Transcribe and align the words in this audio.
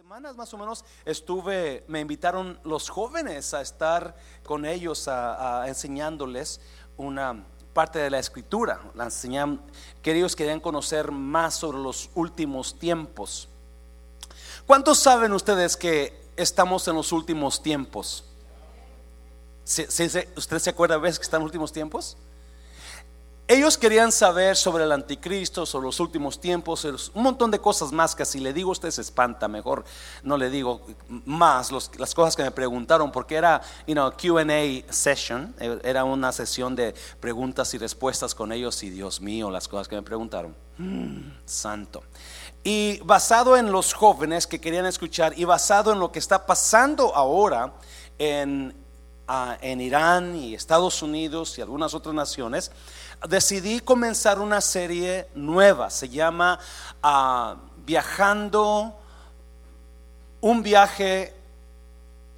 semanas 0.00 0.34
más 0.34 0.54
o 0.54 0.56
menos 0.56 0.82
estuve, 1.04 1.84
me 1.86 2.00
invitaron 2.00 2.58
los 2.64 2.88
jóvenes 2.88 3.52
a 3.52 3.60
estar 3.60 4.16
con 4.42 4.64
ellos, 4.64 5.08
a, 5.08 5.68
enseñándoles 5.68 6.58
una 6.96 7.44
parte 7.74 7.98
de 7.98 8.08
la 8.08 8.18
escritura. 8.18 8.80
La 8.94 9.04
enseñan, 9.04 9.60
que 10.00 10.16
ellos 10.16 10.34
querían 10.34 10.58
conocer 10.58 11.12
más 11.12 11.56
sobre 11.56 11.76
los 11.80 12.08
últimos 12.14 12.78
tiempos. 12.78 13.50
¿Cuántos 14.66 14.98
saben 15.00 15.34
ustedes 15.34 15.76
que 15.76 16.18
estamos 16.34 16.88
en 16.88 16.94
los 16.94 17.12
últimos 17.12 17.62
tiempos? 17.62 18.24
¿Usted 19.66 20.58
se 20.60 20.70
acuerda 20.70 20.96
¿ves 20.96 21.18
que 21.18 21.24
están 21.24 21.40
en 21.40 21.44
los 21.44 21.50
últimos 21.50 21.74
tiempos? 21.74 22.16
Ellos 23.50 23.76
querían 23.76 24.12
saber 24.12 24.56
sobre 24.56 24.84
el 24.84 24.92
anticristo, 24.92 25.66
sobre 25.66 25.86
los 25.86 25.98
últimos 25.98 26.40
tiempos, 26.40 26.84
un 27.12 27.22
montón 27.24 27.50
de 27.50 27.58
cosas 27.58 27.90
más 27.90 28.14
que 28.14 28.24
si 28.24 28.38
le 28.38 28.52
digo 28.52 28.70
usted 28.70 28.92
se 28.92 29.00
espanta, 29.00 29.48
mejor 29.48 29.84
no 30.22 30.36
le 30.36 30.50
digo 30.50 30.86
más 31.08 31.72
las 31.72 32.14
cosas 32.14 32.36
que 32.36 32.44
me 32.44 32.52
preguntaron, 32.52 33.10
porque 33.10 33.34
era 33.34 33.60
you 33.88 33.94
know, 33.94 34.12
QA 34.12 34.84
session, 34.92 35.52
era 35.82 36.04
una 36.04 36.30
sesión 36.30 36.76
de 36.76 36.94
preguntas 37.18 37.74
y 37.74 37.78
respuestas 37.78 38.36
con 38.36 38.52
ellos 38.52 38.80
y 38.84 38.90
Dios 38.90 39.20
mío, 39.20 39.50
las 39.50 39.66
cosas 39.66 39.88
que 39.88 39.96
me 39.96 40.02
preguntaron. 40.02 40.54
Mm, 40.78 41.32
santo. 41.44 42.04
Y 42.62 43.00
basado 43.00 43.56
en 43.56 43.72
los 43.72 43.94
jóvenes 43.94 44.46
que 44.46 44.60
querían 44.60 44.86
escuchar 44.86 45.36
y 45.36 45.42
basado 45.44 45.92
en 45.92 45.98
lo 45.98 46.12
que 46.12 46.20
está 46.20 46.46
pasando 46.46 47.16
ahora 47.16 47.72
en, 48.16 48.76
ah, 49.26 49.58
en 49.60 49.80
Irán 49.80 50.36
y 50.36 50.54
Estados 50.54 51.02
Unidos 51.02 51.58
y 51.58 51.62
algunas 51.62 51.94
otras 51.94 52.14
naciones, 52.14 52.70
decidí 53.28 53.80
comenzar 53.80 54.38
una 54.38 54.60
serie 54.60 55.28
nueva, 55.34 55.90
se 55.90 56.08
llama 56.08 56.58
ah, 57.02 57.56
Viajando, 57.84 58.94
un 60.40 60.62
viaje 60.62 61.34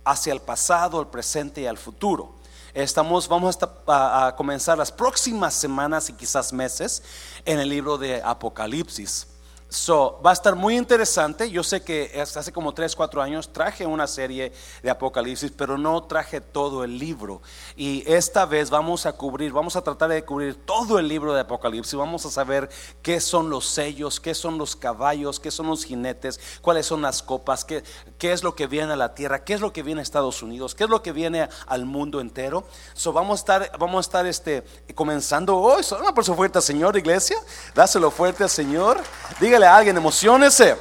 hacia 0.05 0.32
el 0.32 0.41
pasado, 0.41 1.00
el 1.00 1.06
presente 1.06 1.61
y 1.61 1.66
el 1.66 1.78
futuro. 1.78 2.34
Estamos, 2.74 3.28
vamos 3.28 3.58
a, 3.86 4.27
a 4.27 4.36
comenzar 4.36 4.78
las 4.78 4.91
próximas 4.91 5.52
semanas 5.55 6.08
y 6.08 6.14
quizás 6.14 6.52
meses 6.52 7.02
en 7.44 7.61
el 7.61 7.69
libro 7.69 7.98
de 7.98 8.22
Apocalipsis. 8.22 9.27
So, 9.73 10.20
va 10.25 10.28
a 10.28 10.33
estar 10.34 10.55
muy 10.55 10.77
interesante. 10.77 11.51
Yo 11.51 11.65
sé 11.65 11.83
que 11.83 12.12
hace 12.20 12.53
como 12.53 12.75
3, 12.75 12.95
4 12.95 13.23
años 13.23 13.55
traje 13.55 13.87
una 13.87 14.06
serie 14.06 14.53
de 14.83 14.91
Apocalipsis, 14.91 15.51
pero 15.51 15.79
no 15.79 16.03
traje 16.03 16.42
todo 16.42 16.84
el 16.84 16.98
libro. 16.98 17.41
Y 17.75 18.05
esta 18.06 18.45
vez 18.45 18.69
vamos 18.69 19.06
a 19.06 19.14
cubrir, 19.14 19.51
vamos 19.51 19.75
a 19.75 19.81
tratar 19.81 20.11
de 20.11 20.23
cubrir 20.27 20.56
todo 20.67 20.98
el 20.98 21.09
libro 21.09 21.33
de 21.33 21.41
Apocalipsis. 21.41 21.95
Vamos 21.95 22.27
a 22.27 22.31
saber 22.31 22.69
qué 23.01 23.19
son 23.19 23.48
los 23.48 23.64
sellos, 23.64 24.20
qué 24.20 24.34
son 24.34 24.59
los 24.59 24.77
caballos, 24.77 25.41
qué 25.41 25.51
son 25.51 25.69
los 25.69 25.84
jinetes, 25.84 26.39
cuáles 26.61 26.84
son 26.84 27.01
las 27.01 27.23
copas, 27.23 27.64
qué, 27.64 27.83
qué 28.19 28.33
es 28.33 28.42
lo 28.42 28.55
que 28.55 28.67
viene 28.67 28.92
a 28.92 28.97
la 28.97 29.14
tierra, 29.14 29.42
qué 29.42 29.55
es 29.55 29.62
lo 29.62 29.73
que 29.73 29.83
viene 29.83 30.03
a 30.03 30.03
Estados 30.03 30.42
Unidos, 30.42 30.75
qué 30.75 30.84
es 30.84 30.91
lo 30.91 31.03
que 31.03 31.12
viene 31.12 31.48
al 31.67 31.86
mundo 31.86 32.20
entero. 32.20 32.64
So, 32.92 33.14
vamos 33.14 33.39
a 33.39 33.41
estar, 33.41 33.79
vamos 33.79 33.97
a 33.97 34.07
estar 34.07 34.27
este, 34.27 34.64
comenzando 34.95 35.57
hoy. 35.57 35.83
una 35.98 36.14
persona 36.14 36.36
fuerte 36.36 36.61
Señor, 36.61 36.95
iglesia. 36.98 37.39
Dáselo 37.75 38.11
fuerte 38.11 38.42
al 38.42 38.51
Señor. 38.51 39.01
Dígale 39.41 39.61
a 39.66 39.77
alguien, 39.77 39.96
emocionese. 39.96 40.77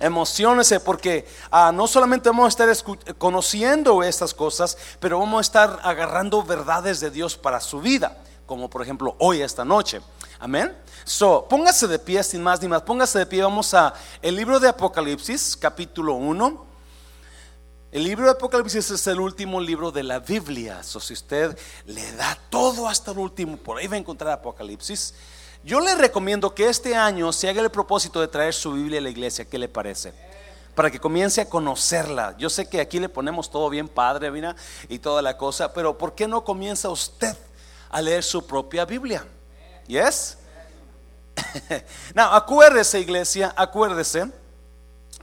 Emocionese 0.00 0.78
porque 0.78 1.26
ah, 1.50 1.72
no 1.74 1.86
solamente 1.86 2.28
vamos 2.28 2.46
a 2.46 2.70
estar 2.70 3.16
conociendo 3.18 4.02
estas 4.02 4.32
cosas, 4.32 4.76
pero 5.00 5.18
vamos 5.18 5.38
a 5.38 5.40
estar 5.40 5.80
agarrando 5.82 6.42
verdades 6.42 7.00
de 7.00 7.10
Dios 7.10 7.36
para 7.36 7.60
su 7.60 7.80
vida, 7.80 8.16
como 8.46 8.70
por 8.70 8.82
ejemplo 8.82 9.16
hoy, 9.18 9.42
esta 9.42 9.64
noche. 9.64 10.00
Amén. 10.38 10.76
So, 11.04 11.46
póngase 11.48 11.88
de 11.88 11.98
pie 11.98 12.22
sin 12.22 12.42
más 12.42 12.62
ni 12.62 12.68
más. 12.68 12.82
Póngase 12.82 13.18
de 13.18 13.26
pie. 13.26 13.42
Vamos 13.42 13.74
a 13.74 13.92
el 14.22 14.36
libro 14.36 14.60
de 14.60 14.68
Apocalipsis, 14.68 15.56
capítulo 15.56 16.14
1. 16.14 16.66
El 17.90 18.04
libro 18.04 18.26
de 18.26 18.32
Apocalipsis 18.32 18.90
es 18.90 19.06
el 19.06 19.18
último 19.18 19.60
libro 19.60 19.90
de 19.90 20.02
la 20.04 20.20
Biblia. 20.20 20.82
So, 20.84 21.00
si 21.00 21.14
usted 21.14 21.58
le 21.86 22.12
da 22.12 22.38
todo 22.50 22.86
hasta 22.86 23.10
el 23.10 23.18
último, 23.18 23.56
por 23.56 23.78
ahí 23.78 23.88
va 23.88 23.96
a 23.96 23.98
encontrar 23.98 24.30
Apocalipsis. 24.32 25.14
Yo 25.64 25.80
le 25.80 25.94
recomiendo 25.94 26.54
que 26.54 26.68
este 26.68 26.94
año 26.94 27.32
se 27.32 27.48
haga 27.48 27.60
el 27.60 27.70
propósito 27.70 28.20
de 28.20 28.28
traer 28.28 28.54
su 28.54 28.72
Biblia 28.72 29.00
a 29.00 29.02
la 29.02 29.10
iglesia. 29.10 29.44
¿Qué 29.44 29.58
le 29.58 29.68
parece? 29.68 30.12
Para 30.74 30.90
que 30.90 31.00
comience 31.00 31.40
a 31.40 31.48
conocerla. 31.48 32.36
Yo 32.38 32.48
sé 32.48 32.68
que 32.68 32.80
aquí 32.80 33.00
le 33.00 33.08
ponemos 33.08 33.50
todo 33.50 33.68
bien 33.68 33.88
padre, 33.88 34.30
mira, 34.30 34.54
y 34.88 34.98
toda 34.98 35.20
la 35.20 35.36
cosa, 35.36 35.72
pero 35.72 35.98
¿por 35.98 36.14
qué 36.14 36.28
no 36.28 36.44
comienza 36.44 36.88
usted 36.88 37.36
a 37.90 38.00
leer 38.00 38.22
su 38.22 38.46
propia 38.46 38.84
Biblia? 38.84 39.26
¿Yes? 39.86 40.38
no, 42.14 42.22
acuérdese, 42.22 43.00
iglesia, 43.00 43.52
acuérdese. 43.56 44.30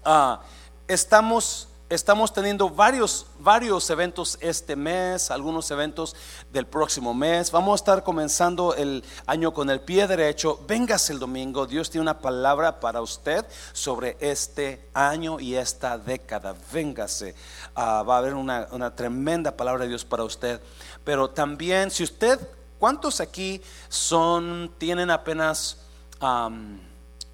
Ah, 0.04 0.42
estamos 0.88 1.68
estamos 1.90 2.34
teniendo 2.34 2.70
varios, 2.70 3.28
varios 3.40 3.90
eventos 3.90 4.38
este 4.42 4.76
mes, 4.76 5.30
algunos 5.30 5.70
eventos 5.70 6.16
del 6.52 6.66
próximo 6.66 7.14
mes. 7.14 7.52
Vamos 7.52 7.74
a 7.74 7.76
estar 7.76 8.04
comenzando 8.04 8.74
el 8.76 9.04
año 9.28 9.54
con 9.54 9.70
el 9.70 9.82
pie 9.82 10.08
derecho. 10.08 10.60
Véngase 10.68 11.14
el 11.14 11.20
domingo. 11.20 11.68
Dios 11.68 11.90
tiene 11.90 12.04
una 12.04 12.20
palabra 12.20 12.80
para 12.80 13.02
usted 13.02 13.46
sobre 13.74 14.18
este 14.20 14.90
año 14.94 15.40
y 15.40 15.56
esta 15.56 15.98
década. 15.98 16.56
Véngase. 16.74 17.36
Ah, 17.76 18.04
va 18.04 18.16
a 18.16 18.20
haber 18.20 18.34
una, 18.34 18.96
tremenda 18.96 19.56
palabra 19.56 19.84
de 19.84 19.90
Dios 19.90 20.06
para 20.06 20.24
usted. 20.24 20.60
Pero 21.04 21.30
también, 21.30 21.92
si 21.92 22.04
usted, 22.04 22.40
¿cuántos 22.80 23.22
aquí 23.22 23.62
son, 23.90 24.74
tienen 24.78 25.12
apenas 25.12 25.78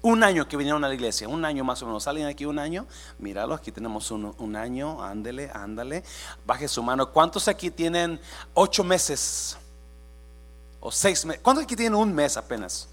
un 0.02 0.22
año 0.22 0.46
que 0.46 0.56
vinieron 0.56 0.84
a 0.84 0.88
la 0.88 0.94
iglesia, 0.94 1.28
un 1.28 1.44
año 1.44 1.64
más 1.64 1.82
o 1.82 1.86
menos. 1.86 2.02
¿Salen 2.02 2.26
aquí 2.26 2.44
un 2.44 2.58
año? 2.58 2.86
Míralo, 3.18 3.54
aquí 3.54 3.72
tenemos 3.72 4.10
un, 4.10 4.34
un 4.36 4.56
año, 4.56 5.02
ándele, 5.02 5.50
ándale. 5.54 6.02
Baje 6.44 6.68
su 6.68 6.82
mano. 6.82 7.10
¿Cuántos 7.10 7.48
aquí 7.48 7.70
tienen 7.70 8.20
ocho 8.54 8.84
meses? 8.84 9.56
O 10.80 10.90
seis 10.90 11.24
meses. 11.24 11.40
¿Cuántos 11.42 11.64
aquí 11.64 11.76
tienen 11.76 11.94
un 11.94 12.12
mes 12.12 12.36
apenas? 12.36 12.88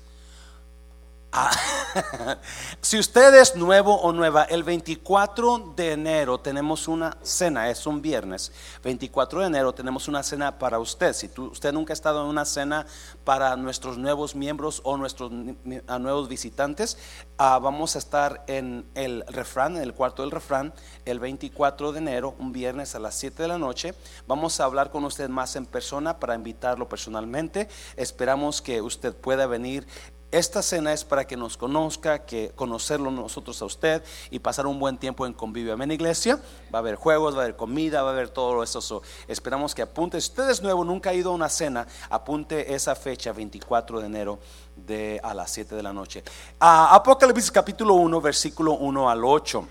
Ah, 1.32 1.52
si 2.82 2.98
usted 2.98 3.36
es 3.36 3.56
nuevo 3.56 3.96
o 4.02 4.12
nueva, 4.12 4.46
el 4.46 4.64
24 4.64 5.74
de 5.76 5.92
enero 5.92 6.40
tenemos 6.40 6.88
una 6.88 7.18
cena, 7.22 7.70
es 7.70 7.86
un 7.86 8.02
viernes. 8.02 8.52
24 8.84 9.42
de 9.42 9.46
enero 9.46 9.74
tenemos 9.74 10.08
una 10.08 10.24
cena 10.24 10.58
para 10.58 10.80
usted. 10.80 11.14
Si 11.14 11.30
usted 11.38 11.72
nunca 11.72 11.94
ha 11.94 11.96
estado 11.96 12.24
en 12.24 12.30
una 12.30 12.46
cena 12.46 12.88
para 13.24 13.56
nuestros 13.58 14.00
nuevos 14.00 14.34
miembros 14.34 14.82
o 14.84 14.98
nuestros 14.98 15.32
nuevos 15.32 16.30
visitantes, 16.30 16.98
ah, 17.38 17.60
vamos 17.60 17.96
a 17.96 18.00
estar 18.00 18.44
en 18.48 18.90
el 18.96 19.24
refrán, 19.28 19.78
en 19.78 19.84
el 19.84 19.94
cuarto 19.94 20.24
del 20.24 20.32
refrán, 20.32 20.74
el 21.06 21.20
24 21.20 21.92
de 21.92 22.00
enero, 22.00 22.36
un 22.40 22.52
viernes 22.52 22.96
a 22.96 23.00
las 23.00 23.14
7 23.14 23.44
de 23.44 23.50
la 23.50 23.60
noche. 23.60 23.94
Vamos 24.26 24.60
a 24.60 24.64
hablar 24.64 24.90
con 24.90 25.06
usted 25.06 25.30
más 25.30 25.56
en 25.56 25.68
persona 25.68 26.20
para 26.20 26.34
invitarlo 26.34 26.90
personalmente. 26.90 27.68
Esperamos 27.98 28.64
que 28.64 28.82
usted 28.82 29.16
pueda 29.16 29.46
venir 29.46 29.86
esta 30.32 30.62
cena 30.62 30.94
es 30.94 31.04
para 31.04 31.26
que 31.26 31.36
nos 31.36 31.58
conozca, 31.58 32.20
que 32.26 32.52
conocerlo 32.56 33.10
nosotros 33.10 33.60
a 33.62 33.66
usted 33.66 34.04
y 34.30 34.40
pasar 34.40 34.68
un 34.68 34.80
buen 34.80 34.98
tiempo 34.98 35.26
en 35.26 35.34
convivio. 35.34 35.74
Amén, 35.74 35.92
iglesia. 35.92 36.40
Va 36.74 36.78
a 36.78 36.82
haber 36.82 36.96
juegos, 36.96 37.36
va 37.36 37.40
a 37.40 37.44
haber 37.46 37.56
comida, 37.56 38.04
va 38.04 38.10
a 38.10 38.14
haber 38.14 38.30
todo 38.30 38.62
eso. 38.62 39.02
esperamos 39.28 39.74
que 39.74 39.82
apunte. 39.82 40.22
Si 40.22 40.30
usted 40.30 40.50
es 40.50 40.62
nuevo, 40.62 40.84
nunca 40.84 41.10
ha 41.10 41.14
ido 41.16 41.32
a 41.32 41.34
una 41.34 41.50
cena, 41.50 41.88
apunte 42.12 42.76
esa 42.76 42.96
fecha, 42.96 43.32
24 43.34 44.00
de 44.00 44.06
enero, 44.06 44.40
de 44.76 45.20
a 45.24 45.34
las 45.34 45.52
7 45.52 45.76
de 45.76 45.84
la 45.84 45.94
noche. 45.94 46.24
Apocalipsis 46.60 47.52
capítulo 47.52 47.96
1, 47.96 48.22
versículo 48.22 48.74
1 48.74 49.10
al 49.10 49.26
8. 49.26 49.68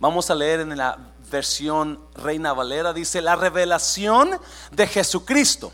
Vamos 0.00 0.28
a 0.30 0.34
leer 0.34 0.60
en 0.60 0.76
la 0.76 0.98
versión 1.30 2.00
Reina 2.16 2.52
Valera. 2.52 2.92
Dice, 2.92 3.22
la 3.22 3.36
revelación 3.36 4.30
de 4.72 4.86
Jesucristo 4.88 5.72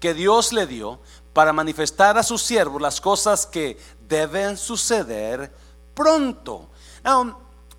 que 0.00 0.14
Dios 0.14 0.52
le 0.52 0.66
dio 0.66 0.98
para 1.36 1.52
manifestar 1.52 2.16
a 2.16 2.22
sus 2.22 2.40
siervos 2.40 2.80
las 2.80 2.98
cosas 2.98 3.44
que 3.44 3.76
deben 4.08 4.56
suceder 4.56 5.52
pronto. 5.92 6.70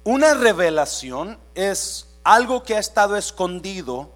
una 0.03 0.35
revelación 0.35 1.39
es 1.55 2.07
algo 2.23 2.61
que 2.61 2.75
ha 2.75 2.79
estado 2.79 3.15
escondido 3.15 4.11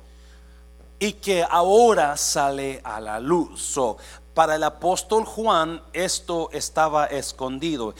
y 0.99 1.13
que 1.13 1.43
ahora 1.43 2.17
sale 2.17 2.81
a 2.83 3.01
la 3.01 3.19
luz. 3.19 3.79
para 4.35 4.57
el 4.57 4.63
apóstol 4.63 5.25
Juan 5.25 5.81
esto 5.91 6.51
estaba 6.53 7.07
escondido. 7.07 7.95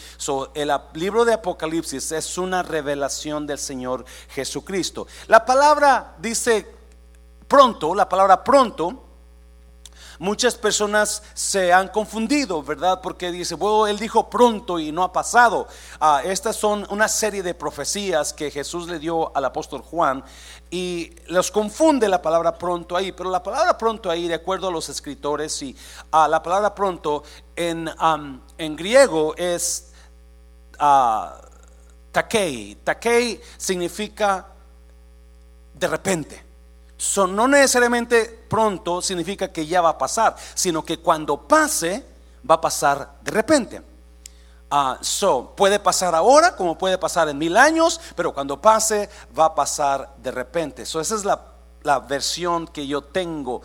el 0.54 0.72
libro 0.94 1.26
de 1.26 1.34
Apocalipsis 1.34 2.12
es 2.12 2.38
una 2.38 2.62
revelación 2.62 3.48
del 3.48 3.58
Señor 3.58 4.06
Jesucristo. 4.30 5.08
La 5.26 5.44
palabra 5.44 6.14
dice 6.20 6.68
pronto, 7.48 7.96
la 7.96 8.08
palabra 8.08 8.44
pronto 8.44 9.08
Muchas 10.22 10.54
personas 10.54 11.24
se 11.34 11.74
han 11.74 11.88
confundido, 11.88 12.62
¿verdad? 12.62 13.02
Porque 13.02 13.32
dice, 13.32 13.56
bueno, 13.56 13.88
él 13.88 13.98
dijo 13.98 14.30
pronto 14.30 14.78
y 14.78 14.92
no 14.92 15.02
ha 15.02 15.12
pasado. 15.12 15.68
Ah, 16.00 16.22
estas 16.24 16.56
son 16.56 16.86
una 16.92 17.08
serie 17.08 17.42
de 17.42 17.56
profecías 17.56 18.32
que 18.32 18.52
Jesús 18.52 18.88
le 18.88 19.00
dio 19.00 19.36
al 19.36 19.46
apóstol 19.46 19.82
Juan 19.82 20.24
y 20.70 21.12
los 21.26 21.50
confunde 21.50 22.08
la 22.08 22.22
palabra 22.22 22.56
pronto 22.56 22.96
ahí, 22.96 23.12
pero 23.12 23.32
la 23.32 23.42
palabra 23.42 23.76
pronto 23.76 24.12
ahí, 24.12 24.28
de 24.28 24.36
acuerdo 24.36 24.68
a 24.68 24.72
los 24.72 24.90
escritores, 24.90 25.60
y 25.64 25.76
a 26.12 26.28
la 26.28 26.44
palabra 26.44 26.76
pronto 26.76 27.24
en, 27.56 27.90
en 28.60 28.76
griego 28.76 29.34
es 29.36 29.92
uh, 30.80 31.30
Takei. 32.12 32.76
Takei 32.84 33.42
significa 33.58 34.46
de 35.74 35.88
repente. 35.88 36.51
So, 37.02 37.26
no 37.26 37.48
necesariamente 37.48 38.46
pronto 38.48 39.02
significa 39.02 39.52
que 39.52 39.66
ya 39.66 39.82
va 39.82 39.90
a 39.90 39.98
pasar, 39.98 40.36
sino 40.54 40.86
que 40.86 41.00
cuando 41.00 41.48
pase, 41.48 42.06
va 42.48 42.56
a 42.56 42.62
pasar 42.62 43.14
de 43.24 43.32
repente. 43.32 43.82
Ah, 44.70 45.00
so, 45.02 45.56
puede 45.58 45.80
pasar 45.80 46.14
ahora 46.14 46.56
como 46.56 46.78
puede 46.78 47.00
pasar 47.00 47.28
en 47.28 47.40
mil 47.40 47.58
años, 47.58 48.00
pero 48.16 48.32
cuando 48.32 48.62
pase 48.62 49.10
va 49.38 49.46
a 49.46 49.56
pasar 49.56 50.14
de 50.18 50.30
repente. 50.30 50.86
So, 50.86 51.02
esa 51.02 51.16
es 51.16 51.26
la, 51.26 51.42
versión 52.08 52.68
que 52.68 52.86
yo 52.86 53.02
tengo. 53.02 53.64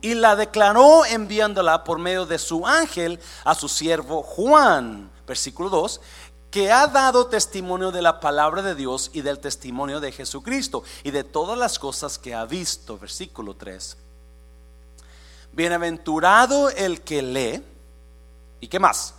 y 0.00 0.14
la 0.14 0.34
declaró 0.34 1.04
enviándola 1.04 1.84
por 1.84 2.00
medio 2.00 2.26
de 2.26 2.40
su 2.40 2.66
ángel 2.66 3.20
a 3.44 3.54
su 3.54 3.68
siervo 3.68 4.24
Juan, 4.24 5.08
versículo 5.24 5.68
2, 5.68 6.00
que 6.50 6.72
ha 6.72 6.86
dado 6.88 7.28
testimonio 7.28 7.92
de 7.92 8.02
la 8.02 8.18
palabra 8.18 8.60
de 8.62 8.74
Dios 8.74 9.10
y 9.12 9.22
del 9.22 9.38
testimonio 9.38 10.00
de 10.00 10.10
Jesucristo 10.10 10.82
y 11.04 11.12
de 11.12 11.22
todas 11.22 11.56
las 11.56 11.78
cosas 11.78 12.18
que 12.18 12.34
ha 12.34 12.44
visto. 12.44 12.98
Versículo 12.98 13.54
3. 13.54 13.96
Bienaventurado 15.52 16.70
el 16.70 17.02
que 17.02 17.22
lee. 17.22 17.64
¿Y 18.60 18.68
qué 18.68 18.80
más? 18.80 19.14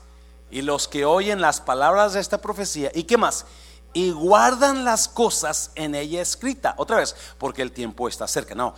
Y 0.49 0.61
los 0.61 0.89
que 0.89 1.05
oyen 1.05 1.39
las 1.39 1.61
palabras 1.61 2.13
de 2.13 2.19
esta 2.19 2.41
profecía. 2.41 2.91
¿Y 2.93 3.03
qué 3.03 3.17
más? 3.17 3.45
Y 3.93 4.11
guardan 4.11 4.83
las 4.83 5.07
cosas 5.07 5.71
en 5.75 5.95
ella 5.95 6.21
escrita. 6.21 6.75
Otra 6.77 6.97
vez, 6.97 7.15
porque 7.37 7.61
el 7.61 7.71
tiempo 7.71 8.09
está 8.09 8.27
cerca. 8.27 8.55
No. 8.55 8.75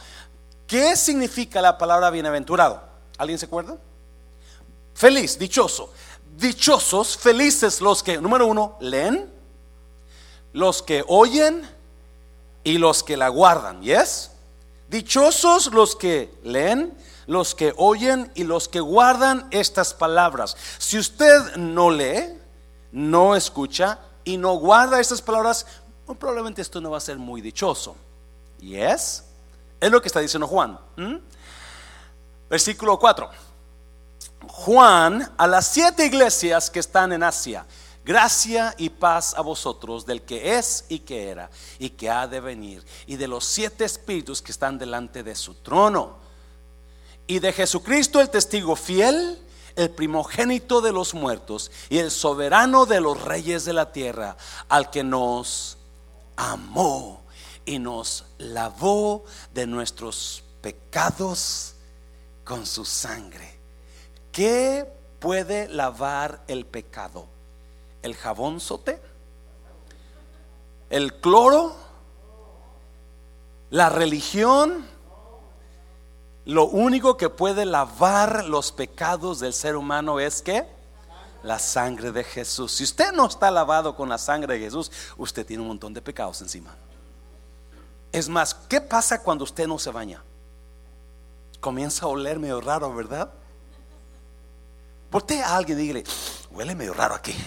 ¿Qué 0.67 0.95
significa 0.95 1.59
la 1.61 1.77
palabra 1.77 2.11
bienaventurado? 2.11 2.83
¿Alguien 3.17 3.39
se 3.39 3.47
acuerda? 3.47 3.77
Feliz, 4.93 5.39
dichoso 5.39 5.91
dichosos, 6.37 7.17
felices 7.17 7.81
los 7.81 8.03
que, 8.03 8.17
número 8.17 8.47
uno, 8.47 8.77
leen, 8.79 9.31
los 10.53 10.81
que 10.81 11.03
oyen 11.07 11.67
y 12.63 12.77
los 12.77 13.03
que 13.03 13.17
la 13.17 13.29
guardan. 13.29 13.81
¿Yes? 13.81 14.31
Dichosos 14.89 15.71
los 15.73 15.95
que 15.95 16.33
leen, 16.43 16.97
los 17.27 17.55
que 17.55 17.73
oyen 17.77 18.31
y 18.35 18.43
los 18.43 18.67
que 18.67 18.79
guardan 18.79 19.47
estas 19.51 19.93
palabras. 19.93 20.55
Si 20.77 20.97
usted 20.97 21.55
no 21.55 21.89
lee, 21.89 22.37
no 22.91 23.35
escucha 23.35 23.99
y 24.23 24.37
no 24.37 24.55
guarda 24.55 24.99
estas 24.99 25.21
palabras, 25.21 25.65
probablemente 26.19 26.61
esto 26.61 26.79
no 26.79 26.91
va 26.91 26.97
a 26.97 27.01
ser 27.01 27.17
muy 27.17 27.41
dichoso. 27.41 27.95
¿Yes? 28.59 29.23
Es 29.79 29.91
lo 29.91 30.01
que 30.01 30.07
está 30.07 30.19
diciendo 30.19 30.47
Juan. 30.47 30.79
Versículo 32.49 32.99
4. 32.99 33.29
Juan 34.47 35.31
a 35.37 35.47
las 35.47 35.67
siete 35.67 36.05
iglesias 36.05 36.69
que 36.69 36.79
están 36.79 37.11
en 37.13 37.23
Asia. 37.23 37.65
Gracia 38.05 38.75
y 38.77 38.89
paz 38.89 39.33
a 39.35 39.41
vosotros 39.41 40.05
del 40.05 40.23
que 40.23 40.57
es 40.57 40.85
y 40.89 40.99
que 40.99 41.29
era 41.29 41.49
y 41.79 41.89
que 41.91 42.09
ha 42.09 42.27
de 42.27 42.41
venir 42.41 42.83
y 43.07 43.15
de 43.15 43.29
los 43.29 43.45
siete 43.45 43.85
espíritus 43.85 44.41
que 44.41 44.51
están 44.51 44.77
delante 44.77 45.23
de 45.23 45.35
su 45.35 45.53
trono 45.53 46.17
y 47.27 47.39
de 47.39 47.53
Jesucristo 47.53 48.19
el 48.19 48.29
testigo 48.29 48.75
fiel, 48.75 49.41
el 49.77 49.89
primogénito 49.89 50.81
de 50.81 50.91
los 50.91 51.13
muertos 51.13 51.71
y 51.89 51.99
el 51.99 52.11
soberano 52.11 52.85
de 52.85 52.99
los 52.99 53.21
reyes 53.21 53.63
de 53.63 53.71
la 53.71 53.93
tierra, 53.93 54.35
al 54.67 54.89
que 54.89 55.05
nos 55.05 55.77
amó 56.35 57.23
y 57.65 57.79
nos 57.79 58.25
lavó 58.37 59.23
de 59.53 59.65
nuestros 59.65 60.43
pecados 60.61 61.75
con 62.43 62.65
su 62.65 62.83
sangre 62.83 63.52
¿Qué 64.33 64.91
puede 65.19 65.69
lavar 65.69 66.43
el 66.47 66.65
pecado? 66.65 67.27
¿El 68.01 68.15
jabón 68.15 68.59
sote? 68.59 68.99
¿El 70.89 71.21
cloro? 71.21 71.75
¿La 73.69 73.89
religión? 73.89 74.87
Lo 76.45 76.65
único 76.65 77.15
que 77.15 77.29
puede 77.29 77.63
lavar 77.63 78.45
los 78.45 78.71
pecados 78.71 79.39
del 79.39 79.53
ser 79.53 79.75
humano 79.75 80.19
es 80.19 80.41
que 80.41 80.67
la 81.43 81.59
sangre 81.59 82.11
de 82.11 82.23
Jesús. 82.23 82.71
Si 82.71 82.83
usted 82.83 83.11
no 83.11 83.27
está 83.27 83.51
lavado 83.51 83.95
con 83.95 84.09
la 84.09 84.17
sangre 84.17 84.55
de 84.55 84.65
Jesús, 84.65 84.91
usted 85.15 85.45
tiene 85.45 85.61
un 85.61 85.67
montón 85.67 85.93
de 85.93 86.01
pecados 86.01 86.41
encima. 86.41 86.75
Es 88.11 88.27
más, 88.27 88.55
¿qué 88.55 88.81
pasa 88.81 89.21
cuando 89.21 89.43
usted 89.43 89.67
no 89.67 89.77
se 89.77 89.91
baña? 89.91 90.23
Comienza 91.59 92.07
a 92.07 92.09
oler 92.09 92.39
medio 92.39 92.61
raro, 92.61 92.93
¿verdad? 92.95 93.31
Voltea 95.13 95.47
a 95.47 95.57
alguien 95.57 95.79
y 95.79 95.83
dígale, 95.83 96.03
huele 96.49 96.73
medio 96.73 96.95
raro 96.95 97.13
aquí. 97.13 97.35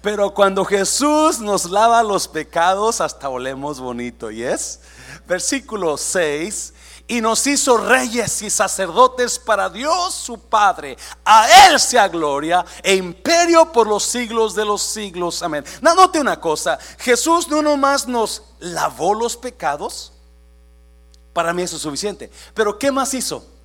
Pero 0.00 0.32
cuando 0.32 0.64
Jesús 0.64 1.38
nos 1.38 1.66
lava 1.66 2.02
los 2.02 2.26
pecados, 2.26 3.02
hasta 3.02 3.28
olemos 3.28 3.78
bonito. 3.78 4.30
¿Y 4.30 4.42
es? 4.42 4.80
Versículo 5.28 5.98
6. 5.98 6.72
Y 7.08 7.20
nos 7.20 7.46
hizo 7.46 7.76
reyes 7.76 8.40
y 8.40 8.48
sacerdotes 8.48 9.38
para 9.38 9.68
Dios 9.68 10.14
su 10.14 10.40
Padre. 10.40 10.96
A 11.26 11.68
Él 11.68 11.78
sea 11.78 12.08
gloria 12.08 12.64
e 12.82 12.94
imperio 12.94 13.70
por 13.70 13.86
los 13.86 14.02
siglos 14.02 14.54
de 14.54 14.64
los 14.64 14.80
siglos. 14.80 15.42
Amén. 15.42 15.62
note 15.82 16.18
una 16.18 16.40
cosa. 16.40 16.78
Jesús 17.00 17.48
no 17.48 17.60
nomás 17.60 18.08
nos 18.08 18.44
lavó 18.60 19.12
los 19.12 19.36
pecados. 19.36 20.14
Para 21.34 21.52
mí 21.52 21.60
eso 21.60 21.76
es 21.76 21.82
suficiente. 21.82 22.30
Pero 22.54 22.78
¿qué 22.78 22.90
más 22.90 23.12
hizo? 23.12 23.55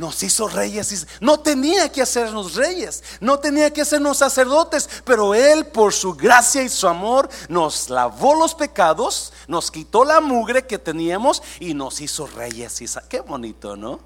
Nos 0.00 0.22
hizo 0.22 0.48
reyes. 0.48 1.06
No 1.20 1.38
tenía 1.40 1.92
que 1.92 2.00
hacernos 2.02 2.54
reyes, 2.54 3.04
no 3.20 3.38
tenía 3.38 3.70
que 3.70 3.82
hacernos 3.82 4.16
sacerdotes, 4.16 4.88
pero 5.04 5.34
Él 5.34 5.66
por 5.66 5.92
su 5.92 6.14
gracia 6.14 6.62
y 6.62 6.70
su 6.70 6.88
amor 6.88 7.28
nos 7.48 7.90
lavó 7.90 8.34
los 8.34 8.54
pecados, 8.54 9.32
nos 9.46 9.70
quitó 9.70 10.04
la 10.04 10.20
mugre 10.20 10.66
que 10.66 10.78
teníamos 10.78 11.42
y 11.60 11.74
nos 11.74 12.00
hizo 12.00 12.26
reyes. 12.26 12.80
Qué 13.08 13.20
bonito, 13.20 13.76
¿no? 13.76 14.00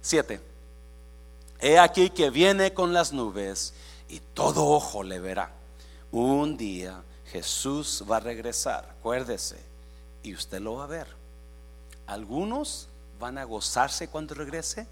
Siete. 0.00 0.40
He 1.60 1.76
aquí 1.76 2.10
que 2.10 2.30
viene 2.30 2.72
con 2.72 2.92
las 2.92 3.12
nubes 3.12 3.74
y 4.08 4.20
todo 4.20 4.64
ojo 4.66 5.02
le 5.02 5.18
verá. 5.18 5.50
Un 6.12 6.56
día 6.56 7.02
Jesús 7.32 8.04
va 8.08 8.18
a 8.18 8.20
regresar, 8.20 8.88
acuérdese, 8.98 9.58
y 10.22 10.32
usted 10.32 10.60
lo 10.60 10.76
va 10.76 10.84
a 10.84 10.86
ver. 10.86 11.08
Algunos 12.06 12.88
van 13.18 13.38
a 13.38 13.44
gozarse 13.44 14.08
cuando 14.08 14.34
regrese, 14.34 14.86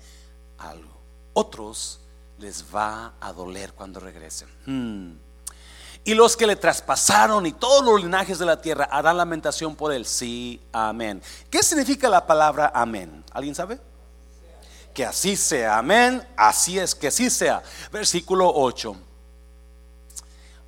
algo. 0.59 0.97
Otros 1.33 2.01
les 2.39 2.65
va 2.75 3.15
a 3.21 3.33
doler 3.33 3.73
cuando 3.73 4.01
regresen. 4.01 4.49
Hmm. 4.67 5.19
Y 6.05 6.15
los 6.15 6.37
que 6.37 6.47
le 6.47 6.55
traspasaron 6.55 7.47
y 7.47 7.53
todos 7.53 7.85
los 7.85 8.01
linajes 8.01 8.39
de 8.39 8.47
la 8.47 8.61
tierra 8.61 8.85
harán 8.85 9.17
lamentación 9.17 9.75
por 9.75 9.93
él. 9.93 10.07
Sí, 10.07 10.61
amén. 10.73 11.21
¿Qué 11.51 11.63
significa 11.63 12.09
la 12.09 12.25
palabra 12.25 12.71
amén? 12.75 13.25
¿Alguien 13.33 13.55
sabe? 13.55 13.81
Que 14.95 15.05
así 15.05 15.37
sea, 15.37 15.79
amén. 15.79 16.27
Así 16.37 16.79
es, 16.79 16.95
que 16.95 17.09
así 17.09 17.29
sea. 17.29 17.63
Versículo 17.91 18.51
8. 18.55 18.97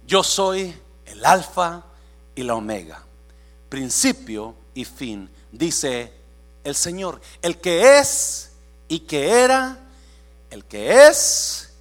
Yo 0.06 0.24
soy 0.24 0.74
el 1.04 1.24
alfa 1.24 1.84
y 2.34 2.42
la 2.42 2.54
omega, 2.54 3.02
principio 3.68 4.54
y 4.74 4.84
fin, 4.84 5.30
dice 5.52 6.17
el 6.64 6.74
Señor, 6.74 7.20
el 7.42 7.58
que 7.58 7.98
es 7.98 8.52
y 8.88 9.00
que 9.00 9.30
era, 9.30 9.78
el 10.50 10.64
que 10.64 11.06
es 11.08 11.72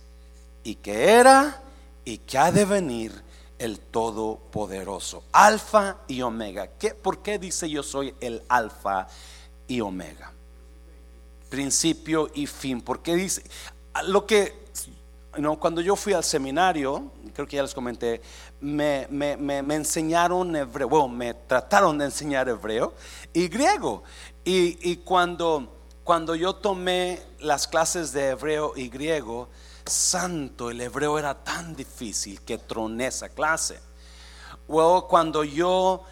y 0.64 0.76
que 0.76 1.12
era 1.12 1.62
y 2.04 2.20
que 2.20 2.38
ha 2.38 2.52
de 2.52 2.66
venir 2.66 3.28
el 3.60 3.80
Todopoderoso, 3.80 5.24
Alfa 5.32 5.98
y 6.08 6.22
Omega. 6.22 6.68
¿Qué, 6.78 6.94
¿Por 6.94 7.20
qué 7.20 7.40
dice 7.40 7.70
yo 7.70 7.84
soy 7.84 8.14
el 8.20 8.44
Alfa 8.48 9.08
y 9.68 9.82
Omega? 9.82 10.32
Principio 11.50 12.30
y 12.34 12.46
fin. 12.46 12.82
Porque 12.82 13.16
dice, 13.16 13.44
lo 14.06 14.26
que, 14.26 14.68
no, 15.38 15.58
cuando 15.58 15.82
yo 15.82 15.96
fui 15.96 16.14
al 16.14 16.24
seminario, 16.24 17.12
creo 17.34 17.48
que 17.48 17.56
ya 17.56 17.64
les 17.64 17.74
comenté, 17.74 18.22
me, 18.62 19.08
me, 19.10 19.38
me, 19.38 19.62
me 19.62 19.76
enseñaron 19.76 20.56
hebreo, 20.56 20.90
bueno, 20.90 21.08
me 21.08 21.34
trataron 21.34 21.98
de 21.98 22.06
enseñar 22.06 22.50
hebreo 22.50 22.94
y 23.34 23.48
griego. 23.48 24.04
Y, 24.50 24.96
cuando, 25.04 25.68
cuando 26.06 26.34
yo 26.34 26.56
tomé 26.56 27.22
las 27.42 27.68
clases 27.68 28.14
de 28.14 28.30
hebreo 28.30 28.72
y 28.78 28.88
griego, 28.88 29.50
santo, 29.86 30.72
el 30.72 30.80
hebreo 30.80 31.20
era 31.20 31.44
tan 31.44 31.76
difícil 31.76 32.40
que 32.44 32.58
troné 32.58 33.08
esa 33.08 33.28
clase. 33.28 33.78
Luego 34.70 35.10
cuando 35.10 35.44
yo 35.44 36.06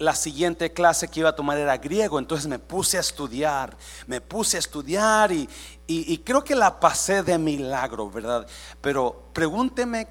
la 0.00 0.16
siguiente 0.16 0.72
clase 0.72 1.06
que 1.06 1.20
iba 1.20 1.28
a 1.28 1.36
tomar 1.36 1.58
era 1.58 1.76
griego, 1.76 2.18
entonces 2.18 2.48
me 2.48 2.58
puse 2.58 2.96
a 2.96 3.00
estudiar, 3.02 3.76
me 4.08 4.20
puse 4.20 4.56
a 4.56 4.60
estudiar 4.60 5.30
y, 5.30 5.48
y, 5.86 6.18
creo 6.18 6.42
que 6.42 6.56
la 6.56 6.80
pasé 6.80 7.22
de 7.22 7.38
milagro, 7.38 8.10
¿verdad? 8.10 8.48
Pero 8.80 9.28
pregúnteme 9.32 10.08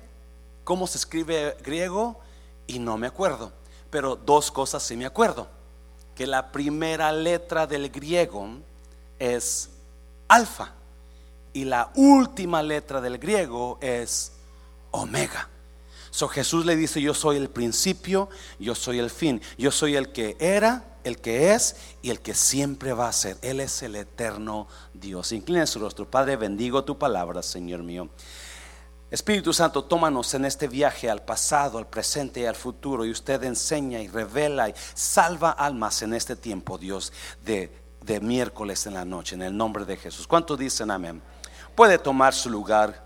cómo 0.63 0.87
se 0.87 0.97
escribe 0.97 1.57
griego 1.61 2.21
y 2.67 2.79
no 2.79 2.97
me 2.97 3.07
acuerdo, 3.07 3.51
pero 3.89 4.15
dos 4.15 4.49
cosas 4.49 4.81
sí 4.81 4.95
me 4.95 5.05
acuerdo 5.05 5.54
que 6.15 6.25
la 6.25 6.51
primera 6.51 7.11
letra 7.11 7.67
del 7.67 7.89
griego 7.89 8.57
es 9.19 9.69
alfa 10.27 10.73
y 11.53 11.65
la 11.65 11.91
última 11.95 12.63
letra 12.63 13.01
del 13.01 13.17
griego 13.17 13.77
es 13.81 14.31
Omega. 14.91 15.49
So 16.11 16.29
Jesús 16.29 16.65
le 16.65 16.77
dice, 16.77 17.01
yo 17.01 17.13
soy 17.13 17.35
el 17.35 17.49
principio, 17.49 18.29
yo 18.57 18.73
soy 18.73 18.99
el 18.99 19.09
fin, 19.09 19.41
yo 19.57 19.69
soy 19.69 19.97
el 19.97 20.13
que 20.13 20.37
era, 20.39 20.95
el 21.03 21.19
que 21.19 21.53
es 21.53 21.75
y 22.01 22.09
el 22.09 22.21
que 22.21 22.33
siempre 22.33 22.93
va 22.93 23.09
a 23.09 23.13
ser. 23.13 23.37
Él 23.41 23.59
es 23.59 23.83
el 23.83 23.97
eterno 23.97 24.67
Dios. 24.93 25.33
Inclina 25.33 25.67
su 25.67 25.79
rostro, 25.79 26.09
Padre, 26.09 26.37
bendigo 26.37 26.85
tu 26.85 26.97
palabra, 26.97 27.43
Señor 27.43 27.83
mío. 27.83 28.09
Espíritu 29.11 29.53
Santo, 29.53 29.83
tómanos 29.83 30.33
en 30.33 30.45
este 30.45 30.67
viaje 30.67 31.09
al 31.09 31.21
pasado, 31.21 31.77
al 31.77 31.87
presente 31.87 32.41
y 32.41 32.45
al 32.45 32.55
futuro. 32.55 33.05
Y 33.05 33.11
usted 33.11 33.43
enseña 33.43 33.99
y 33.99 34.07
revela 34.07 34.69
y 34.69 34.73
salva 34.93 35.51
almas 35.51 36.01
en 36.01 36.13
este 36.13 36.35
tiempo, 36.35 36.77
Dios, 36.77 37.13
de, 37.43 37.71
de 38.01 38.19
miércoles 38.19 38.87
en 38.87 38.95
la 38.95 39.05
noche, 39.05 39.35
en 39.35 39.43
el 39.43 39.55
nombre 39.55 39.85
de 39.85 39.97
Jesús. 39.97 40.25
¿Cuántos 40.27 40.57
dicen 40.57 40.89
amén? 40.89 41.21
Puede 41.75 41.99
tomar 41.99 42.33
su 42.33 42.49
lugar. 42.49 43.05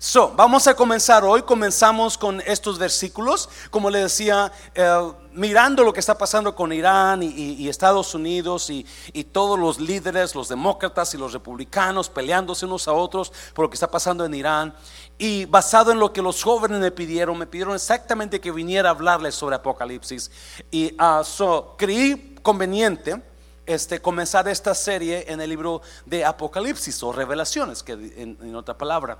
So, 0.00 0.32
vamos 0.36 0.64
a 0.68 0.74
comenzar 0.74 1.24
hoy. 1.24 1.42
Comenzamos 1.42 2.16
con 2.16 2.40
estos 2.46 2.78
versículos. 2.78 3.48
Como 3.68 3.90
le 3.90 3.98
decía, 3.98 4.52
eh, 4.72 5.12
mirando 5.32 5.82
lo 5.82 5.92
que 5.92 5.98
está 5.98 6.16
pasando 6.16 6.54
con 6.54 6.72
Irán 6.72 7.20
y, 7.24 7.68
Estados 7.68 8.14
Unidos 8.14 8.70
y, 8.70 8.84
todos 9.32 9.58
los 9.58 9.80
líderes, 9.80 10.36
los 10.36 10.48
demócratas 10.48 11.14
y 11.14 11.16
los 11.16 11.32
republicanos 11.32 12.08
peleándose 12.08 12.66
unos 12.66 12.86
a 12.86 12.92
otros 12.92 13.32
por 13.54 13.64
lo 13.64 13.70
que 13.70 13.74
está 13.74 13.90
pasando 13.90 14.24
en 14.24 14.34
Irán. 14.34 14.72
Y 15.18 15.46
basado 15.46 15.90
en 15.90 15.98
lo 15.98 16.12
que 16.12 16.22
los 16.22 16.42
jóvenes 16.42 16.78
me 16.78 16.92
pidieron, 16.92 17.36
me 17.36 17.46
pidieron 17.46 17.74
exactamente 17.74 18.40
que 18.40 18.52
viniera 18.52 18.88
a 18.88 18.92
hablarles 18.92 19.34
sobre 19.34 19.56
Apocalipsis. 19.56 20.30
Y 20.70 20.94
uh, 20.94 21.24
so, 21.24 21.74
creí 21.76 22.36
conveniente. 22.42 23.22
Este, 23.66 24.00
comenzar 24.00 24.48
esta 24.48 24.74
serie 24.74 25.26
en 25.28 25.42
el 25.42 25.50
libro 25.50 25.82
de 26.06 26.24
Apocalipsis 26.24 27.02
o 27.02 27.12
Revelaciones, 27.12 27.82
que 27.82 27.92
en 27.92 28.54
otra 28.54 28.78
palabra. 28.78 29.18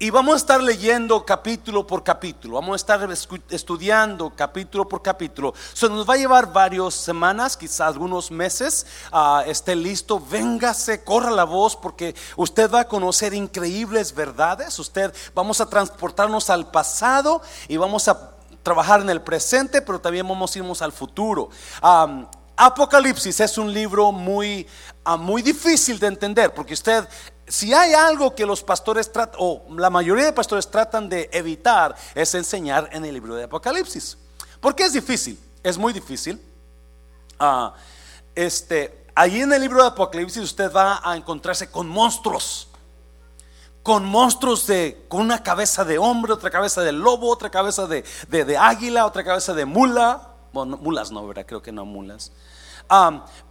Y 0.00 0.10
vamos 0.10 0.34
a 0.34 0.36
estar 0.36 0.62
leyendo 0.62 1.26
capítulo 1.26 1.84
por 1.84 2.04
capítulo, 2.04 2.54
vamos 2.54 2.74
a 2.74 2.76
estar 2.76 3.08
estudiando 3.50 4.30
capítulo 4.30 4.86
por 4.86 5.02
capítulo. 5.02 5.52
Se 5.72 5.88
nos 5.88 6.08
va 6.08 6.14
a 6.14 6.16
llevar 6.16 6.52
varias 6.52 6.94
semanas, 6.94 7.56
quizás 7.56 7.80
algunos 7.80 8.30
meses. 8.30 8.86
Uh, 9.12 9.40
esté 9.50 9.74
listo, 9.74 10.20
véngase, 10.20 11.02
corra 11.02 11.32
la 11.32 11.42
voz, 11.42 11.74
porque 11.74 12.14
usted 12.36 12.70
va 12.70 12.82
a 12.82 12.84
conocer 12.86 13.34
increíbles 13.34 14.14
verdades. 14.14 14.78
Usted 14.78 15.12
vamos 15.34 15.60
a 15.60 15.66
transportarnos 15.66 16.48
al 16.48 16.70
pasado 16.70 17.42
y 17.66 17.76
vamos 17.76 18.06
a 18.06 18.36
trabajar 18.62 19.00
en 19.00 19.10
el 19.10 19.20
presente, 19.20 19.82
pero 19.82 20.00
también 20.00 20.28
vamos 20.28 20.54
a 20.54 20.58
irnos 20.60 20.80
al 20.80 20.92
futuro. 20.92 21.50
Apocalipsis 22.56 23.40
es 23.40 23.58
un 23.58 23.72
libro 23.72 24.12
muy, 24.12 24.64
ah, 25.04 25.16
muy 25.16 25.42
difícil 25.42 25.98
de 25.98 26.06
entender, 26.06 26.54
porque 26.54 26.74
usted 26.74 27.08
si 27.48 27.72
hay 27.72 27.94
algo 27.94 28.34
que 28.34 28.46
los 28.46 28.62
pastores 28.62 29.10
tratan, 29.10 29.36
o 29.40 29.62
la 29.76 29.90
mayoría 29.90 30.26
de 30.26 30.32
pastores 30.32 30.70
tratan 30.70 31.08
de 31.08 31.28
evitar, 31.32 31.94
es 32.14 32.34
enseñar 32.34 32.88
en 32.92 33.04
el 33.04 33.14
libro 33.14 33.34
de 33.34 33.44
Apocalipsis. 33.44 34.18
Porque 34.60 34.84
es 34.84 34.92
difícil, 34.92 35.38
es 35.62 35.78
muy 35.78 35.92
difícil. 35.92 36.40
Ah, 37.38 37.74
este, 38.34 39.06
ahí 39.14 39.40
en 39.40 39.52
el 39.52 39.60
libro 39.60 39.82
de 39.82 39.88
Apocalipsis 39.88 40.42
usted 40.42 40.72
va 40.72 41.00
a 41.02 41.16
encontrarse 41.16 41.70
con 41.70 41.88
monstruos. 41.88 42.68
Con 43.82 44.04
monstruos 44.04 44.66
de, 44.66 45.06
con 45.08 45.22
una 45.22 45.42
cabeza 45.42 45.84
de 45.84 45.98
hombre, 45.98 46.32
otra 46.32 46.50
cabeza 46.50 46.82
de 46.82 46.92
lobo, 46.92 47.30
otra 47.30 47.50
cabeza 47.50 47.86
de, 47.86 48.04
águila, 48.58 49.06
otra 49.06 49.24
cabeza 49.24 49.54
de 49.54 49.64
mula. 49.64 50.34
Bueno, 50.52 50.76
mulas 50.76 51.10
no, 51.10 51.26
¿verdad? 51.26 51.46
Creo 51.46 51.62
que 51.62 51.72
no 51.72 51.84
mulas 51.84 52.32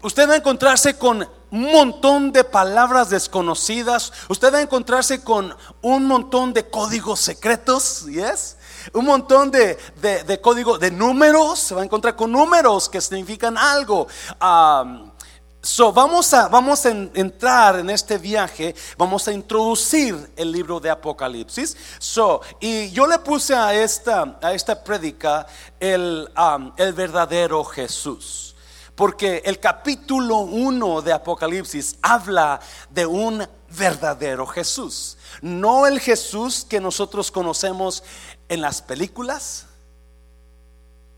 usted 0.01 0.27
va 0.27 0.33
a 0.33 0.37
encontrarse 0.37 0.97
con 0.97 1.27
un 1.51 1.71
montón 1.71 2.31
de 2.31 2.43
palabras 2.43 3.09
desconocidas, 3.09 4.11
usted 4.27 4.53
va 4.53 4.57
a 4.57 4.61
encontrarse 4.61 5.23
con 5.23 5.55
un 5.81 6.05
montón 6.05 6.53
de 6.53 6.69
códigos 6.69 7.19
secretos, 7.19 8.05
¿yes? 8.07 8.57
Un 8.93 9.05
montón 9.05 9.51
de, 9.51 9.77
de, 10.01 10.41
códigos, 10.41 10.79
de 10.79 10.91
números, 10.91 11.59
se 11.59 11.75
va 11.75 11.81
a 11.81 11.85
encontrar 11.85 12.15
con 12.15 12.31
números 12.31 12.89
que 12.89 13.01
significan 13.01 13.57
algo. 13.57 14.07
So, 15.61 15.91
vamos 15.91 16.33
a, 16.33 16.47
vamos 16.47 16.85
a 16.85 16.91
entrar 16.91 17.79
en 17.79 17.89
este 17.89 18.17
viaje, 18.17 18.73
vamos 18.97 19.27
a 19.27 19.33
introducir 19.33 20.31
el 20.37 20.51
libro 20.51 20.79
de 20.79 20.89
Apocalipsis. 20.89 21.75
So, 21.99 22.41
y 22.61 22.89
yo 22.91 23.05
le 23.05 23.19
puse 23.19 23.53
a 23.53 23.73
esta, 23.73 24.37
a 24.41 24.53
esta 24.53 24.81
prédica 24.81 25.45
el, 25.79 26.29
el 26.77 26.93
verdadero 26.93 27.65
Jesús. 27.65 28.55
Porque 28.97 29.43
el 29.45 29.59
capítulo 29.59 30.39
1 30.39 31.03
de 31.03 31.13
Apocalipsis 31.13 31.97
habla 32.01 32.59
de 32.89 33.05
un 33.05 33.47
verdadero 33.77 34.47
Jesús. 34.47 35.19
No 35.39 35.85
el 35.85 35.99
Jesús 35.99 36.65
que 36.67 36.81
nosotros 36.81 37.29
conocemos 37.29 38.03
en 38.49 38.59
las 38.59 38.81
películas. 38.81 39.67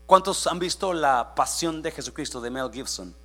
¿Cuántos 0.04 0.46
han 0.46 0.58
visto 0.58 0.92
la 0.92 1.34
pasión 1.34 1.80
de 1.80 1.90
Jesucristo 1.90 2.38
de 2.42 2.50
Mel 2.50 2.70
Gibson? 2.70 3.16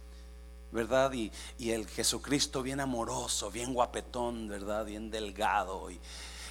¿Verdad? 0.71 1.11
Y, 1.11 1.33
el 1.69 1.85
Jesucristo 1.85 2.63
bien 2.63 2.79
amoroso, 2.79 3.51
bien 3.51 3.73
guapetón, 3.73 4.47
¿verdad? 4.47 4.85
Bien 4.85 5.11
delgado 5.11 5.91
y 5.91 5.99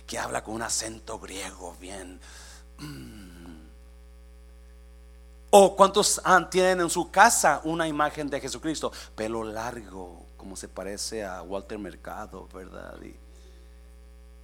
que 0.07 0.19
habla 0.19 0.45
con 0.45 0.57
un 0.57 0.63
acento 0.63 1.19
griego, 1.19 1.75
bien... 1.81 2.21
Mm, 2.81 3.34
¿O 5.57 5.77
cuántos 5.77 6.21
tienen 6.51 6.81
en 6.81 6.91
su 6.91 7.13
casa 7.13 7.61
una 7.63 7.87
imagen 7.87 8.29
de 8.29 8.41
Jesucristo? 8.41 8.91
Pelo 9.15 9.45
largo, 9.45 10.27
como 10.37 10.57
se 10.57 10.67
parece 10.67 11.25
a 11.25 11.43
Walter 11.43 11.79
Mercado, 11.79 12.49
¿verdad? 12.53 12.97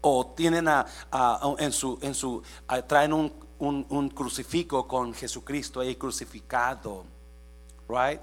o 0.03 0.27
tienen 0.37 0.69
a, 0.69 0.87
en 1.59 1.73
su, 1.73 1.99
en 2.01 2.15
su 2.15 2.41
traen 2.87 3.13
un, 3.13 3.33
un, 3.59 3.85
un 3.89 4.09
crucifijo 4.11 4.87
con 4.87 5.13
Jesucristo 5.13 5.81
ahí 5.81 5.97
crucificado, 5.97 7.05
right? 7.89 8.21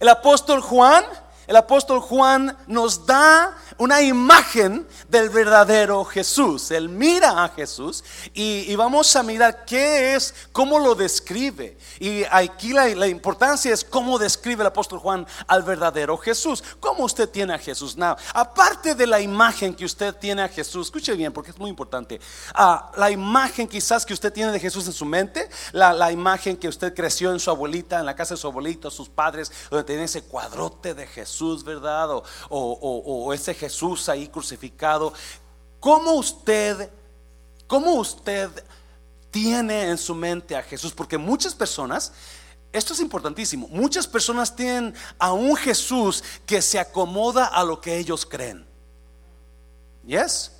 El 0.00 0.10
apóstol 0.10 0.60
Juan 0.60 1.02
el 1.46 1.56
apóstol 1.56 2.00
Juan 2.00 2.56
nos 2.66 3.04
da 3.04 3.54
una 3.78 4.02
imagen 4.02 4.86
del 5.08 5.28
verdadero 5.30 6.04
Jesús. 6.04 6.70
Él 6.70 6.88
mira 6.88 7.44
a 7.44 7.48
Jesús 7.48 8.04
y, 8.32 8.74
vamos 8.76 9.14
a 9.16 9.22
mirar 9.22 9.64
qué 9.64 10.14
es, 10.14 10.34
cómo 10.52 10.78
lo 10.78 10.94
describe. 10.94 11.76
Y 11.98 12.24
aquí 12.30 12.72
la, 12.72 12.86
la, 12.88 13.06
importancia 13.06 13.72
es 13.72 13.84
cómo 13.84 14.18
describe 14.18 14.62
el 14.62 14.68
apóstol 14.68 14.98
Juan 14.98 15.26
al 15.46 15.62
verdadero 15.62 16.16
Jesús. 16.18 16.62
¿Cómo 16.80 17.04
usted 17.04 17.28
tiene 17.28 17.54
a 17.54 17.58
Jesús? 17.58 17.96
Now, 17.96 18.16
aparte 18.32 18.94
de 18.94 19.06
la 19.06 19.20
imagen 19.20 19.74
que 19.74 19.84
usted 19.84 20.14
tiene 20.14 20.42
a 20.42 20.48
Jesús, 20.48 20.88
escuche 20.88 21.14
bien 21.14 21.32
porque 21.32 21.50
es 21.50 21.58
muy 21.58 21.70
importante. 21.70 22.20
Ah, 22.54 22.90
la 22.96 23.10
imagen 23.10 23.68
quizás 23.68 24.04
que 24.04 24.12
usted 24.12 24.32
tiene 24.32 24.52
de 24.52 24.60
Jesús 24.60 24.86
en 24.86 24.92
su 24.92 25.04
mente, 25.04 25.48
la, 25.72 25.92
la 25.92 26.12
imagen 26.12 26.56
que 26.56 26.68
usted 26.68 26.94
creció 26.94 27.32
en 27.32 27.40
su 27.40 27.50
abuelita, 27.50 28.00
en 28.00 28.06
la 28.06 28.16
casa 28.16 28.34
de 28.34 28.40
su 28.40 28.46
abuelito, 28.46 28.90
sus 28.90 29.08
padres, 29.08 29.50
donde 29.70 29.84
tiene 29.84 30.04
ese 30.04 30.22
cuadrote 30.22 30.94
de 30.94 31.06
Jesús 31.06 31.54
¿verdad? 31.62 32.08
O, 32.50 33.32
ese 33.32 33.54
Jesús 33.54 33.63
ahí 34.08 34.28
crucificado. 34.28 35.12
¿Cómo 35.80 36.12
usted, 36.12 36.90
cómo 37.66 37.94
usted 37.94 38.50
tiene 39.30 39.88
en 39.88 39.98
su 39.98 40.14
mente 40.14 40.56
a 40.56 40.62
Jesús? 40.62 40.92
Porque 40.92 41.18
muchas 41.18 41.54
personas, 41.54 42.12
esto 42.72 42.92
es 42.92 43.00
importantísimo, 43.00 43.68
muchas 43.68 44.06
personas 44.06 44.54
tienen 44.54 44.94
a 45.18 45.32
un 45.32 45.56
Jesús 45.56 46.24
que 46.46 46.62
se 46.62 46.78
acomoda 46.78 47.46
a 47.46 47.62
lo 47.64 47.80
que 47.80 47.98
ellos 47.98 48.24
creen. 48.24 48.66
¿Yes? 50.06 50.53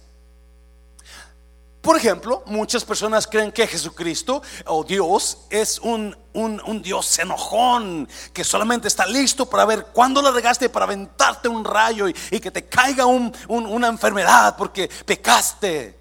Por 1.85 1.99
ejemplo, 1.99 2.43
muchas 2.47 2.83
personas 2.83 3.27
creen 3.27 3.53
que 3.53 3.67
Jesucristo 3.67 4.41
o 4.65 4.83
Dios 4.85 5.41
es 5.51 5.79
un, 5.79 6.17
un, 6.33 6.81
Dios 6.83 7.19
enojón 7.19 8.09
que 8.33 8.43
solamente 8.43 8.89
está 8.89 9.05
listo 9.05 9.45
para 9.45 9.67
ver 9.67 9.89
cuándo 9.93 10.23
la 10.23 10.31
regaste 10.31 10.71
para 10.71 10.87
aventarte 10.87 11.47
un 11.47 11.63
rayo 11.63 12.09
y, 12.09 12.15
que 12.41 12.51
te 12.51 12.65
caiga 12.65 13.05
una 13.05 13.89
enfermedad 13.89 14.57
porque 14.57 14.89
pecaste. 15.05 16.01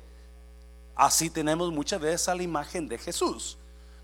Así 0.95 1.29
tenemos 1.29 1.69
muchas 1.69 1.99
veces 1.99 2.29
a 2.29 2.35
la 2.35 2.43
imagen 2.43 2.87
de 2.87 2.97
Jesús 2.97 3.57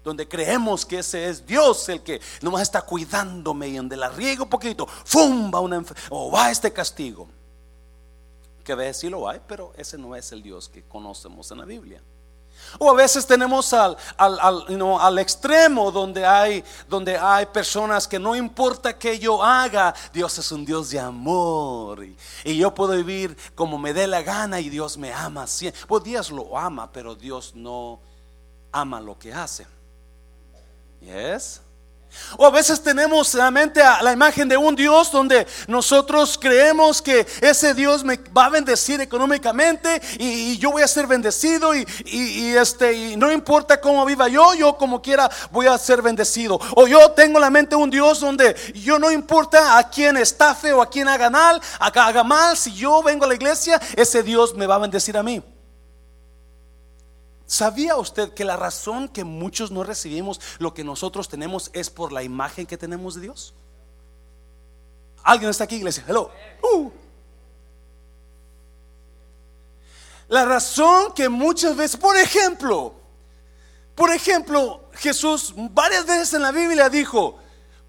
donde 0.03 0.27
creemos 0.27 0.85
que 0.85 0.99
ese 0.99 1.29
es 1.29 1.45
Dios 1.45 1.87
el 1.87 2.01
que 2.03 2.19
nomás 2.41 2.63
está 2.63 2.81
cuidándome 2.81 3.69
y 3.69 3.77
donde 3.77 3.95
la 3.95 4.09
riego 4.09 4.43
un 4.43 4.49
poquito, 4.49 4.85
¡fum! 4.85 5.49
va 5.53 5.61
una 5.61 5.81
o 6.09 6.29
va 6.29 6.51
este 6.51 6.73
castigo 6.73 7.29
que 8.69 8.73
a 8.73 8.75
veces 8.75 8.97
sí 8.97 9.09
lo 9.09 9.27
hay, 9.27 9.41
pero 9.47 9.73
ese 9.77 9.97
no 9.97 10.15
es 10.15 10.31
el 10.31 10.43
Dios 10.43 10.69
que 10.69 10.83
conocemos 10.83 11.49
en 11.49 11.57
la 11.57 11.65
Biblia. 11.65 12.03
O 12.77 12.91
a 12.91 12.93
veces 12.93 13.25
tenemos 13.25 13.73
al, 13.73 13.97
al, 14.15 15.17
extremo 15.17 15.91
donde 15.91 16.23
hay, 16.23 16.63
donde 16.87 17.17
hay 17.17 17.47
personas 17.47 18.07
que 18.07 18.19
no 18.19 18.35
importa 18.35 18.95
que 18.95 19.17
yo 19.17 19.41
haga, 19.41 19.95
Dios 20.13 20.37
es 20.37 20.51
un 20.51 20.65
Dios 20.65 20.91
de 20.91 20.99
amor. 20.99 22.05
Y, 22.45 22.57
yo 22.57 22.71
puedo 22.75 22.95
vivir 22.95 23.35
como 23.55 23.79
me 23.79 23.91
dé 23.91 24.05
la 24.05 24.21
gana 24.21 24.59
y 24.59 24.69
Dios 24.69 24.99
me 24.99 25.11
ama. 25.11 25.47
Pues 25.87 26.03
Dios 26.03 26.29
lo 26.29 26.55
ama, 26.55 26.91
pero 26.91 27.15
Dios 27.15 27.55
no 27.55 27.99
ama 28.71 29.01
lo 29.01 29.17
que 29.17 29.33
hace. 29.33 29.65
¿Yes? 31.01 31.59
O 32.37 32.45
a 32.45 32.49
veces 32.49 32.81
tenemos 32.81 33.33
la 33.33 33.51
mente 33.51 33.81
a 33.81 34.01
la 34.01 34.11
imagen 34.11 34.47
de 34.47 34.57
un 34.57 34.75
Dios 34.75 35.11
donde 35.11 35.47
nosotros 35.67 36.37
creemos 36.39 37.01
que 37.01 37.25
ese 37.41 37.73
Dios 37.73 38.03
me 38.03 38.17
va 38.35 38.45
a 38.45 38.49
bendecir 38.49 39.01
económicamente 39.01 40.01
y, 40.17 40.57
yo 40.57 40.71
voy 40.71 40.83
a 40.83 40.87
ser 40.87 41.07
bendecido 41.07 41.73
y, 41.75 41.85
este 42.55 42.93
y 42.93 43.15
no 43.15 43.31
importa 43.31 43.79
cómo 43.79 44.05
viva 44.05 44.27
yo, 44.27 44.53
yo 44.53 44.77
como 44.77 45.01
quiera 45.01 45.29
voy 45.51 45.67
a 45.67 45.77
ser 45.77 46.01
bendecido. 46.01 46.59
O 46.75 46.87
yo 46.87 47.11
tengo 47.11 47.37
en 47.37 47.41
la 47.41 47.49
mente 47.49 47.75
un 47.75 47.89
Dios 47.89 48.19
donde 48.19 48.55
yo 48.73 48.99
no 48.99 49.11
importa 49.11 49.77
a 49.77 49.89
quién 49.89 50.17
estafe 50.17 50.73
o 50.73 50.81
a 50.81 50.89
quién 50.89 51.07
haga 51.07 51.29
mal, 51.29 51.61
haga 51.79 52.23
mal, 52.23 52.57
si 52.57 52.73
yo 52.73 53.01
vengo 53.03 53.25
a 53.25 53.27
la 53.27 53.35
iglesia, 53.35 53.79
ese 53.95 54.23
Dios 54.23 54.53
me 54.55 54.67
va 54.67 54.75
a 54.75 54.79
bendecir 54.79 55.17
a 55.17 55.23
mí. 55.23 55.41
¿Sabía 57.49 57.95
usted 57.95 58.35
que 58.35 58.45
la 58.45 58.57
razón 58.57 59.09
que 59.09 59.23
muchos 59.23 59.71
no 59.71 59.83
recibimos 59.83 60.39
lo 60.59 60.71
que 60.75 60.83
nosotros 60.83 61.27
tenemos 61.27 61.71
es 61.73 61.89
por 61.89 62.11
la 62.11 62.21
imagen 62.21 62.67
que 62.67 62.77
tenemos 62.77 63.15
de 63.15 63.21
Dios? 63.21 63.55
¿Alguien 65.23 65.49
está 65.49 65.63
aquí, 65.63 65.77
iglesia? 65.77 66.05
Hello. 66.07 66.29
Uh. 66.61 66.91
La 70.27 70.45
razón 70.45 71.11
que 71.13 71.27
muchas 71.27 71.75
veces, 71.75 71.97
por 71.97 72.15
ejemplo, 72.17 72.93
por 73.95 74.13
ejemplo, 74.13 74.87
Jesús 74.93 75.51
varias 75.55 76.05
veces 76.05 76.35
en 76.35 76.43
la 76.43 76.51
Biblia 76.51 76.87
dijo, 76.87 77.39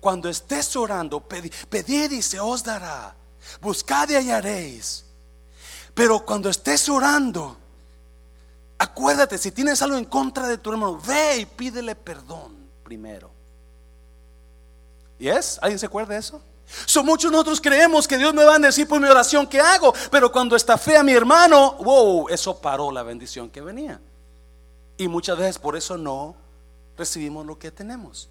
cuando 0.00 0.30
estés 0.30 0.74
orando, 0.74 1.20
pedid 1.20 2.12
y 2.12 2.22
se 2.22 2.40
os 2.40 2.64
dará, 2.64 3.14
buscad 3.60 4.08
y 4.08 4.14
hallaréis. 4.14 5.04
Pero 5.92 6.24
cuando 6.24 6.48
estés 6.48 6.88
orando, 6.88 7.59
Acuérdate, 8.82 9.36
si 9.36 9.50
tienes 9.50 9.82
algo 9.82 9.98
en 9.98 10.06
contra 10.06 10.48
de 10.48 10.56
tu 10.56 10.72
hermano, 10.72 10.98
ve 11.06 11.36
y 11.40 11.44
pídele 11.44 11.94
perdón 11.94 12.56
primero. 12.82 13.30
¿Y 15.18 15.28
es? 15.28 15.58
¿Alguien 15.60 15.78
se 15.78 15.84
acuerda 15.84 16.14
de 16.14 16.20
eso? 16.20 16.40
So, 16.86 17.04
muchos 17.04 17.30
nosotros 17.30 17.60
creemos 17.60 18.08
que 18.08 18.16
Dios 18.16 18.32
me 18.32 18.42
va 18.42 18.54
a 18.54 18.58
decir 18.58 18.88
por 18.88 18.98
mi 18.98 19.06
oración 19.06 19.46
que 19.46 19.60
hago, 19.60 19.92
pero 20.10 20.32
cuando 20.32 20.56
está 20.56 20.78
fea 20.78 21.02
mi 21.02 21.12
hermano, 21.12 21.74
wow, 21.74 22.30
eso 22.30 22.58
paró 22.58 22.90
la 22.90 23.02
bendición 23.02 23.50
que 23.50 23.60
venía. 23.60 24.00
Y 24.96 25.08
muchas 25.08 25.36
veces 25.36 25.58
por 25.58 25.76
eso 25.76 25.98
no 25.98 26.34
recibimos 26.96 27.44
lo 27.44 27.58
que 27.58 27.70
tenemos. 27.70 28.30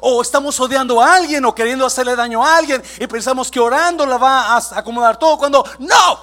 O 0.00 0.22
estamos 0.22 0.58
odiando 0.60 1.02
a 1.02 1.14
alguien 1.14 1.44
o 1.44 1.54
queriendo 1.54 1.84
hacerle 1.84 2.16
daño 2.16 2.42
a 2.42 2.56
alguien 2.56 2.82
y 2.98 3.06
pensamos 3.06 3.50
que 3.50 3.60
orando 3.60 4.06
la 4.06 4.16
va 4.16 4.56
a 4.56 4.78
acomodar 4.78 5.18
todo 5.18 5.36
cuando 5.36 5.62
no, 5.78 6.18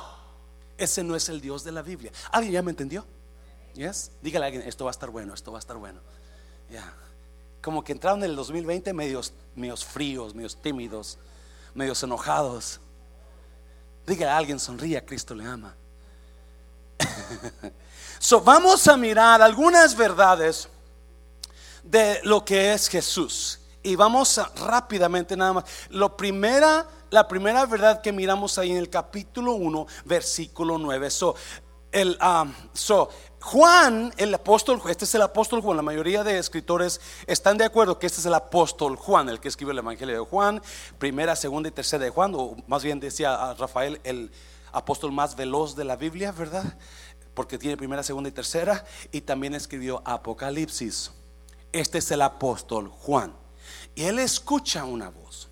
ese 0.75 1.03
no 1.03 1.15
es 1.15 1.29
el 1.29 1.39
Dios 1.39 1.63
de 1.63 1.73
la 1.73 1.83
Biblia. 1.83 2.11
¿Alguien 2.31 2.53
ya 2.53 2.63
me 2.63 2.71
entendió? 2.71 3.05
Yes? 3.77 4.09
Dígale 4.23 4.45
a 4.45 4.47
alguien, 4.47 4.67
esto 4.67 4.85
va 4.85 4.89
a 4.89 4.91
estar 4.91 5.11
bueno, 5.11 5.35
esto 5.35 5.51
va 5.51 5.59
a 5.59 5.61
estar 5.61 5.77
bueno. 5.77 5.99
Ya. 6.71 6.91
Como 7.61 7.83
que 7.83 7.91
entraron 7.91 8.23
en 8.23 8.31
el 8.31 8.35
2020 8.35 8.91
medios, 8.91 9.33
medios 9.55 9.85
fríos, 9.85 10.33
medios 10.33 10.59
tímidos, 10.59 11.19
medios 11.75 12.01
enojados. 12.01 12.79
Dígale 14.07 14.31
a 14.31 14.37
alguien, 14.37 14.59
sonríe, 14.59 15.05
Cristo 15.05 15.35
le 15.35 15.45
ama. 15.45 15.75
so, 18.19 18.41
vamos 18.41 18.87
a 18.87 18.97
mirar 18.97 19.43
algunas 19.43 19.95
verdades 19.95 20.69
de 21.83 22.19
lo 22.23 22.43
que 22.43 22.73
es 22.73 22.89
Jesús. 22.89 23.59
Y 23.83 23.95
vamos 23.95 24.41
rápidamente 24.55 25.37
nada 25.37 25.53
más. 25.53 25.65
Lo 25.91 26.17
primera, 26.17 26.87
la 27.11 27.27
primera 27.27 27.63
verdad 27.67 28.01
que 28.01 28.11
miramos 28.11 28.57
ahí 28.57 28.71
en 28.71 28.77
el 28.77 28.89
capítulo 28.89 29.53
1, 29.53 29.85
versículo 30.05 30.79
9. 30.79 31.11
So, 31.11 31.35
el, 31.91 32.17
um, 32.21 32.53
so, 32.73 33.09
Juan, 33.39 34.13
el 34.17 34.33
apóstol, 34.33 34.81
este 34.89 35.05
es 35.05 35.15
el 35.15 35.21
apóstol 35.21 35.61
Juan, 35.61 35.77
la 35.77 35.83
mayoría 35.83 36.23
de 36.23 36.37
escritores 36.37 36.99
están 37.27 37.57
de 37.57 37.65
acuerdo 37.65 37.97
que 37.97 38.07
este 38.07 38.19
es 38.19 38.25
el 38.25 38.33
apóstol 38.33 38.95
Juan, 38.95 39.29
el 39.29 39.39
que 39.39 39.47
escribió 39.47 39.71
el 39.71 39.77
Evangelio 39.77 40.15
de 40.15 40.21
Juan, 40.21 40.61
primera, 40.97 41.35
segunda 41.35 41.69
y 41.69 41.71
tercera 41.71 42.03
de 42.03 42.09
Juan, 42.09 42.33
o 42.35 42.55
más 42.67 42.83
bien 42.83 42.99
decía 42.99 43.53
Rafael, 43.53 44.01
el 44.03 44.31
apóstol 44.71 45.11
más 45.11 45.35
veloz 45.35 45.75
de 45.75 45.85
la 45.85 45.95
Biblia, 45.95 46.31
¿verdad? 46.31 46.77
Porque 47.33 47.57
tiene 47.57 47.77
primera, 47.77 48.03
segunda 48.03 48.29
y 48.29 48.33
tercera, 48.33 48.83
y 49.11 49.21
también 49.21 49.53
escribió 49.53 50.01
Apocalipsis. 50.03 51.11
Este 51.71 51.99
es 51.99 52.11
el 52.11 52.23
apóstol 52.23 52.89
Juan, 52.89 53.33
y 53.95 54.03
él 54.03 54.19
escucha 54.19 54.83
una 54.83 55.09
voz. 55.09 55.46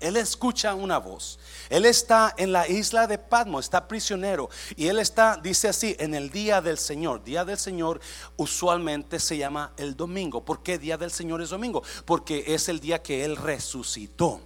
Él 0.00 0.16
escucha 0.16 0.74
una 0.74 0.98
voz. 0.98 1.38
Él 1.68 1.86
está 1.86 2.34
en 2.36 2.52
la 2.52 2.68
isla 2.68 3.06
de 3.06 3.18
Patmos, 3.18 3.66
está 3.66 3.88
prisionero. 3.88 4.48
Y 4.76 4.88
él 4.88 4.98
está, 4.98 5.38
dice 5.42 5.68
así, 5.68 5.96
en 5.98 6.14
el 6.14 6.30
día 6.30 6.60
del 6.60 6.78
Señor. 6.78 7.24
Día 7.24 7.44
del 7.44 7.58
Señor 7.58 8.00
usualmente 8.36 9.18
se 9.18 9.36
llama 9.36 9.72
el 9.76 9.96
domingo. 9.96 10.44
¿Por 10.44 10.62
qué 10.62 10.78
día 10.78 10.96
del 10.96 11.10
Señor 11.10 11.42
es 11.42 11.50
domingo? 11.50 11.82
Porque 12.04 12.44
es 12.46 12.68
el 12.68 12.80
día 12.80 13.02
que 13.02 13.24
Él 13.24 13.36
resucitó. 13.36 14.40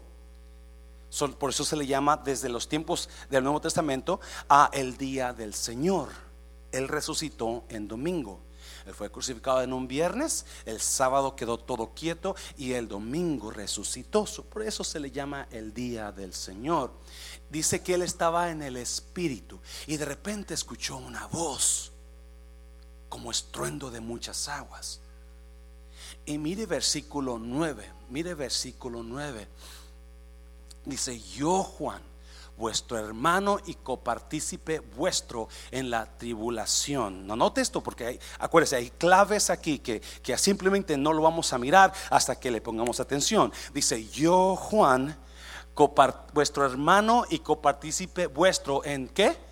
Por 1.39 1.51
eso 1.51 1.65
se 1.65 1.77
le 1.77 1.87
llama 1.87 2.17
desde 2.17 2.49
los 2.49 2.69
tiempos 2.69 3.09
del 3.29 3.43
Nuevo 3.43 3.61
Testamento 3.61 4.21
a 4.49 4.71
el 4.73 4.97
día 4.97 5.33
del 5.33 5.55
Señor. 5.55 6.09
Él 6.71 6.87
resucitó 6.87 7.65
en 7.69 7.89
domingo. 7.89 8.41
Fue 8.93 9.11
crucificado 9.11 9.63
en 9.63 9.73
un 9.73 9.89
viernes, 9.89 10.47
el 10.65 10.81
sábado 10.81 11.37
quedó 11.37 11.59
todo 11.59 11.93
quieto 11.95 12.35
y 12.57 12.73
el 12.73 12.89
domingo 12.89 13.51
resucitó. 13.51 14.25
Por 14.25 14.63
eso 14.63 14.85
se 14.85 15.01
le 15.01 15.11
llama 15.11 15.47
el 15.51 15.73
día 15.73 16.13
del 16.13 16.35
Señor. 16.35 16.93
Dice 17.49 17.83
que 17.83 17.95
él 17.95 18.03
estaba 18.03 18.51
en 18.51 18.63
el 18.63 18.77
espíritu 18.77 19.59
y 19.87 19.97
de 19.97 20.05
repente 20.05 20.55
escuchó 20.55 20.97
una 20.97 21.27
voz 21.27 21.93
como 23.09 23.31
estruendo 23.31 23.91
de 23.91 24.01
muchas 24.01 24.49
aguas. 24.49 25.01
Y 26.27 26.39
mire 26.39 26.67
versículo 26.67 27.39
9, 27.39 27.91
mire 28.11 28.35
versículo 28.35 29.03
9. 29.03 29.49
Dice, 30.85 31.21
yo 31.21 31.63
Juan 31.63 32.10
vuestro 32.61 32.99
hermano 32.99 33.59
y 33.65 33.75
copartícipe 33.75 34.81
vuestro 34.81 35.49
en 35.71 35.91
la 35.91 36.19
tribulación. 36.19 37.27
No 37.27 37.35
note 37.35 37.63
esto 37.63 37.83
porque 37.83 38.07
hay, 38.07 38.21
acuérdese, 38.39 38.77
hay 38.77 38.91
claves 38.91 39.49
aquí 39.49 39.79
que, 39.79 40.01
que 40.23 40.37
simplemente 40.37 40.97
no 40.97 41.15
lo 41.15 41.23
vamos 41.23 41.53
a 41.53 41.59
mirar 41.59 41.93
hasta 42.11 42.39
que 42.39 42.51
le 42.51 42.61
pongamos 42.61 43.01
atención. 43.01 43.51
Dice, 43.73 44.07
yo 44.11 44.55
Juan, 44.57 45.17
vuestro 46.35 46.67
hermano 46.67 47.25
y 47.31 47.39
copartícipe 47.39 48.27
vuestro 48.27 48.85
en 48.85 49.09
qué? 49.09 49.50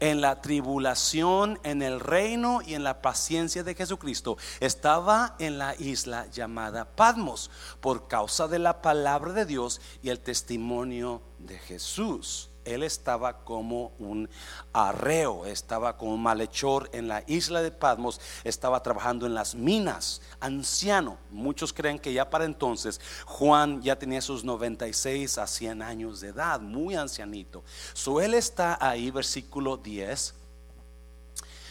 En 0.00 0.20
la 0.20 0.40
tribulación, 0.40 1.58
en 1.62 1.82
el 1.82 2.00
reino 2.00 2.60
y 2.62 2.74
en 2.74 2.82
la 2.84 3.02
paciencia 3.02 3.62
de 3.62 3.74
Jesucristo, 3.74 4.36
estaba 4.60 5.36
en 5.38 5.58
la 5.58 5.74
isla 5.78 6.26
llamada 6.30 6.84
Patmos 6.96 7.50
por 7.80 8.08
causa 8.08 8.48
de 8.48 8.58
la 8.58 8.82
palabra 8.82 9.32
de 9.32 9.46
Dios 9.46 9.80
y 10.02 10.08
el 10.08 10.20
testimonio 10.20 11.22
de 11.38 11.58
Jesús 11.58 12.49
él 12.64 12.82
estaba 12.82 13.44
como 13.44 13.92
un 13.98 14.28
arreo, 14.72 15.46
estaba 15.46 15.96
como 15.96 16.14
un 16.14 16.22
malhechor 16.22 16.88
en 16.92 17.08
la 17.08 17.24
isla 17.26 17.62
de 17.62 17.70
Patmos, 17.70 18.20
estaba 18.44 18.82
trabajando 18.82 19.26
en 19.26 19.34
las 19.34 19.54
minas, 19.54 20.20
anciano. 20.40 21.18
Muchos 21.30 21.72
creen 21.72 21.98
que 21.98 22.12
ya 22.12 22.30
para 22.30 22.44
entonces 22.44 23.00
Juan 23.26 23.82
ya 23.82 23.98
tenía 23.98 24.20
sus 24.20 24.44
96 24.44 25.38
a 25.38 25.46
100 25.46 25.82
años 25.82 26.20
de 26.20 26.28
edad, 26.28 26.60
muy 26.60 26.94
ancianito. 26.94 27.64
So 27.92 28.20
él 28.20 28.34
está 28.34 28.78
ahí, 28.80 29.10
versículo 29.10 29.76
10. 29.76 30.34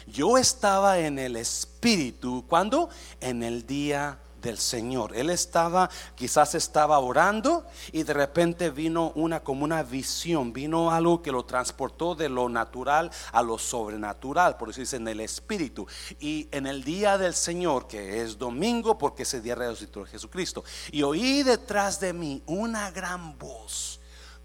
Yo 0.07 0.37
estaba 0.37 0.99
en 0.99 1.19
el 1.19 1.35
espíritu, 1.35 2.45
cuando 2.47 2.89
En 3.19 3.43
el 3.43 3.65
día 3.65 4.19
del 4.41 4.57
Señor. 4.57 5.15
Él 5.15 5.29
estaba, 5.29 5.89
quizás 6.15 6.55
estaba 6.55 6.99
orando 6.99 7.65
y 7.91 8.03
de 8.03 8.13
repente 8.13 8.69
vino 8.69 9.11
una 9.15 9.41
como 9.41 9.63
una 9.63 9.83
visión, 9.83 10.53
vino 10.53 10.91
algo 10.91 11.21
que 11.21 11.31
lo 11.31 11.45
transportó 11.45 12.15
de 12.15 12.29
lo 12.29 12.49
natural 12.49 13.11
a 13.31 13.41
lo 13.41 13.57
sobrenatural, 13.57 14.57
por 14.57 14.69
eso 14.69 14.81
dice 14.81 14.97
en 14.97 15.07
el 15.07 15.19
Espíritu. 15.19 15.87
Y 16.19 16.47
en 16.51 16.67
el 16.67 16.83
día 16.83 17.17
del 17.17 17.33
Señor, 17.33 17.87
que 17.87 18.21
es 18.21 18.37
domingo, 18.37 18.97
porque 18.97 19.23
ese 19.23 19.41
día 19.41 19.55
resucitó 19.55 20.05
Jesucristo, 20.05 20.63
y 20.91 21.03
oí 21.03 21.43
detrás 21.43 21.99
de 21.99 22.13
mí 22.13 22.43
una 22.45 22.91
gran 22.91 23.37
voz 23.37 23.99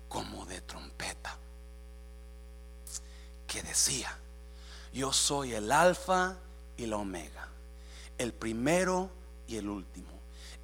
como 0.08 0.46
de 0.46 0.60
trompeta 0.60 1.36
que 3.46 3.62
decía, 3.62 4.16
yo 4.92 5.12
soy 5.12 5.54
el 5.54 5.70
alfa 5.70 6.36
y 6.76 6.86
la 6.86 6.96
omega, 6.96 7.48
el 8.18 8.32
primero 8.32 9.10
y 9.46 9.56
el 9.56 9.68
último. 9.68 10.08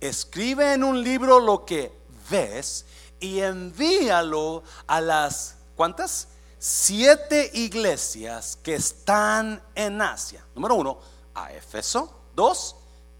Escribe 0.00 0.72
en 0.72 0.84
un 0.84 1.02
libro 1.02 1.40
lo 1.40 1.64
que 1.64 1.92
ves 2.30 2.86
y 3.20 3.40
envíalo 3.40 4.62
a 4.86 5.00
las, 5.00 5.56
¿cuántas? 5.76 6.28
Siete 6.58 7.50
iglesias 7.54 8.58
que 8.62 8.74
están 8.74 9.62
en 9.74 10.00
Asia. 10.02 10.44
Número 10.54 10.74
uno, 10.74 10.98
a 11.34 11.52
Éfeso. 11.52 12.20
Dos, 12.34 12.76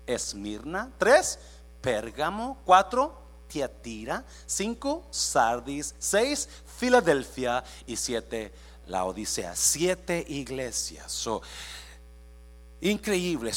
Esmirna. 0.07 0.91
Tres, 0.99 1.39
Pérgamo. 1.81 2.59
Cuatro, 2.65 3.19
Tiatira. 3.49 4.25
Cinco, 4.47 5.07
Sardis. 5.11 5.95
Seis, 5.99 6.49
Filadelfia. 6.79 7.65
Y 7.87 7.97
siete, 7.97 8.53
la 8.87 9.05
Odisea. 9.07 9.57
Siete 9.57 10.23
iglesias. 10.29 11.11
So, 11.11 11.41
increíble. 12.83 13.53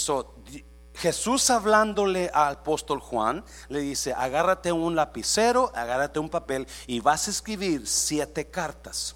Jesús 0.96 1.50
hablándole 1.50 2.30
al 2.34 2.54
apóstol 2.54 3.00
Juan, 3.00 3.44
le 3.70 3.80
dice, 3.80 4.14
agárrate 4.14 4.72
un 4.72 4.96
lapicero, 4.96 5.72
agárrate 5.74 6.20
un 6.20 6.30
papel 6.30 6.68
y 6.88 7.00
vas 7.00 7.28
a 7.28 7.32
escribir 7.32 7.88
siete 7.88 8.50
cartas. 8.50 9.16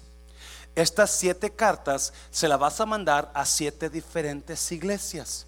Estas 0.74 1.10
siete 1.10 1.50
cartas 1.50 2.12
se 2.30 2.48
las 2.48 2.58
vas 2.58 2.80
a 2.80 2.86
mandar 2.86 3.30
a 3.34 3.44
siete 3.44 3.90
diferentes 3.90 4.70
iglesias. 4.72 5.46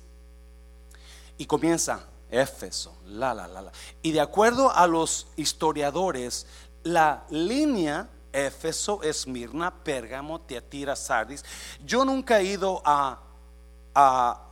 Y 1.38 1.46
comienza 1.46 2.00
Éfeso, 2.30 2.96
la, 3.06 3.34
la, 3.34 3.48
la, 3.48 3.62
la. 3.62 3.72
Y 4.02 4.12
de 4.12 4.20
acuerdo 4.20 4.70
a 4.70 4.86
los 4.86 5.28
historiadores, 5.36 6.46
la 6.82 7.24
línea 7.30 8.08
Éfeso, 8.32 9.02
Esmirna, 9.02 9.72
Pérgamo, 9.82 10.40
Tiatira, 10.40 10.94
Sardis. 10.94 11.44
Yo 11.84 12.04
nunca 12.04 12.40
he 12.40 12.44
ido 12.44 12.82
a, 12.84 13.20
a 13.94 14.49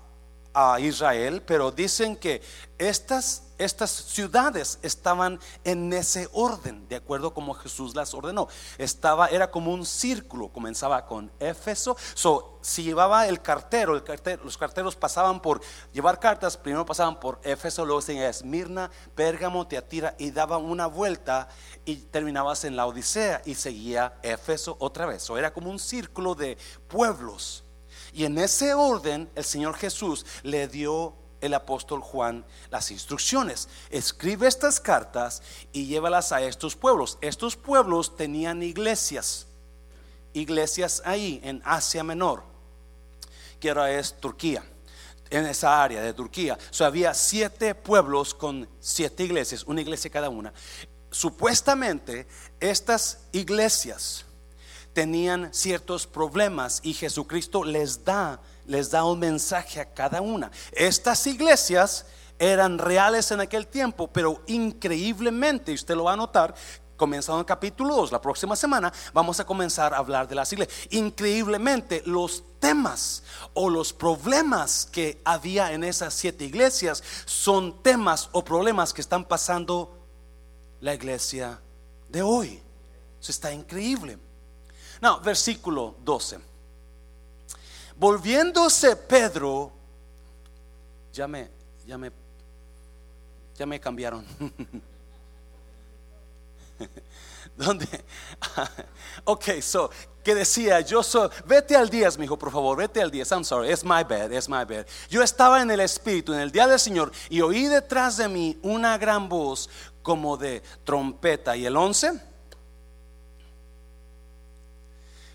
a 0.60 0.80
Israel, 0.80 1.40
pero 1.46 1.70
dicen 1.70 2.16
que 2.16 2.42
estas, 2.78 3.44
estas 3.58 3.92
ciudades 3.92 4.80
estaban 4.82 5.38
en 5.62 5.92
ese 5.92 6.28
orden, 6.32 6.88
de 6.88 6.96
acuerdo 6.96 7.32
como 7.32 7.54
Jesús 7.54 7.94
las 7.94 8.12
ordenó. 8.12 8.48
Estaba, 8.76 9.28
era 9.28 9.52
como 9.52 9.72
un 9.72 9.86
círculo, 9.86 10.48
comenzaba 10.48 11.06
con 11.06 11.30
Éfeso. 11.38 11.96
So, 12.14 12.58
si 12.60 12.82
llevaba 12.82 13.28
el 13.28 13.40
cartero, 13.40 14.02
los 14.42 14.58
carteros 14.58 14.96
pasaban 14.96 15.40
por 15.40 15.60
llevar 15.92 16.18
cartas, 16.18 16.56
primero 16.56 16.84
pasaban 16.84 17.20
por 17.20 17.38
Éfeso, 17.44 17.86
luego 17.86 18.02
seguía 18.02 18.28
Esmirna, 18.28 18.90
Pérgamo, 19.14 19.68
Teatira 19.68 20.16
y 20.18 20.32
daban 20.32 20.64
una 20.64 20.88
vuelta 20.88 21.48
y 21.84 21.98
terminabas 21.98 22.64
en 22.64 22.74
la 22.74 22.86
Odisea 22.86 23.42
y 23.44 23.54
seguía 23.54 24.18
Éfeso 24.22 24.76
otra 24.80 25.06
vez. 25.06 25.30
O 25.30 25.38
era 25.38 25.52
como 25.52 25.70
un 25.70 25.78
círculo 25.78 26.34
de 26.34 26.58
pueblos. 26.88 27.62
Y 28.12 28.24
en 28.24 28.38
ese 28.38 28.74
orden 28.74 29.30
el 29.34 29.44
Señor 29.44 29.76
Jesús 29.76 30.24
le 30.42 30.68
dio 30.68 31.14
el 31.40 31.54
apóstol 31.54 32.00
Juan 32.00 32.44
las 32.70 32.90
instrucciones. 32.90 33.68
Escribe 33.90 34.46
estas 34.46 34.80
cartas 34.80 35.42
y 35.72 35.86
llévalas 35.86 36.32
a 36.32 36.42
estos 36.42 36.76
pueblos. 36.76 37.18
Estos 37.20 37.56
pueblos 37.56 38.16
tenían 38.16 38.62
iglesias, 38.62 39.46
iglesias 40.32 41.02
ahí 41.04 41.40
en 41.42 41.62
Asia 41.64 42.02
Menor, 42.02 42.42
que 43.60 43.68
ahora 43.68 43.92
es 43.92 44.18
Turquía, 44.18 44.64
en 45.30 45.46
esa 45.46 45.82
área 45.82 46.02
de 46.02 46.12
Turquía. 46.12 46.58
O 46.78 46.84
había 46.84 47.14
siete 47.14 47.74
pueblos 47.74 48.34
con 48.34 48.68
siete 48.80 49.24
iglesias, 49.24 49.64
una 49.64 49.80
iglesia 49.80 50.10
cada 50.10 50.28
una. 50.28 50.52
Supuestamente 51.10 52.26
estas 52.60 53.20
iglesias 53.32 54.26
tenían 54.98 55.54
ciertos 55.54 56.08
problemas 56.08 56.80
y 56.82 56.92
Jesucristo 56.92 57.62
les 57.62 58.04
da, 58.04 58.40
les 58.66 58.90
da 58.90 59.04
un 59.04 59.20
mensaje 59.20 59.78
a 59.78 59.94
cada 59.94 60.20
una. 60.20 60.50
Estas 60.72 61.24
iglesias 61.28 62.04
eran 62.36 62.78
reales 62.78 63.30
en 63.30 63.38
aquel 63.38 63.68
tiempo, 63.68 64.08
pero 64.08 64.42
increíblemente, 64.48 65.72
usted 65.72 65.94
lo 65.94 66.02
va 66.02 66.14
a 66.14 66.16
notar, 66.16 66.52
comenzando 66.96 67.38
en 67.38 67.44
capítulo 67.44 67.94
2, 67.94 68.10
la 68.10 68.20
próxima 68.20 68.56
semana, 68.56 68.92
vamos 69.12 69.38
a 69.38 69.46
comenzar 69.46 69.94
a 69.94 69.98
hablar 69.98 70.26
de 70.26 70.34
las 70.34 70.52
iglesias. 70.52 70.88
Increíblemente, 70.90 72.02
los 72.04 72.42
temas 72.58 73.22
o 73.54 73.70
los 73.70 73.92
problemas 73.92 74.84
que 74.90 75.22
había 75.24 75.74
en 75.74 75.84
esas 75.84 76.12
siete 76.12 76.44
iglesias 76.44 77.04
son 77.24 77.84
temas 77.84 78.30
o 78.32 78.44
problemas 78.44 78.92
que 78.92 79.00
están 79.00 79.24
pasando 79.24 79.96
la 80.80 80.92
iglesia 80.92 81.62
de 82.08 82.20
hoy. 82.20 82.60
Está 83.20 83.52
increíble. 83.52 84.18
No, 85.00 85.20
versículo 85.20 85.96
12. 86.04 86.38
Volviéndose 87.96 88.96
Pedro, 88.96 89.72
ya 91.12 91.26
me, 91.26 91.50
ya 91.86 91.98
me, 91.98 92.12
ya 93.56 93.66
me 93.66 93.80
cambiaron. 93.80 94.24
¿Dónde? 97.56 97.86
ok, 99.24 99.60
so, 99.60 99.90
que 100.22 100.34
decía, 100.34 100.80
yo 100.80 101.02
soy, 101.02 101.28
vete 101.44 101.74
al 101.74 101.88
10, 101.90 102.18
mi 102.18 102.26
hijo, 102.26 102.38
por 102.38 102.52
favor, 102.52 102.78
vete 102.78 103.02
al 103.02 103.10
10. 103.10 103.32
I'm 103.32 103.44
sorry, 103.44 103.70
it's 103.70 103.82
my 103.82 104.04
bad, 104.04 104.30
it's 104.30 104.48
my 104.48 104.64
bad. 104.64 104.86
Yo 105.10 105.22
estaba 105.22 105.60
en 105.60 105.70
el 105.70 105.80
Espíritu, 105.80 106.32
en 106.32 106.40
el 106.40 106.52
día 106.52 106.68
del 106.68 106.78
Señor, 106.78 107.10
y 107.28 107.40
oí 107.40 107.66
detrás 107.66 108.16
de 108.16 108.28
mí 108.28 108.58
una 108.62 108.96
gran 108.96 109.28
voz 109.28 109.68
como 110.02 110.36
de 110.36 110.62
trompeta. 110.84 111.56
¿Y 111.56 111.66
el 111.66 111.76
11? 111.76 112.27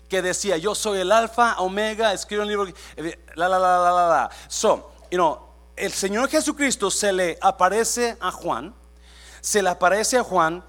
Que 0.08 0.22
decía, 0.22 0.56
yo 0.56 0.74
soy 0.74 1.00
el 1.00 1.12
alfa, 1.12 1.56
omega, 1.60 2.12
escribo 2.12 2.42
en 2.42 2.50
el 2.50 2.56
libro, 2.56 2.74
la, 3.34 3.48
la, 3.48 3.58
la, 3.58 3.78
la, 3.78 3.92
la, 3.92 4.08
la. 4.08 4.30
So, 4.48 4.92
you 5.10 5.16
know, 5.16 5.40
el 5.76 5.92
Señor 5.92 6.28
Jesucristo 6.28 6.90
se 6.90 7.12
le 7.12 7.38
aparece 7.40 8.16
a 8.20 8.30
Juan, 8.30 8.74
se 9.40 9.62
le 9.62 9.68
aparece 9.70 10.18
a 10.18 10.22
Juan 10.22 10.64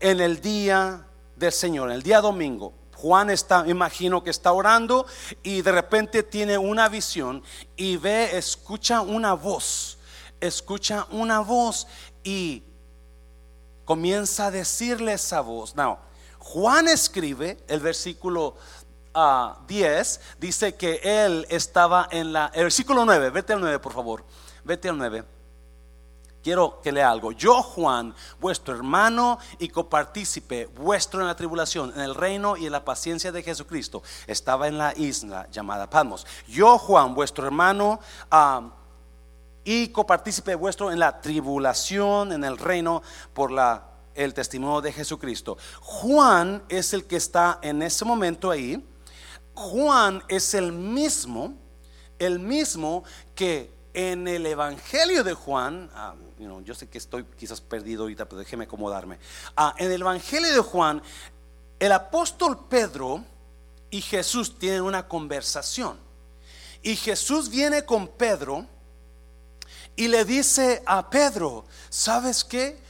en 0.00 0.20
el 0.20 0.40
día 0.40 1.06
del 1.36 1.52
Señor, 1.52 1.88
en 1.90 1.96
el 1.96 2.02
día 2.02 2.20
domingo. 2.20 2.72
Juan 2.94 3.30
está, 3.30 3.64
imagino 3.66 4.22
que 4.22 4.30
está 4.30 4.52
orando 4.52 5.06
y 5.42 5.62
de 5.62 5.72
repente 5.72 6.22
tiene 6.22 6.56
una 6.56 6.88
visión 6.88 7.42
y 7.76 7.96
ve, 7.96 8.36
escucha 8.36 9.00
una 9.00 9.32
voz, 9.32 9.98
escucha 10.40 11.08
una 11.10 11.40
voz 11.40 11.88
y 12.22 12.62
comienza 13.84 14.46
a 14.46 14.50
decirle 14.52 15.14
esa 15.14 15.40
voz. 15.40 15.74
Now, 15.74 15.98
Juan 16.42 16.88
escribe 16.88 17.58
el 17.68 17.80
versículo 17.80 18.56
10, 18.56 19.14
ah, 19.14 19.58
dice 20.38 20.74
que 20.74 21.00
él 21.02 21.46
estaba 21.48 22.08
en 22.10 22.32
la... 22.32 22.50
El 22.52 22.64
versículo 22.64 23.04
9, 23.04 23.30
vete 23.30 23.52
al 23.52 23.60
9 23.60 23.78
por 23.78 23.92
favor, 23.92 24.24
vete 24.64 24.88
al 24.88 24.98
9. 24.98 25.24
Quiero 26.42 26.80
que 26.82 26.90
lea 26.90 27.08
algo. 27.08 27.30
Yo, 27.30 27.62
Juan, 27.62 28.12
vuestro 28.40 28.74
hermano 28.74 29.38
y 29.60 29.68
copartícipe, 29.68 30.66
vuestro 30.66 31.20
en 31.20 31.28
la 31.28 31.36
tribulación, 31.36 31.92
en 31.94 32.00
el 32.00 32.16
reino 32.16 32.56
y 32.56 32.66
en 32.66 32.72
la 32.72 32.84
paciencia 32.84 33.30
de 33.30 33.44
Jesucristo, 33.44 34.02
estaba 34.26 34.66
en 34.66 34.78
la 34.78 34.92
isla 34.96 35.46
llamada 35.52 35.88
Palmos. 35.88 36.26
Yo, 36.48 36.76
Juan, 36.78 37.14
vuestro 37.14 37.46
hermano 37.46 38.00
ah, 38.32 38.72
y 39.62 39.88
copartícipe 39.88 40.56
vuestro 40.56 40.90
en 40.90 40.98
la 40.98 41.20
tribulación, 41.20 42.32
en 42.32 42.42
el 42.42 42.58
reino 42.58 43.02
por 43.32 43.52
la 43.52 43.91
el 44.14 44.34
testimonio 44.34 44.80
de 44.80 44.92
Jesucristo. 44.92 45.56
Juan 45.80 46.62
es 46.68 46.92
el 46.92 47.04
que 47.04 47.16
está 47.16 47.58
en 47.62 47.82
ese 47.82 48.04
momento 48.04 48.50
ahí. 48.50 48.84
Juan 49.54 50.22
es 50.28 50.54
el 50.54 50.72
mismo, 50.72 51.54
el 52.18 52.38
mismo 52.38 53.04
que 53.34 53.70
en 53.94 54.26
el 54.26 54.46
Evangelio 54.46 55.22
de 55.22 55.34
Juan, 55.34 55.90
ah, 55.94 56.14
yo 56.64 56.74
sé 56.74 56.88
que 56.88 56.98
estoy 56.98 57.24
quizás 57.36 57.60
perdido 57.60 58.02
ahorita, 58.02 58.24
pero 58.26 58.38
déjeme 58.38 58.64
acomodarme. 58.64 59.18
Ah, 59.56 59.74
en 59.78 59.90
el 59.92 60.00
Evangelio 60.00 60.52
de 60.52 60.60
Juan, 60.60 61.02
el 61.78 61.92
apóstol 61.92 62.66
Pedro 62.68 63.24
y 63.90 64.00
Jesús 64.00 64.58
tienen 64.58 64.82
una 64.82 65.06
conversación. 65.06 65.98
Y 66.82 66.96
Jesús 66.96 67.48
viene 67.48 67.84
con 67.84 68.08
Pedro 68.08 68.66
y 69.94 70.08
le 70.08 70.24
dice 70.24 70.82
a 70.86 71.10
Pedro, 71.10 71.66
¿sabes 71.90 72.42
qué? 72.42 72.80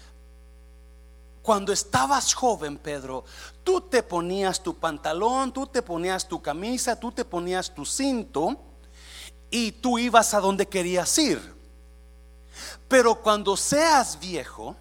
Cuando 1.42 1.72
estabas 1.72 2.34
joven, 2.34 2.78
Pedro, 2.78 3.24
tú 3.64 3.80
te 3.80 4.02
ponías 4.02 4.62
tu 4.62 4.76
pantalón, 4.76 5.52
tú 5.52 5.66
te 5.66 5.82
ponías 5.82 6.26
tu 6.28 6.40
camisa, 6.40 6.98
tú 6.98 7.10
te 7.10 7.24
ponías 7.24 7.74
tu 7.74 7.84
cinto 7.84 8.56
y 9.50 9.72
tú 9.72 9.98
ibas 9.98 10.34
a 10.34 10.40
donde 10.40 10.66
querías 10.66 11.18
ir. 11.18 11.54
Pero 12.86 13.16
cuando 13.16 13.56
seas 13.56 14.20
viejo, 14.20 14.76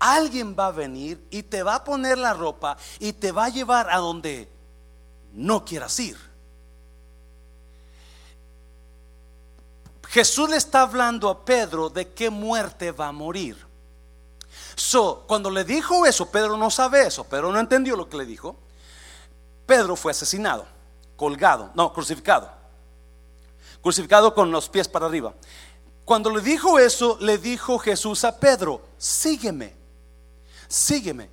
alguien 0.00 0.56
va 0.58 0.66
a 0.66 0.72
venir 0.72 1.24
y 1.30 1.44
te 1.44 1.62
va 1.62 1.76
a 1.76 1.84
poner 1.84 2.18
la 2.18 2.34
ropa 2.34 2.76
y 2.98 3.12
te 3.12 3.30
va 3.30 3.44
a 3.44 3.50
llevar 3.50 3.88
a 3.90 3.98
donde 3.98 4.48
no 5.32 5.64
quieras 5.64 5.98
ir. 6.00 6.16
Jesús 10.08 10.48
le 10.48 10.56
está 10.56 10.82
hablando 10.82 11.28
a 11.28 11.44
Pedro 11.44 11.90
de 11.90 12.08
qué 12.12 12.30
muerte 12.30 12.90
va 12.90 13.08
a 13.08 13.12
morir. 13.12 13.67
So, 14.78 15.24
cuando 15.26 15.50
le 15.50 15.64
dijo 15.64 16.06
eso, 16.06 16.30
Pedro 16.30 16.56
no 16.56 16.70
sabe 16.70 17.04
eso, 17.04 17.24
Pedro 17.24 17.50
no 17.50 17.58
entendió 17.58 17.96
lo 17.96 18.08
que 18.08 18.16
le 18.16 18.24
dijo. 18.24 18.54
Pedro 19.66 19.96
fue 19.96 20.12
asesinado, 20.12 20.66
colgado, 21.16 21.72
no, 21.74 21.92
crucificado. 21.92 22.48
Crucificado 23.82 24.32
con 24.32 24.52
los 24.52 24.68
pies 24.68 24.86
para 24.86 25.06
arriba. 25.06 25.34
Cuando 26.04 26.30
le 26.30 26.40
dijo 26.40 26.78
eso, 26.78 27.18
le 27.20 27.38
dijo 27.38 27.80
Jesús 27.80 28.22
a 28.22 28.38
Pedro, 28.38 28.80
sígueme, 28.96 29.74
sígueme. 30.68 31.28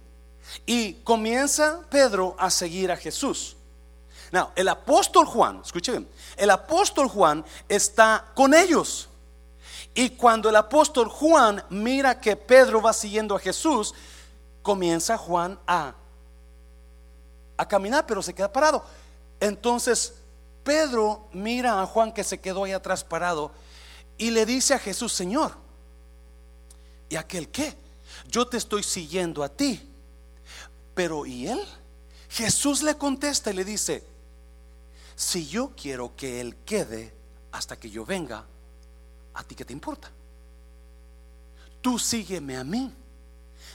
Y 0.65 0.93
comienza 1.03 1.81
Pedro 1.91 2.35
a 2.39 2.49
seguir 2.49 2.91
a 2.91 2.97
Jesús. 2.97 3.57
Now, 4.31 4.49
el 4.55 4.67
apóstol 4.69 5.27
Juan, 5.27 5.61
escuche 5.63 5.91
bien, 5.91 6.09
el 6.35 6.49
apóstol 6.49 7.07
Juan 7.07 7.45
está 7.69 8.31
con 8.33 8.55
ellos. 8.55 9.07
Y 9.97 10.11
cuando 10.11 10.49
el 10.49 10.57
apóstol 10.57 11.07
Juan 11.07 11.63
mira 11.69 12.19
que 12.19 12.35
Pedro 12.35 12.81
va 12.81 12.91
siguiendo 12.91 13.33
a 13.33 13.39
Jesús, 13.39 13.95
comienza 14.61 15.17
Juan 15.17 15.57
a, 15.65 15.95
a 17.55 17.67
caminar, 17.67 18.05
pero 18.05 18.21
se 18.21 18.33
queda 18.33 18.51
parado. 18.51 18.83
Entonces 19.39 20.15
Pedro 20.65 21.29
mira 21.31 21.81
a 21.81 21.85
Juan 21.85 22.11
que 22.11 22.25
se 22.25 22.41
quedó 22.41 22.65
ahí 22.65 22.73
atrás 22.73 23.05
parado 23.05 23.51
y 24.17 24.31
le 24.31 24.45
dice 24.45 24.73
a 24.73 24.79
Jesús, 24.79 25.13
Señor, 25.13 25.53
¿y 27.07 27.15
aquel 27.15 27.47
qué? 27.47 27.77
Yo 28.27 28.47
te 28.47 28.57
estoy 28.57 28.83
siguiendo 28.83 29.43
a 29.43 29.49
ti. 29.49 29.91
Pero 30.93 31.25
¿y 31.25 31.47
él? 31.47 31.61
Jesús 32.29 32.83
le 32.83 32.97
contesta 32.97 33.51
y 33.51 33.53
le 33.53 33.63
dice, 33.63 34.03
si 35.15 35.47
yo 35.47 35.71
quiero 35.75 36.15
que 36.15 36.41
él 36.41 36.57
quede 36.65 37.13
hasta 37.51 37.77
que 37.77 37.89
yo 37.89 38.05
venga, 38.05 38.45
¿a 39.35 39.43
ti 39.43 39.55
qué 39.55 39.63
te 39.63 39.73
importa? 39.73 40.11
Tú 41.81 41.99
sígueme 41.99 42.57
a 42.57 42.63
mí. 42.63 42.91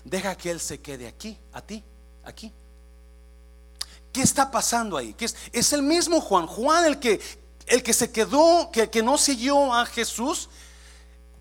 Deja 0.04 0.34
que 0.34 0.50
él 0.50 0.60
se 0.60 0.80
quede 0.80 1.06
aquí, 1.06 1.38
a 1.52 1.60
ti, 1.60 1.84
aquí. 2.24 2.52
¿Qué 4.12 4.22
está 4.22 4.50
pasando 4.50 4.96
ahí? 4.96 5.14
¿Qué 5.14 5.26
es? 5.52 5.72
el 5.72 5.82
mismo 5.82 6.20
Juan, 6.20 6.46
Juan 6.46 6.84
el 6.86 6.98
que 6.98 7.20
el 7.66 7.84
que 7.84 7.92
se 7.92 8.10
quedó, 8.10 8.70
que, 8.72 8.90
que 8.90 9.02
no 9.02 9.16
siguió 9.16 9.72
a 9.72 9.86
Jesús, 9.86 10.48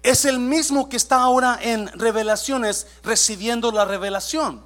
es 0.04 0.26
el 0.26 0.38
mismo 0.38 0.88
que 0.88 0.98
está 0.98 1.18
ahora 1.22 1.58
en 1.60 1.88
revelaciones 1.88 2.86
recibiendo 3.04 3.72
la 3.72 3.86
revelación. 3.86 4.64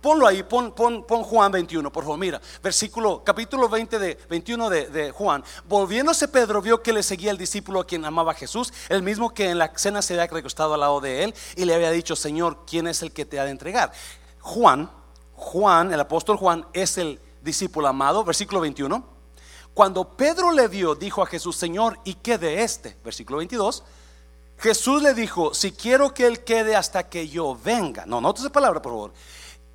Ponlo 0.00 0.26
ahí, 0.26 0.42
pon, 0.42 0.72
pon, 0.72 1.04
pon, 1.04 1.22
Juan 1.22 1.52
21, 1.52 1.90
por 1.92 2.04
favor, 2.04 2.18
mira, 2.18 2.40
versículo, 2.62 3.22
capítulo 3.24 3.68
20 3.68 3.98
de, 3.98 4.18
21 4.28 4.70
de, 4.70 5.10
Juan. 5.12 5.42
Volviéndose 5.68 6.28
Pedro 6.28 6.62
vio 6.62 6.82
que 6.82 6.92
le 6.92 7.02
seguía 7.02 7.30
el 7.30 7.38
discípulo 7.38 7.80
a 7.80 7.86
quien 7.86 8.04
amaba 8.04 8.34
Jesús, 8.34 8.72
el 8.88 9.02
mismo 9.02 9.34
que 9.34 9.50
en 9.50 9.58
la 9.58 9.72
cena 9.76 10.02
se 10.02 10.14
había 10.14 10.26
recostado 10.26 10.74
al 10.74 10.80
lado 10.80 11.00
de 11.00 11.24
él 11.24 11.34
y 11.56 11.64
le 11.64 11.74
había 11.74 11.90
dicho, 11.90 12.16
Señor, 12.16 12.64
¿quién 12.66 12.86
es 12.86 13.02
el 13.02 13.12
que 13.12 13.24
te 13.24 13.40
ha 13.40 13.44
de 13.44 13.50
entregar? 13.50 13.92
Juan, 14.40 14.90
Juan, 15.34 15.92
el 15.92 16.00
apóstol 16.00 16.36
Juan, 16.36 16.66
es 16.72 16.98
el 16.98 17.20
discípulo 17.42 17.88
amado, 17.88 18.24
versículo 18.24 18.60
21 18.60 19.18
cuando 19.78 20.16
Pedro 20.16 20.50
le 20.50 20.66
vio, 20.66 20.96
dijo 20.96 21.22
a 21.22 21.26
Jesús, 21.26 21.54
Señor, 21.54 22.00
¿y 22.02 22.14
qué 22.14 22.36
de 22.36 22.64
este? 22.64 22.96
Versículo 23.04 23.38
22. 23.38 23.84
Jesús 24.58 25.00
le 25.00 25.14
dijo, 25.14 25.54
si 25.54 25.70
quiero 25.70 26.12
que 26.12 26.26
él 26.26 26.42
quede 26.42 26.74
hasta 26.74 27.08
que 27.08 27.28
yo 27.28 27.56
venga. 27.62 28.04
No, 28.04 28.20
no 28.20 28.34
esa 28.36 28.50
palabra, 28.50 28.82
por 28.82 28.90
favor. 28.90 29.12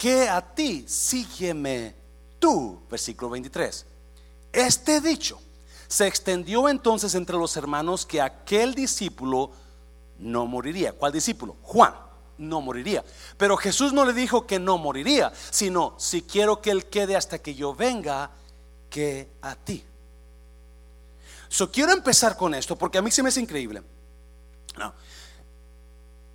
Que 0.03 0.27
a 0.27 0.41
ti, 0.41 0.83
sígueme 0.85 1.95
tú. 2.37 2.81
Versículo 2.91 3.29
23. 3.29 3.85
Este 4.51 4.99
dicho 4.99 5.39
se 5.87 6.07
extendió 6.07 6.67
entonces 6.67 7.15
entre 7.15 7.37
los 7.37 7.55
hermanos 7.55 8.05
que 8.05 8.19
aquel 8.19 8.75
discípulo 8.75 9.51
no 10.19 10.45
moriría. 10.45 10.91
¿Cuál 10.91 11.13
discípulo? 11.13 11.55
Juan 11.61 11.93
no 12.37 12.59
moriría. 12.59 13.05
Pero 13.37 13.55
Jesús 13.55 13.93
no 13.93 14.03
le 14.03 14.11
dijo 14.11 14.45
que 14.45 14.59
no 14.59 14.77
moriría, 14.77 15.31
sino 15.49 15.95
si 15.97 16.23
quiero 16.23 16.61
que 16.61 16.71
él 16.71 16.87
quede 16.87 17.15
hasta 17.15 17.39
que 17.39 17.55
yo 17.55 17.73
venga, 17.73 18.29
que 18.89 19.29
a 19.41 19.55
ti. 19.55 19.85
So, 21.47 21.71
quiero 21.71 21.93
empezar 21.93 22.35
con 22.35 22.53
esto 22.53 22.75
porque 22.75 22.97
a 22.97 23.01
mí 23.01 23.09
se 23.09 23.23
me 23.23 23.29
hace 23.29 23.39
increíble. 23.39 23.81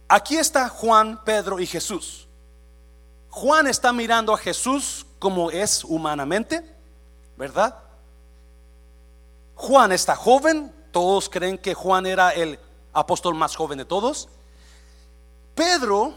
Aquí 0.09 0.39
está 0.39 0.71
Juan, 0.71 1.23
Pedro 1.23 1.61
y 1.61 1.67
Jesús. 1.67 2.28
Juan 3.39 3.69
está 3.69 3.93
mirando 3.93 4.35
a 4.35 4.37
Jesús 4.37 5.07
como 5.21 5.53
es 5.53 5.85
humanamente, 5.85 6.61
¿verdad? 7.37 7.79
Juan 9.55 9.93
está 9.93 10.17
joven, 10.17 10.75
todos 10.91 11.29
creen 11.29 11.57
que 11.57 11.73
Juan 11.73 12.07
era 12.07 12.31
el 12.31 12.59
apóstol 12.93 13.37
más 13.37 13.55
joven 13.55 13.79
de 13.79 13.85
todos. 13.85 14.29
Pedro 15.55 16.15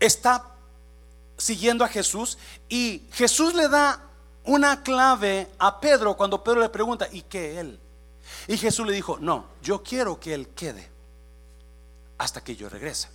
está 0.00 0.56
siguiendo 1.38 1.84
a 1.84 1.88
Jesús 1.88 2.36
y 2.68 3.06
Jesús 3.12 3.54
le 3.54 3.68
da 3.68 4.02
una 4.42 4.82
clave 4.82 5.48
a 5.56 5.78
Pedro 5.78 6.16
cuando 6.16 6.42
Pedro 6.42 6.62
le 6.62 6.68
pregunta, 6.68 7.06
¿y 7.12 7.22
qué 7.22 7.60
él? 7.60 7.78
Y 8.48 8.56
Jesús 8.56 8.84
le 8.84 8.92
dijo, 8.92 9.18
no, 9.20 9.46
yo 9.62 9.84
quiero 9.84 10.18
que 10.18 10.34
él 10.34 10.48
quede 10.48 10.90
hasta 12.18 12.42
que 12.42 12.56
yo 12.56 12.68
regrese. 12.68 13.08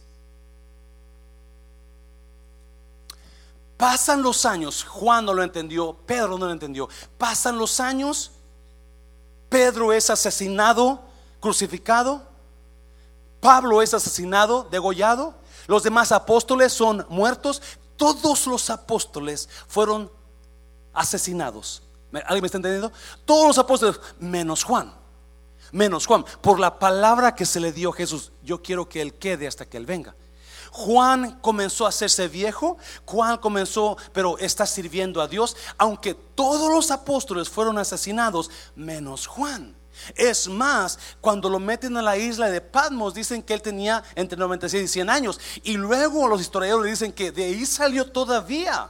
Pasan 3.81 4.21
los 4.21 4.45
años, 4.45 4.83
Juan 4.83 5.25
no 5.25 5.33
lo 5.33 5.41
entendió, 5.41 5.97
Pedro 6.05 6.37
no 6.37 6.45
lo 6.45 6.51
entendió. 6.51 6.87
Pasan 7.17 7.57
los 7.57 7.79
años, 7.79 8.29
Pedro 9.49 9.91
es 9.91 10.11
asesinado, 10.11 11.01
crucificado, 11.39 12.21
Pablo 13.39 13.81
es 13.81 13.95
asesinado, 13.95 14.67
degollado, 14.69 15.33
los 15.65 15.81
demás 15.81 16.11
apóstoles 16.11 16.71
son 16.71 17.07
muertos, 17.09 17.59
todos 17.97 18.45
los 18.45 18.69
apóstoles 18.69 19.49
fueron 19.67 20.11
asesinados. 20.93 21.81
¿Alguien 22.13 22.41
me 22.41 22.45
está 22.45 22.59
entendiendo? 22.59 22.91
Todos 23.25 23.47
los 23.47 23.57
apóstoles, 23.57 23.99
menos 24.19 24.63
Juan. 24.63 24.93
Menos 25.71 26.05
Juan. 26.05 26.23
Por 26.41 26.59
la 26.59 26.77
palabra 26.77 27.33
que 27.33 27.47
se 27.47 27.59
le 27.59 27.71
dio 27.71 27.89
a 27.89 27.93
Jesús, 27.93 28.31
yo 28.43 28.61
quiero 28.61 28.87
que 28.87 29.01
él 29.01 29.15
quede 29.15 29.47
hasta 29.47 29.65
que 29.65 29.77
él 29.77 29.87
venga. 29.87 30.13
Juan 30.71 31.39
comenzó 31.41 31.85
a 31.85 31.89
hacerse 31.89 32.27
viejo, 32.27 32.77
Juan 33.05 33.37
comenzó, 33.37 33.97
pero 34.13 34.37
está 34.37 34.65
sirviendo 34.65 35.21
a 35.21 35.27
Dios, 35.27 35.55
aunque 35.77 36.13
todos 36.13 36.71
los 36.71 36.91
apóstoles 36.91 37.49
fueron 37.49 37.77
asesinados, 37.77 38.49
menos 38.75 39.27
Juan. 39.27 39.75
Es 40.15 40.47
más, 40.47 40.97
cuando 41.19 41.49
lo 41.49 41.59
meten 41.59 41.97
a 41.97 42.01
la 42.01 42.17
isla 42.17 42.49
de 42.49 42.61
Patmos, 42.61 43.13
dicen 43.13 43.43
que 43.43 43.53
él 43.53 43.61
tenía 43.61 44.03
entre 44.15 44.37
96 44.37 44.83
y 44.83 44.87
100 44.87 45.09
años. 45.09 45.39
Y 45.63 45.77
luego 45.77 46.27
los 46.27 46.41
historiadores 46.41 46.91
dicen 46.91 47.11
que 47.11 47.31
de 47.31 47.43
ahí 47.43 47.65
salió 47.65 48.09
todavía 48.09 48.89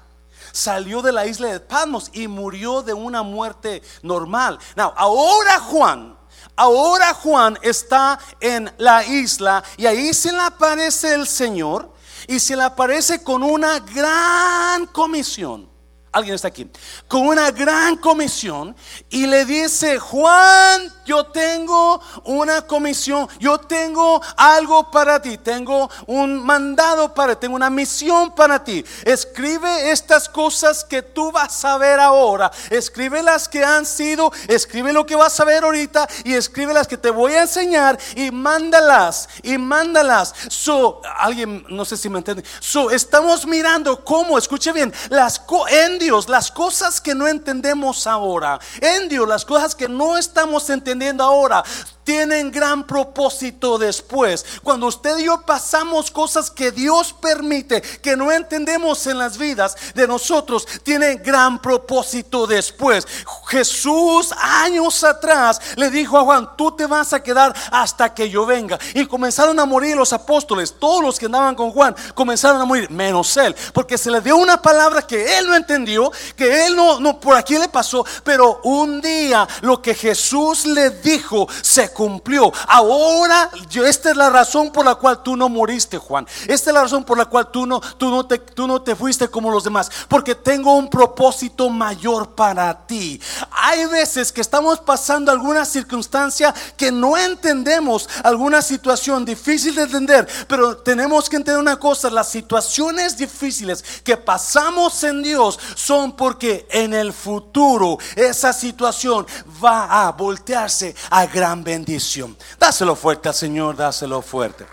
salió 0.52 1.02
de 1.02 1.12
la 1.12 1.26
isla 1.26 1.48
de 1.48 1.60
Patmos 1.60 2.10
y 2.14 2.28
murió 2.28 2.82
de 2.82 2.94
una 2.94 3.24
muerte 3.24 3.82
normal. 4.02 4.60
Now, 4.76 4.94
ahora 4.96 5.60
Juan, 5.60 6.18
ahora 6.56 7.14
Juan 7.14 7.58
está 7.62 8.20
en 8.40 8.72
la 8.78 9.06
isla 9.06 9.64
y 9.78 9.86
ahí 9.86 10.14
se 10.14 10.32
le 10.32 10.42
aparece 10.42 11.14
el 11.14 11.28
Señor 11.28 11.92
y 12.28 12.40
se 12.40 12.56
le 12.56 12.64
aparece 12.64 13.24
con 13.24 13.44
una 13.44 13.80
gran 13.80 14.86
comisión. 14.88 15.71
Alguien 16.14 16.36
está 16.36 16.50
aquí. 16.50 16.70
Con 17.08 17.26
una 17.26 17.52
gran 17.52 17.96
comisión 17.96 18.76
y 19.10 19.28
le 19.28 19.46
dice, 19.46 19.98
Juan, 19.98 20.94
yo 21.06 21.28
tengo 21.28 22.02
una 22.26 22.68
comisión, 22.68 23.30
yo 23.40 23.58
tengo 23.58 24.22
algo 24.36 24.92
para 24.92 25.22
ti, 25.22 25.38
tengo 25.38 25.90
un 26.08 26.44
mandado 26.46 27.14
para 27.14 27.36
ti, 27.36 27.42
tengo 27.42 27.56
una 27.56 27.70
misión 27.70 28.36
para 28.36 28.62
ti. 28.62 28.84
Escribe 29.06 29.92
estas 29.92 30.28
cosas 30.28 30.84
que 30.84 31.02
tú 31.02 31.32
vas 31.32 31.64
a 31.64 31.78
ver 31.78 32.02
ahora, 32.02 32.52
escribe 32.70 33.24
las 33.24 33.48
que 33.48 33.64
han 33.64 33.86
sido, 33.86 34.34
escribe 34.50 34.92
lo 34.92 35.06
que 35.06 35.16
vas 35.16 35.40
a 35.40 35.46
ver 35.46 35.64
ahorita 35.64 36.10
y 36.26 36.34
escribe 36.34 36.74
las 36.74 36.90
que 36.90 36.98
te 36.98 37.10
voy 37.10 37.36
a 37.36 37.44
enseñar 37.44 37.98
y 38.16 38.32
mándalas 38.32 39.30
y 39.44 39.58
mándalas. 39.58 40.34
So, 40.50 41.02
alguien, 41.18 41.66
no 41.70 41.86
sé 41.86 41.96
si 41.96 42.10
me 42.10 42.18
entiende. 42.18 42.44
So, 42.60 42.92
estamos 42.92 43.46
mirando 43.48 44.04
cómo, 44.04 44.38
escuche 44.38 44.74
bien, 44.74 44.94
las 45.10 45.42
en 45.70 46.01
Dios, 46.02 46.28
las 46.28 46.52
cosas 46.52 47.00
que 47.00 47.16
no 47.16 47.28
entendemos 47.28 48.08
ahora, 48.08 48.60
en 48.82 49.08
Dios, 49.08 49.28
las 49.28 49.46
cosas 49.46 49.76
que 49.76 49.88
no 49.88 50.18
estamos 50.18 50.70
entendiendo 50.70 51.24
ahora, 51.24 51.64
tienen 52.04 52.52
gran 52.52 52.86
propósito 52.86 53.78
después. 53.78 54.46
Cuando 54.64 54.88
usted 54.88 55.18
y 55.20 55.26
yo 55.26 55.42
pasamos 55.46 56.12
cosas 56.12 56.50
que 56.50 56.72
Dios 56.72 57.14
permite, 57.14 57.82
que 57.82 58.16
no 58.16 58.32
entendemos 58.32 59.06
en 59.08 59.18
las 59.18 59.38
vidas 59.38 59.76
de 59.94 60.08
nosotros, 60.08 60.68
tienen 60.84 61.22
gran 61.24 61.62
propósito 61.62 62.48
después. 62.48 63.08
Jesús 63.48 64.34
años 64.38 65.04
atrás 65.04 65.62
le 65.76 65.90
dijo 65.90 66.18
a 66.18 66.24
Juan, 66.24 66.50
tú 66.58 66.76
te 66.76 66.86
vas 66.86 67.14
a 67.14 67.22
quedar 67.22 67.56
hasta 67.72 68.14
que 68.14 68.30
yo 68.30 68.46
venga. 68.46 68.80
Y 68.94 69.06
comenzaron 69.06 69.60
a 69.60 69.66
morir 69.66 69.96
los 69.96 70.14
apóstoles, 70.14 70.76
todos 70.80 71.04
los 71.04 71.20
que 71.20 71.28
andaban 71.28 71.56
con 71.56 71.72
Juan, 71.72 71.96
comenzaron 72.16 72.62
a 72.62 72.66
morir, 72.66 72.90
menos 72.90 73.36
él, 73.38 73.56
porque 73.74 73.98
se 73.98 74.12
le 74.12 74.22
dio 74.22 74.38
una 74.38 74.62
palabra 74.62 75.02
que 75.02 75.38
él 75.38 75.48
no 75.48 75.56
entendió, 75.56 75.91
que 76.36 76.66
él 76.66 76.76
no, 76.76 77.00
no 77.00 77.20
por 77.20 77.36
aquí 77.36 77.58
le 77.58 77.68
pasó, 77.68 78.06
pero 78.24 78.62
un 78.64 79.02
día 79.02 79.48
lo 79.62 79.82
que 79.82 79.94
Jesús 79.94 80.66
le 80.66 80.90
dijo 80.90 81.48
se 81.62 81.92
cumplió. 81.92 82.52
Ahora, 82.68 83.50
yo, 83.70 83.86
esta 83.86 84.12
es 84.12 84.18
la 84.18 84.30
razón 84.30 84.72
por 84.72 84.86
la 84.86 84.96
cual 84.96 85.24
tú 85.24 85.36
no 85.36 85.50
moriste, 85.50 85.98
Juan. 85.98 86.28
Esta 86.48 86.70
es 86.70 86.74
la 86.74 86.84
razón 86.84 87.04
por 87.04 87.18
la 87.18 87.26
cual 87.26 87.50
tú 87.52 87.66
no, 87.66 87.80
tú 87.80 88.10
no, 88.10 88.26
te, 88.26 88.40
tú 88.40 88.68
no 88.68 88.82
te 88.82 88.96
fuiste 88.96 89.28
como 89.28 89.52
los 89.52 89.64
demás. 89.64 89.90
Porque 90.08 90.36
tengo 90.36 90.76
un 90.76 90.90
propósito 90.90 91.70
mayor 91.70 92.36
para 92.36 92.86
ti. 92.86 93.22
Hay 93.52 93.86
veces 93.86 94.32
que 94.32 94.42
estamos 94.42 94.80
pasando 94.80 95.32
alguna 95.32 95.66
circunstancia 95.66 96.54
que 96.78 96.92
no 96.92 97.18
entendemos, 97.18 98.10
alguna 98.24 98.62
situación 98.62 99.26
difícil 99.26 99.76
de 99.76 99.84
entender. 99.84 100.28
Pero 100.48 100.78
tenemos 100.78 101.30
que 101.30 101.38
entender 101.38 101.62
una 101.62 101.80
cosa, 101.80 102.10
las 102.10 102.30
situaciones 102.30 103.18
difíciles 103.18 103.84
que 104.04 104.18
pasamos 104.18 105.04
en 105.04 105.22
Dios 105.22 105.60
son 105.82 106.16
porque 106.16 106.68
en 106.70 106.94
el 106.94 107.12
futuro 107.12 107.98
esa 108.16 108.54
situación 108.54 109.26
va 109.64 110.06
a 110.06 110.12
voltearse 110.12 110.96
a 111.10 111.26
gran 111.26 111.64
bendición. 111.64 112.38
Dáselo 112.60 112.96
fuerte 112.96 113.30
al 113.30 113.36
Señor, 113.36 113.76
dáselo 113.76 114.22
fuerte. 114.22 114.66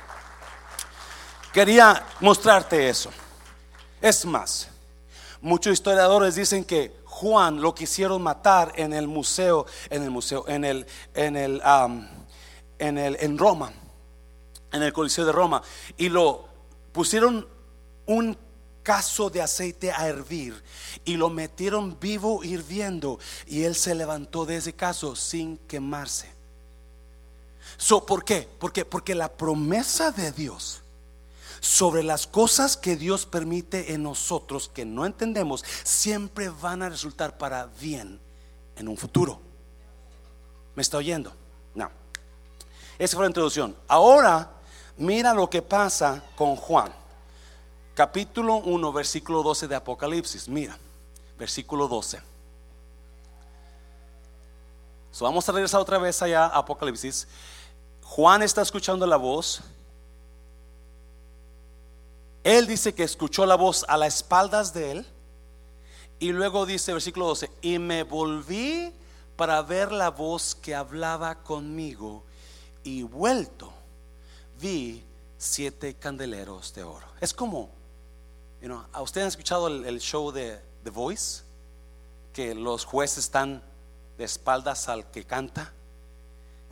Quería 1.52 2.04
mostrarte 2.20 2.88
eso. 2.88 3.10
Es 4.02 4.26
más, 4.26 4.68
muchos 5.40 5.72
historiadores 5.72 6.34
dicen 6.34 6.64
que 6.64 6.98
Juan 7.04 7.60
lo 7.60 7.74
quisieron 7.74 8.22
matar 8.22 8.72
en 8.76 8.92
el 8.92 9.08
museo, 9.08 9.66
en 9.88 10.02
el 10.02 10.10
museo, 10.10 10.44
en 10.46 10.64
el, 10.64 10.86
en 11.14 11.36
el, 11.36 11.62
en, 12.78 12.98
el, 12.98 13.16
en 13.18 13.38
Roma, 13.38 13.72
en 14.72 14.82
el 14.82 14.92
Coliseo 14.92 15.24
de 15.24 15.32
Roma, 15.32 15.62
y 15.96 16.10
lo 16.10 16.44
pusieron 16.92 17.48
un 18.06 18.38
caso 18.88 19.28
de 19.28 19.42
aceite 19.42 19.92
a 19.92 20.08
hervir 20.08 20.62
y 21.04 21.18
lo 21.18 21.28
metieron 21.28 22.00
vivo 22.00 22.42
hirviendo 22.42 23.18
y 23.46 23.64
él 23.64 23.74
se 23.74 23.94
levantó 23.94 24.46
de 24.46 24.56
ese 24.56 24.72
caso 24.72 25.14
sin 25.14 25.58
quemarse. 25.58 26.32
So, 27.76 28.06
¿Por 28.06 28.24
qué? 28.24 28.48
Porque, 28.58 28.86
porque 28.86 29.14
la 29.14 29.30
promesa 29.30 30.10
de 30.10 30.32
Dios 30.32 30.80
sobre 31.60 32.02
las 32.02 32.26
cosas 32.26 32.78
que 32.78 32.96
Dios 32.96 33.26
permite 33.26 33.92
en 33.92 34.04
nosotros 34.04 34.70
que 34.72 34.86
no 34.86 35.04
entendemos 35.04 35.66
siempre 35.84 36.48
van 36.48 36.82
a 36.82 36.88
resultar 36.88 37.36
para 37.36 37.66
bien 37.66 38.18
en 38.74 38.88
un 38.88 38.96
futuro. 38.96 39.38
¿Me 40.74 40.80
está 40.80 40.96
oyendo? 40.96 41.34
No. 41.74 41.90
Esa 42.98 43.16
fue 43.18 43.26
la 43.26 43.30
introducción. 43.30 43.76
Ahora, 43.86 44.50
mira 44.96 45.34
lo 45.34 45.50
que 45.50 45.60
pasa 45.60 46.24
con 46.34 46.56
Juan. 46.56 46.97
Capítulo 47.98 48.58
1, 48.58 48.92
versículo 48.92 49.42
12 49.42 49.66
de 49.66 49.74
Apocalipsis. 49.74 50.48
Mira, 50.48 50.78
versículo 51.36 51.88
12. 51.88 52.20
vamos 55.18 55.48
a 55.48 55.50
regresar 55.50 55.80
otra 55.80 55.98
vez 55.98 56.22
allá 56.22 56.44
a 56.44 56.58
Apocalipsis. 56.58 57.26
Juan 58.04 58.44
está 58.44 58.62
escuchando 58.62 59.04
la 59.04 59.16
voz. 59.16 59.62
Él 62.44 62.68
dice 62.68 62.94
que 62.94 63.02
escuchó 63.02 63.44
la 63.44 63.56
voz 63.56 63.84
a 63.88 63.96
las 63.96 64.14
espaldas 64.14 64.72
de 64.72 64.92
él. 64.92 65.06
Y 66.20 66.30
luego 66.30 66.66
dice, 66.66 66.92
versículo 66.92 67.26
12, 67.26 67.50
y 67.62 67.80
me 67.80 68.04
volví 68.04 68.94
para 69.34 69.60
ver 69.62 69.90
la 69.90 70.10
voz 70.10 70.54
que 70.54 70.72
hablaba 70.76 71.42
conmigo. 71.42 72.22
Y 72.84 73.02
vuelto, 73.02 73.72
vi 74.60 75.02
siete 75.36 75.94
candeleros 75.94 76.72
de 76.74 76.84
oro. 76.84 77.08
Es 77.20 77.34
como 77.34 77.76
Know, 78.60 78.84
¿Ustedes 79.00 79.24
han 79.24 79.28
escuchado 79.28 79.68
el, 79.68 80.00
show 80.00 80.32
de 80.32 80.60
The 80.82 80.90
Voice? 80.90 81.42
Que 82.32 82.54
los 82.54 82.84
jueces 82.84 83.18
están 83.18 83.62
de 84.16 84.24
espaldas 84.24 84.88
al 84.88 85.10
que 85.10 85.24
canta 85.24 85.72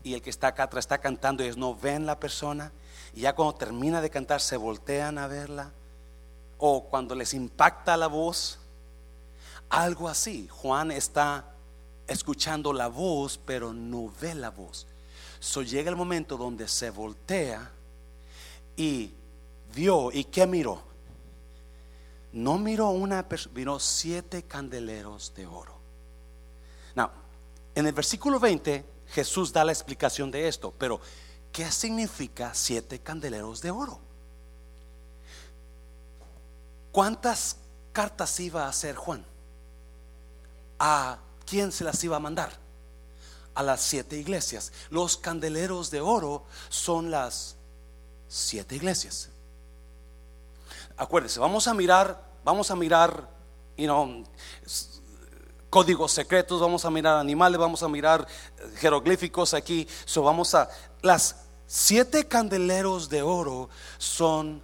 y 0.03 0.15
el 0.15 0.23
que 0.23 0.31
está 0.31 0.49
acá 0.49 0.65
atrás 0.65 0.85
está 0.85 0.99
cantando 0.99 1.43
y 1.43 1.47
ellos 1.47 1.57
no 1.57 1.77
ven 1.77 2.05
la 2.05 2.19
persona 2.19 2.73
y 3.15 3.21
ya 3.21 3.35
cuando 3.35 3.55
termina 3.55 4.01
de 4.01 4.11
cantar 4.11 4.41
se 4.41 4.57
voltean 4.57 5.17
a 5.19 5.29
verla 5.29 5.71
o 6.59 6.85
cuando 6.85 7.15
les 7.15 7.35
impacta 7.35 7.97
la 7.97 8.09
voz, 8.09 8.59
algo 9.69 10.09
así. 10.09 10.49
Juan 10.49 10.91
está 10.91 11.53
escuchando 12.09 12.73
la 12.73 12.89
voz 12.89 13.39
pero 13.39 13.73
no 13.73 14.13
ve 14.21 14.35
la 14.35 14.51
voz. 14.51 14.89
So 15.39 15.63
llega 15.63 15.89
el 15.89 15.97
momento 15.97 16.37
donde 16.37 16.67
se 16.67 16.91
voltea 16.91 17.71
y 18.77 19.13
vio 19.73 20.11
y 20.11 20.25
qué 20.25 20.49
miró 20.49 20.86
no 22.37 22.59
miró 22.59 22.91
una 22.91 23.27
persona, 23.27 23.55
miró 23.57 23.81
siete 23.81 24.43
candeleros 24.43 25.33
de 25.35 25.47
oro. 25.47 25.75
Now, 26.95 27.09
en 27.75 27.87
el 27.87 27.95
versículo 27.95 28.39
20 28.39 28.85
Jesús 29.09 29.55
da 29.55 29.65
la 29.65 29.73
explicación 29.73 30.31
de 30.31 30.47
esto, 30.47 30.71
pero 30.79 31.01
¿qué 31.51 31.71
significa 31.73 32.53
siete 32.53 32.99
candeleros 32.99 33.63
de 33.63 33.71
oro? 33.71 33.99
¿Cuántas 36.93 37.57
cartas 37.95 38.39
iba 38.39 38.67
a 38.67 38.69
hacer 38.69 38.97
Juan? 38.97 39.25
¿A 40.79 41.19
quién 41.47 41.73
se 41.73 41.85
las 41.85 42.05
iba 42.05 42.17
a 42.17 42.21
mandar? 42.21 42.53
A 43.55 43.63
las 43.63 43.81
siete 43.81 44.19
iglesias. 44.19 44.73
Los 44.91 45.17
candeleros 45.17 45.91
de 45.91 46.03
oro 46.03 46.45
son 46.69 47.11
las 47.11 47.57
siete 48.29 48.75
iglesias. 48.77 49.31
Acuérdense, 50.99 51.41
vamos 51.41 51.67
a 51.67 51.73
mirar 51.73 52.26
vamos 52.47 52.71
a 52.71 52.77
mirar, 52.77 53.29
you 53.77 53.87
know, 53.87 54.23
códigos 55.69 56.13
secretos, 56.13 56.61
vamos 56.61 56.85
a 56.85 56.91
mirar 56.91 57.19
animales, 57.19 57.59
vamos 57.59 57.83
a 57.83 57.89
mirar 57.89 58.25
jeroglíficos 58.77 59.53
aquí. 59.53 59.89
So 60.05 60.23
vamos 60.23 60.55
a 60.55 60.71
las 61.03 61.45
siete 61.67 62.29
candeleros 62.29 63.09
de 63.09 63.23
oro 63.23 63.69
son 63.99 64.63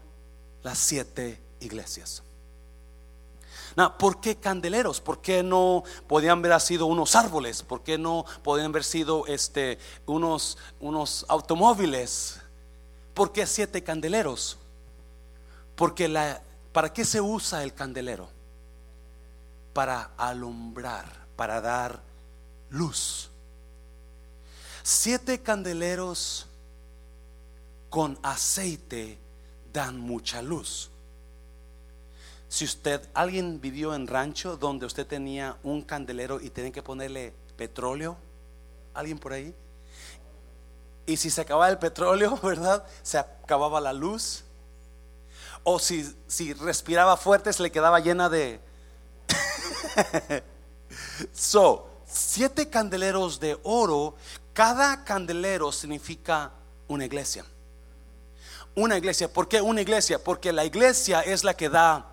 las 0.62 0.78
siete 0.78 1.40
iglesias. 1.58 2.22
¿Por 3.98 4.20
qué 4.20 4.36
candeleros? 4.36 5.00
¿Por 5.00 5.20
qué 5.20 5.42
no 5.42 5.82
podían 6.06 6.38
haber 6.38 6.60
sido 6.60 6.86
unos 6.86 7.16
árboles? 7.16 7.64
¿Por 7.64 7.82
qué 7.82 7.98
no 7.98 8.24
podían 8.44 8.66
haber 8.66 8.84
sido 8.84 9.26
este, 9.26 9.80
unos, 10.06 10.56
unos 10.78 11.26
automóviles? 11.28 12.38
¿Por 13.12 13.32
qué 13.32 13.44
siete 13.44 13.82
candeleros? 13.82 14.58
Porque 15.74 16.06
la, 16.06 16.42
¿Para 16.72 16.92
qué 16.92 17.04
se 17.04 17.20
usa 17.20 17.62
el 17.62 17.74
candelero? 17.74 18.28
Para 19.72 20.10
alumbrar, 20.16 21.06
para 21.36 21.60
dar 21.60 22.00
luz. 22.70 23.30
Siete 24.82 25.42
candeleros 25.42 26.46
con 27.90 28.18
aceite 28.22 29.18
dan 29.72 29.98
mucha 29.98 30.42
luz. 30.42 30.90
Si 32.48 32.64
usted, 32.64 33.08
alguien 33.14 33.60
vivió 33.60 33.94
en 33.94 34.06
rancho 34.06 34.56
donde 34.56 34.86
usted 34.86 35.06
tenía 35.06 35.56
un 35.62 35.82
candelero 35.82 36.40
y 36.40 36.50
tenía 36.50 36.72
que 36.72 36.82
ponerle 36.82 37.32
petróleo, 37.56 38.16
alguien 38.92 39.18
por 39.18 39.32
ahí, 39.32 39.54
y 41.06 41.16
si 41.16 41.30
se 41.30 41.40
acababa 41.40 41.68
el 41.70 41.78
petróleo, 41.78 42.36
¿verdad? 42.42 42.84
Se 43.02 43.18
acababa 43.18 43.80
la 43.80 43.92
luz. 43.92 44.44
O 45.64 45.78
si, 45.78 46.08
si 46.26 46.52
respiraba 46.54 47.16
fuerte 47.16 47.52
se 47.52 47.62
le 47.62 47.70
quedaba 47.70 48.00
llena 48.00 48.28
de... 48.28 48.60
so, 51.32 51.90
siete 52.06 52.68
candeleros 52.68 53.38
de 53.40 53.58
oro, 53.62 54.16
cada 54.52 55.04
candelero 55.04 55.72
significa 55.72 56.52
una 56.88 57.04
iglesia. 57.04 57.44
Una 58.74 58.96
iglesia, 58.96 59.32
¿por 59.32 59.48
qué 59.48 59.60
una 59.60 59.82
iglesia? 59.82 60.22
Porque 60.22 60.52
la 60.52 60.64
iglesia 60.64 61.20
es 61.20 61.44
la 61.44 61.54
que 61.54 61.68
da 61.68 62.06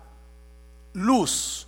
luz. 0.92 1.66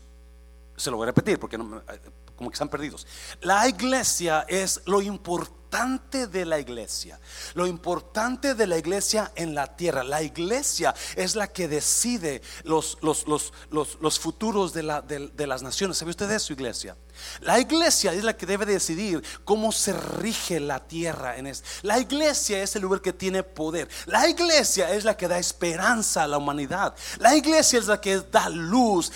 Se 0.76 0.90
lo 0.90 0.96
voy 0.98 1.04
a 1.04 1.06
repetir 1.06 1.38
porque 1.38 1.56
como 1.56 2.50
que 2.50 2.54
están 2.54 2.68
perdidos. 2.68 3.06
La 3.40 3.68
iglesia 3.68 4.44
es 4.48 4.82
lo 4.86 5.00
importante 5.00 5.61
de 5.72 6.44
la 6.44 6.60
iglesia, 6.60 7.18
lo 7.54 7.66
importante 7.66 8.54
de 8.54 8.66
la 8.66 8.76
iglesia 8.76 9.32
en 9.36 9.54
la 9.54 9.74
tierra. 9.74 10.04
La 10.04 10.22
iglesia 10.22 10.94
es 11.16 11.34
la 11.34 11.46
que 11.46 11.66
decide 11.66 12.42
los, 12.64 12.98
los, 13.00 13.26
los, 13.26 13.52
los 13.70 14.18
futuros 14.20 14.74
de, 14.74 14.82
la, 14.82 15.00
de, 15.00 15.46
las 15.46 15.62
naciones. 15.62 15.96
¿Sabe 15.96 16.10
usted 16.10 16.28
de 16.28 16.38
su 16.40 16.52
iglesia? 16.52 16.94
La 17.40 17.58
iglesia 17.58 18.12
es 18.12 18.24
la 18.24 18.36
que 18.36 18.46
debe 18.46 18.66
decidir 18.66 19.22
cómo 19.44 19.72
se 19.72 19.92
rige 19.92 20.60
la 20.60 20.80
tierra 20.80 21.36
en 21.36 21.46
es. 21.46 21.64
La 21.82 21.98
iglesia 21.98 22.62
es 22.62 22.76
el 22.76 22.82
lugar 22.82 23.00
que 23.00 23.12
tiene 23.12 23.42
poder. 23.42 23.88
La 24.06 24.28
iglesia 24.28 24.92
es 24.92 25.04
la 25.04 25.16
que 25.16 25.28
da 25.28 25.38
esperanza 25.38 26.22
a 26.22 26.26
la 26.26 26.38
humanidad. 26.38 26.94
La 27.18 27.34
iglesia 27.34 27.78
es 27.78 27.86
la 27.86 28.00
que 28.00 28.20
da 28.20 28.48
luz. 28.48 29.12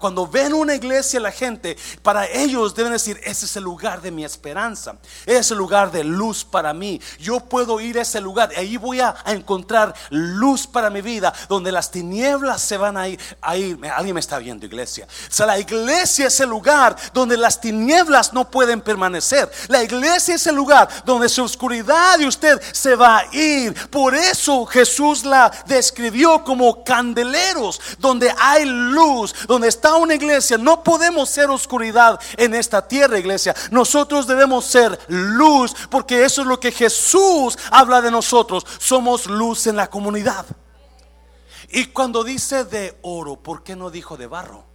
Cuando 0.00 0.26
ven 0.26 0.54
una 0.54 0.74
iglesia 0.74 1.20
la 1.20 1.32
gente, 1.32 1.76
para 2.02 2.26
ellos 2.26 2.74
deben 2.74 2.92
decir, 2.92 3.20
ese 3.24 3.46
es 3.46 3.56
el 3.56 3.64
lugar 3.64 4.00
de 4.02 4.10
mi 4.10 4.24
esperanza. 4.24 4.96
Es 5.26 5.50
el 5.50 5.58
lugar 5.58 5.90
de 5.90 6.04
luz 6.04 6.44
para 6.44 6.72
mí. 6.74 7.00
Yo 7.18 7.40
puedo 7.40 7.80
ir 7.80 7.98
a 7.98 8.02
ese 8.02 8.20
lugar 8.20 8.50
y 8.54 8.60
ahí 8.60 8.76
voy 8.76 9.00
a, 9.00 9.14
encontrar 9.26 9.94
luz 10.10 10.66
para 10.66 10.90
mi 10.90 11.00
vida, 11.00 11.32
donde 11.48 11.72
las 11.72 11.90
tinieblas 11.90 12.62
se 12.62 12.76
van 12.76 12.96
a 12.96 13.08
ir. 13.08 13.20
Alguien 13.40 14.14
me 14.14 14.20
está 14.20 14.38
viendo, 14.38 14.66
iglesia. 14.66 15.06
O 15.06 15.32
sea, 15.32 15.46
la 15.46 15.58
iglesia 15.58 16.26
es 16.26 16.40
el 16.40 16.48
lugar 16.48 16.96
donde 17.12 17.36
las 17.38 17.60
tinieblas 17.60 18.32
no 18.32 18.50
pueden 18.50 18.80
permanecer. 18.80 19.50
La 19.68 19.82
iglesia 19.82 20.34
es 20.34 20.46
el 20.46 20.56
lugar 20.56 20.88
donde 21.04 21.28
su 21.28 21.42
oscuridad 21.42 22.18
y 22.18 22.26
usted 22.26 22.60
se 22.72 22.94
va 22.94 23.18
a 23.18 23.34
ir. 23.34 23.74
Por 23.88 24.14
eso 24.14 24.66
Jesús 24.66 25.24
la 25.24 25.50
describió 25.66 26.44
como 26.44 26.84
candeleros, 26.84 27.80
donde 27.98 28.32
hay 28.38 28.64
luz, 28.64 29.34
donde 29.46 29.68
está 29.68 29.94
una 29.94 30.14
iglesia. 30.14 30.58
No 30.58 30.82
podemos 30.82 31.30
ser 31.30 31.50
oscuridad 31.50 32.20
en 32.36 32.54
esta 32.54 32.86
tierra, 32.86 33.18
iglesia. 33.18 33.54
Nosotros 33.70 34.26
debemos 34.26 34.64
ser 34.64 34.98
luz 35.08 35.74
porque 35.90 36.24
eso 36.24 36.42
es 36.42 36.46
lo 36.46 36.60
que 36.60 36.72
Jesús 36.72 37.58
habla 37.70 38.00
de 38.00 38.10
nosotros. 38.10 38.66
Somos 38.78 39.26
luz 39.26 39.66
en 39.66 39.76
la 39.76 39.88
comunidad. 39.88 40.44
Y 41.70 41.86
cuando 41.86 42.24
dice 42.24 42.64
de 42.64 42.98
oro, 43.02 43.36
¿por 43.36 43.62
qué 43.62 43.76
no 43.76 43.90
dijo 43.90 44.16
de 44.16 44.26
barro? 44.26 44.67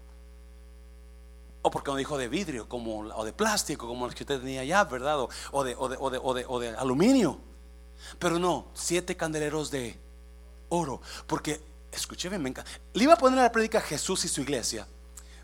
O 1.64 1.72
porque 1.72 1.90
no 1.90 1.98
dijo 1.98 2.18
de 2.18 2.28
vidrio 2.28 2.70
como, 2.70 3.00
o 3.00 3.26
de 3.26 3.34
plástico, 3.34 3.88
como 3.88 4.06
el 4.06 4.14
que 4.14 4.24
usted 4.24 4.40
tenía 4.40 4.62
allá, 4.62 4.84
¿verdad? 4.84 5.18
O, 5.52 5.64
de, 5.64 5.76
o 5.76 6.60
de 6.60 6.70
aluminio. 6.78 7.40
Pero 8.20 8.40
no, 8.40 8.68
siete 8.74 9.16
candeleros 9.16 9.72
de 9.72 9.98
oro. 10.70 11.02
Porque, 11.28 11.62
escúcheme, 11.92 12.38
me 12.38 12.50
encanta. 12.50 12.70
Le 12.94 13.04
iba 13.04 13.14
a 13.14 13.18
poner 13.18 13.40
a 13.40 13.44
la 13.44 13.52
prédica 13.52 13.82
Jesús 13.82 14.26
y 14.26 14.28
su 14.28 14.42
iglesia. 14.42 14.88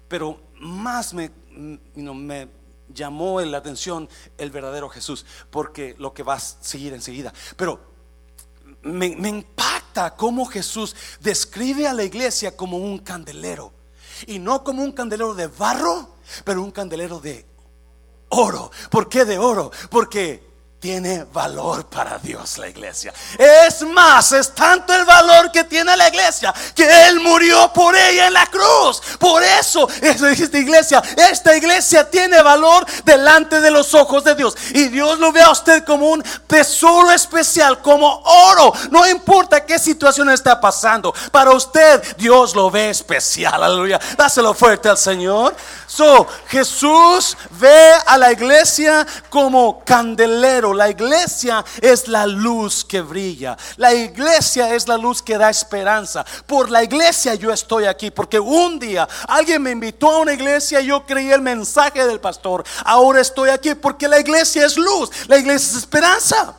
Pero 0.07 0.41
más 0.55 1.13
me, 1.13 1.31
me 1.55 2.49
llamó 2.93 3.39
la 3.41 3.57
atención 3.57 4.09
el 4.37 4.51
verdadero 4.51 4.89
Jesús, 4.89 5.25
porque 5.49 5.95
lo 5.97 6.13
que 6.13 6.23
va 6.23 6.35
a 6.35 6.39
seguir 6.39 6.93
enseguida. 6.93 7.33
Pero 7.55 7.79
me, 8.81 9.15
me 9.15 9.29
impacta 9.29 10.15
cómo 10.15 10.45
Jesús 10.45 10.95
describe 11.19 11.87
a 11.87 11.93
la 11.93 12.03
iglesia 12.03 12.55
como 12.55 12.77
un 12.77 12.99
candelero. 12.99 13.78
Y 14.27 14.39
no 14.39 14.63
como 14.63 14.83
un 14.83 14.91
candelero 14.91 15.33
de 15.33 15.47
barro, 15.47 16.15
pero 16.43 16.63
un 16.63 16.71
candelero 16.71 17.19
de 17.19 17.45
oro. 18.29 18.71
¿Por 18.89 19.09
qué 19.09 19.25
de 19.25 19.37
oro? 19.37 19.71
Porque 19.89 20.48
tiene 20.79 21.25
valor 21.33 21.85
para 21.87 22.17
Dios 22.19 22.57
la 22.57 22.69
iglesia. 22.69 23.13
Es 23.37 23.81
más, 23.81 24.31
es 24.31 24.55
tanto 24.55 24.93
el 24.93 25.03
valor 25.03 25.51
que 25.51 25.65
tiene 25.65 25.95
la 25.97 26.07
iglesia 26.07 26.53
que 26.73 27.07
Él 27.07 27.19
murió 27.19 27.71
por 27.73 27.95
ella 27.95 28.27
en 28.27 28.33
la 28.33 28.45
cruz. 28.45 29.01
Por 29.19 29.43
eso, 29.43 29.89
esta 30.01 30.57
iglesia, 30.57 31.01
esta 31.17 31.55
iglesia 31.55 32.09
tiene 32.09 32.41
valor 32.41 32.85
delante 33.03 33.59
de 33.59 33.71
los 33.71 33.93
ojos 33.93 34.23
de 34.23 34.35
Dios. 34.35 34.55
Y 34.73 34.87
Dios 34.87 35.19
lo 35.19 35.33
ve 35.33 35.41
a 35.41 35.51
usted 35.51 35.83
como 35.83 36.09
un 36.09 36.23
tesoro 36.47 37.11
especial, 37.11 37.81
como 37.81 38.21
oro. 38.23 38.73
No 38.89 39.05
importa 39.07 39.65
qué 39.65 39.77
situación 39.79 40.29
está 40.29 40.61
pasando. 40.61 41.13
Para 41.31 41.51
usted, 41.51 42.01
Dios 42.15 42.55
lo 42.55 42.71
ve 42.71 42.89
especial. 42.89 43.61
Aleluya. 43.61 43.99
Dáselo 44.17 44.53
fuerte 44.53 44.87
al 44.87 44.97
Señor. 44.97 45.55
So, 45.87 46.27
Jesús 46.47 47.35
ve 47.51 47.93
a 48.05 48.17
la 48.17 48.31
iglesia 48.31 49.05
como 49.29 49.83
candelero. 49.83 50.68
La 50.73 50.89
iglesia 50.89 51.63
es 51.81 52.07
la 52.07 52.25
luz 52.25 52.85
que 52.85 53.01
brilla. 53.01 53.57
La 53.77 53.93
iglesia 53.93 54.73
es 54.73 54.87
la 54.87 54.97
luz 54.97 55.21
que 55.21 55.37
da 55.37 55.49
esperanza. 55.49 56.25
Por 56.45 56.69
la 56.69 56.83
iglesia 56.83 57.35
yo 57.35 57.51
estoy 57.51 57.85
aquí. 57.85 58.11
Porque 58.11 58.39
un 58.39 58.79
día 58.79 59.07
alguien 59.27 59.61
me 59.61 59.71
invitó 59.71 60.11
a 60.11 60.19
una 60.19 60.33
iglesia 60.33 60.81
y 60.81 60.87
yo 60.87 61.05
creí 61.05 61.31
el 61.31 61.41
mensaje 61.41 62.05
del 62.05 62.19
pastor. 62.19 62.63
Ahora 62.85 63.21
estoy 63.21 63.49
aquí 63.49 63.75
porque 63.75 64.07
la 64.07 64.19
iglesia 64.19 64.65
es 64.65 64.77
luz. 64.77 65.09
La 65.27 65.37
iglesia 65.37 65.71
es 65.71 65.77
esperanza 65.77 66.55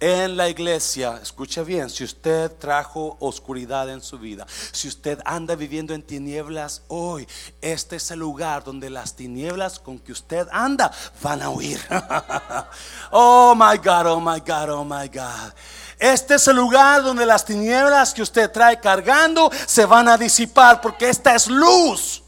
en 0.00 0.34
la 0.38 0.48
iglesia, 0.48 1.20
escucha 1.22 1.62
bien, 1.62 1.90
si 1.90 2.04
usted 2.04 2.50
trajo 2.56 3.18
oscuridad 3.20 3.90
en 3.90 4.00
su 4.00 4.18
vida, 4.18 4.46
si 4.72 4.88
usted 4.88 5.20
anda 5.26 5.54
viviendo 5.54 5.92
en 5.92 6.02
tinieblas 6.02 6.82
hoy, 6.88 7.28
este 7.60 7.96
es 7.96 8.10
el 8.10 8.20
lugar 8.20 8.64
donde 8.64 8.88
las 8.88 9.14
tinieblas 9.14 9.78
con 9.78 9.98
que 9.98 10.12
usted 10.12 10.48
anda 10.50 10.90
van 11.22 11.42
a 11.42 11.50
huir. 11.50 11.78
oh 13.10 13.54
my 13.54 13.76
God, 13.76 14.06
oh 14.06 14.20
my 14.20 14.40
God, 14.40 14.70
oh 14.70 14.84
my 14.84 15.06
God. 15.08 15.52
Este 15.98 16.36
es 16.36 16.48
el 16.48 16.56
lugar 16.56 17.02
donde 17.02 17.26
las 17.26 17.44
tinieblas 17.44 18.14
que 18.14 18.22
usted 18.22 18.50
trae 18.50 18.80
cargando 18.80 19.50
se 19.66 19.84
van 19.84 20.08
a 20.08 20.16
disipar 20.16 20.80
porque 20.80 21.10
esta 21.10 21.34
es 21.34 21.46
luz. 21.46 22.22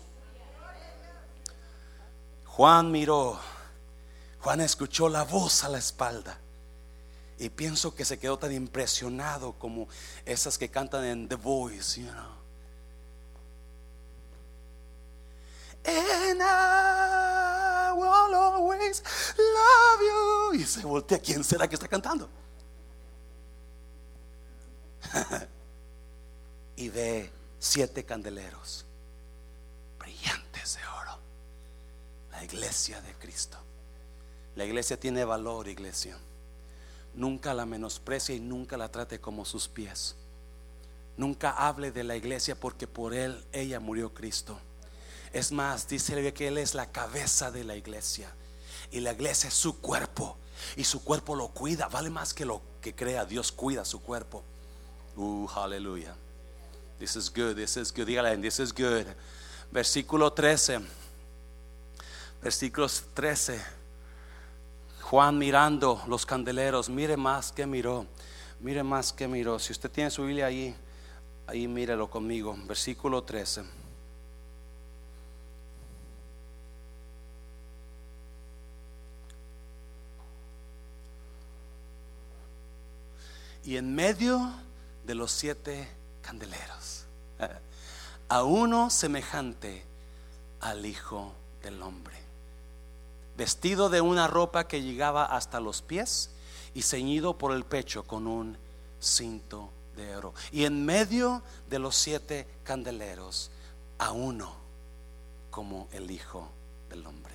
Juan 2.44 2.90
miró, 2.90 3.40
Juan 4.40 4.60
escuchó 4.60 5.08
la 5.08 5.24
voz 5.24 5.64
a 5.64 5.70
la 5.70 5.78
espalda. 5.78 6.41
Y 7.42 7.50
pienso 7.50 7.92
que 7.92 8.04
se 8.04 8.20
quedó 8.20 8.38
tan 8.38 8.52
impresionado 8.52 9.54
como 9.58 9.88
esas 10.24 10.56
que 10.56 10.68
cantan 10.68 11.04
en 11.04 11.28
The 11.28 11.34
Voice, 11.34 12.00
you 12.00 12.08
know. 12.08 12.36
And 15.84 16.40
I 16.40 17.90
will 17.96 18.32
always 18.32 19.02
love 19.36 20.00
you. 20.00 20.54
Y 20.60 20.64
se 20.64 20.86
voltea, 20.86 21.18
¿quién 21.18 21.42
será 21.42 21.66
que 21.66 21.74
está 21.74 21.88
cantando? 21.88 22.30
y 26.76 26.90
ve 26.90 27.32
siete 27.58 28.04
candeleros 28.04 28.86
brillantes 29.98 30.76
de 30.76 30.86
oro. 30.86 31.18
La 32.30 32.44
iglesia 32.44 33.00
de 33.00 33.12
Cristo. 33.14 33.58
La 34.54 34.64
iglesia 34.64 35.00
tiene 35.00 35.24
valor, 35.24 35.66
iglesia 35.66 36.16
nunca 37.14 37.54
la 37.54 37.66
menosprecie 37.66 38.36
y 38.36 38.40
nunca 38.40 38.76
la 38.76 38.90
trate 38.90 39.20
como 39.20 39.44
sus 39.44 39.68
pies. 39.68 40.16
Nunca 41.16 41.50
hable 41.50 41.90
de 41.90 42.04
la 42.04 42.16
iglesia 42.16 42.58
porque 42.58 42.86
por 42.86 43.14
él 43.14 43.44
ella 43.52 43.80
murió 43.80 44.14
Cristo. 44.14 44.58
Es 45.32 45.52
más, 45.52 45.88
dice 45.88 46.32
que 46.34 46.48
él 46.48 46.58
es 46.58 46.74
la 46.74 46.90
cabeza 46.90 47.50
de 47.50 47.64
la 47.64 47.76
iglesia 47.76 48.32
y 48.90 49.00
la 49.00 49.12
iglesia 49.12 49.48
es 49.48 49.54
su 49.54 49.80
cuerpo 49.80 50.36
y 50.76 50.84
su 50.84 51.02
cuerpo 51.02 51.34
lo 51.34 51.48
cuida. 51.48 51.88
Vale 51.88 52.10
más 52.10 52.34
que 52.34 52.44
lo 52.44 52.60
que 52.80 52.94
crea. 52.94 53.24
Dios 53.24 53.52
cuida 53.52 53.84
su 53.84 54.00
cuerpo. 54.00 54.42
Uh, 55.16 55.48
aleluya. 55.54 56.14
This 56.98 57.16
is 57.16 57.30
good, 57.30 57.56
this 57.56 57.76
is 57.76 57.92
good. 57.92 58.06
Dígale, 58.06 58.40
this 58.40 58.60
is 58.60 58.72
good. 58.72 59.06
Versículo 59.70 60.32
13. 60.32 60.80
Versículos 62.42 63.04
13. 63.14 63.81
Juan 65.12 65.36
mirando 65.36 66.02
los 66.06 66.24
candeleros, 66.24 66.88
mire 66.88 67.18
más 67.18 67.52
que 67.52 67.66
miró, 67.66 68.06
mire 68.60 68.82
más 68.82 69.12
que 69.12 69.28
miró. 69.28 69.58
Si 69.58 69.70
usted 69.70 69.90
tiene 69.90 70.10
su 70.10 70.24
Biblia 70.24 70.46
ahí, 70.46 70.74
ahí 71.46 71.68
mírelo 71.68 72.08
conmigo, 72.08 72.56
versículo 72.66 73.22
13. 73.22 73.62
Y 83.64 83.76
en 83.76 83.94
medio 83.94 84.50
de 85.04 85.14
los 85.14 85.30
siete 85.30 85.90
candeleros, 86.22 87.04
a 88.30 88.44
uno 88.44 88.88
semejante 88.88 89.84
al 90.60 90.86
Hijo 90.86 91.34
del 91.62 91.82
Hombre 91.82 92.21
vestido 93.36 93.88
de 93.88 94.00
una 94.00 94.26
ropa 94.26 94.68
que 94.68 94.82
llegaba 94.82 95.24
hasta 95.24 95.60
los 95.60 95.82
pies 95.82 96.30
y 96.74 96.82
ceñido 96.82 97.38
por 97.38 97.52
el 97.52 97.64
pecho 97.64 98.04
con 98.04 98.26
un 98.26 98.56
cinto 99.00 99.70
de 99.96 100.16
oro. 100.16 100.34
Y 100.50 100.64
en 100.64 100.84
medio 100.84 101.42
de 101.68 101.78
los 101.78 101.96
siete 101.96 102.46
candeleros, 102.64 103.50
a 103.98 104.12
uno 104.12 104.52
como 105.50 105.88
el 105.92 106.10
Hijo 106.10 106.50
del 106.88 107.06
Hombre. 107.06 107.34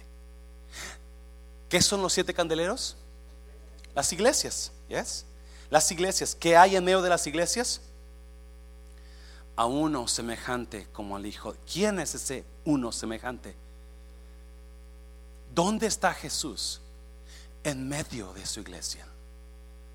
¿Qué 1.70 1.82
son 1.82 2.02
los 2.02 2.14
siete 2.14 2.34
candeleros? 2.34 2.96
Las 3.96 4.12
iglesias, 4.14 4.72
¿yes? 4.90 5.26
Las 5.70 5.92
iglesias. 5.92 6.36
¿Qué 6.36 6.56
hay 6.56 6.76
en 6.76 6.84
medio 6.84 7.02
de 7.02 7.10
las 7.10 7.28
iglesias? 7.28 7.82
A 9.56 9.66
uno 9.66 10.08
semejante 10.08 10.88
como 10.94 11.16
al 11.16 11.26
Hijo. 11.26 11.56
¿Quién 11.72 12.00
es 12.00 12.16
ese 12.16 12.46
uno 12.66 12.92
semejante? 12.92 13.56
¿Dónde 15.58 15.88
está 15.88 16.14
Jesús? 16.14 16.82
En 17.64 17.90
medio 17.90 18.32
de 18.34 18.46
su 18.46 18.60
iglesia. 18.60 19.08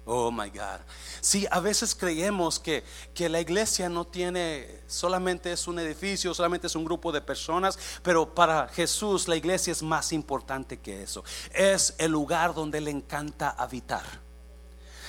Oh 0.05 0.33
my 0.33 0.51
God. 0.51 0.81
Sí, 1.21 1.47
a 1.53 1.61
veces 1.61 1.95
creemos 1.95 2.59
que, 2.59 2.83
que, 3.15 3.29
la 3.29 3.41
iglesia 3.41 3.89
no 3.89 4.05
tiene, 4.05 4.81
solamente 4.89 5.53
es 5.53 5.69
un 5.69 5.79
edificio, 5.79 6.35
solamente 6.35 6.67
es 6.67 6.75
un 6.75 6.85
grupo 6.85 7.13
de 7.13 7.21
personas, 7.21 7.79
pero 8.03 8.35
para 8.35 8.67
Jesús 8.71 9.29
la 9.29 9.37
iglesia 9.37 9.71
es 9.71 9.85
más 9.85 10.13
importante 10.13 10.81
que 10.81 11.05
eso. 11.05 11.23
Es 11.53 11.95
el 11.99 12.11
lugar 12.11 12.55
donde 12.55 12.81
le 12.81 12.91
encanta 12.91 13.51
habitar. 13.51 14.03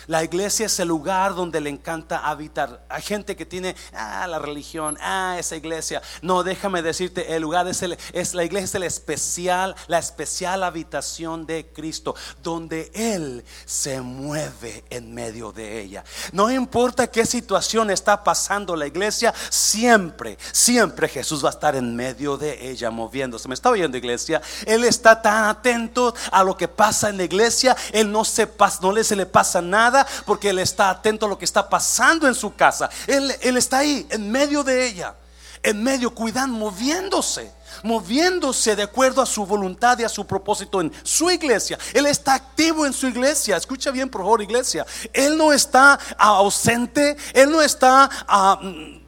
La 0.07 0.23
iglesia 0.23 0.65
es 0.65 0.79
el 0.79 0.87
lugar 0.87 1.35
donde 1.35 1.61
le 1.61 1.69
encanta 1.69 2.27
habitar. 2.27 2.85
Hay 2.89 3.01
gente 3.01 3.35
que 3.35 3.45
tiene, 3.45 3.75
ah, 3.93 4.27
la 4.27 4.39
religión, 4.39 4.97
ah, 5.01 5.35
esa 5.39 5.55
iglesia. 5.55 6.01
No, 6.21 6.43
déjame 6.43 6.81
decirte, 6.81 7.35
el 7.35 7.41
lugar 7.41 7.67
es, 7.67 7.81
el, 7.81 7.97
es 8.13 8.33
la 8.33 8.43
iglesia 8.43 8.65
es 8.65 8.75
el 8.75 8.83
especial, 8.83 9.75
la 9.87 9.99
especial 9.99 10.63
habitación 10.63 11.45
de 11.45 11.71
Cristo, 11.73 12.15
donde 12.41 12.91
Él 12.93 13.43
se 13.65 14.01
mueve 14.01 14.83
en 14.89 15.13
medio 15.13 15.51
de 15.51 15.81
ella. 15.81 16.03
No 16.31 16.51
importa 16.51 17.07
qué 17.07 17.25
situación 17.25 17.91
está 17.91 18.23
pasando 18.23 18.75
la 18.75 18.87
iglesia, 18.87 19.33
siempre, 19.49 20.37
siempre 20.51 21.07
Jesús 21.07 21.43
va 21.43 21.49
a 21.49 21.51
estar 21.53 21.75
en 21.75 21.95
medio 21.95 22.37
de 22.37 22.69
ella 22.69 22.91
moviéndose. 22.91 23.47
¿Me 23.47 23.53
está 23.53 23.69
oyendo 23.69 23.97
iglesia? 23.97 24.41
Él 24.65 24.83
está 24.83 25.21
tan 25.21 25.45
atento 25.45 26.13
a 26.31 26.43
lo 26.43 26.55
que 26.57 26.67
pasa 26.67 27.09
en 27.09 27.17
la 27.17 27.23
iglesia, 27.23 27.75
Él 27.91 28.11
no 28.11 28.25
se 28.25 28.47
no 28.81 29.03
se 29.03 29.15
le 29.15 29.25
pasa 29.25 29.61
nada 29.61 29.92
porque 30.25 30.49
Él 30.49 30.59
está 30.59 30.89
atento 30.89 31.25
a 31.25 31.29
lo 31.29 31.37
que 31.37 31.45
está 31.45 31.69
pasando 31.69 32.27
en 32.27 32.35
su 32.35 32.55
casa. 32.55 32.89
Él, 33.07 33.57
está 33.57 33.79
ahí, 33.79 34.05
en 34.09 34.31
medio 34.31 34.63
de 34.63 34.87
ella, 34.87 35.15
en 35.61 35.83
medio, 35.83 36.13
cuidando, 36.13 36.57
moviéndose 36.57 37.51
moviéndose 37.81 38.75
de 38.75 38.83
acuerdo 38.83 39.21
a 39.21 39.25
su 39.25 39.45
voluntad 39.45 39.97
y 39.97 40.03
a 40.03 40.09
su 40.09 40.25
propósito 40.25 40.79
en 40.79 40.91
su 41.03 41.31
iglesia. 41.31 41.77
Él 41.93 42.05
está 42.05 42.35
activo 42.35 42.85
en 42.85 42.93
su 42.93 43.07
iglesia. 43.07 43.57
Escucha 43.57 43.91
bien, 43.91 44.09
por 44.09 44.21
favor, 44.21 44.41
iglesia. 44.41 44.85
Él 45.11 45.37
no 45.37 45.51
está 45.51 45.99
ausente, 46.17 47.17
Él 47.33 47.51
no 47.51 47.61
está 47.61 48.09
ah, 48.27 48.59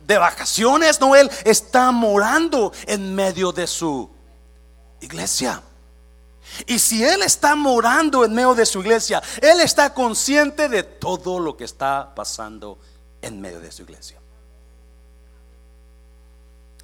de 0.05 0.17
vacaciones, 0.17 0.99
no, 0.99 1.15
Él 1.15 1.29
está 1.43 1.91
morando 1.91 2.73
en 2.87 3.13
medio 3.13 3.51
de 3.51 3.67
su 3.67 4.09
iglesia. 4.99 5.61
Y 6.67 6.79
si 6.79 7.03
Él 7.03 7.21
está 7.23 7.55
morando 7.55 8.23
en 8.23 8.33
medio 8.33 8.55
de 8.55 8.65
su 8.65 8.81
iglesia, 8.81 9.21
Él 9.41 9.61
está 9.61 9.93
consciente 9.93 10.69
de 10.69 10.83
todo 10.83 11.39
lo 11.39 11.55
que 11.57 11.63
está 11.63 12.13
pasando 12.15 12.77
en 13.21 13.41
medio 13.41 13.59
de 13.59 13.71
su 13.71 13.83
iglesia. 13.83 14.19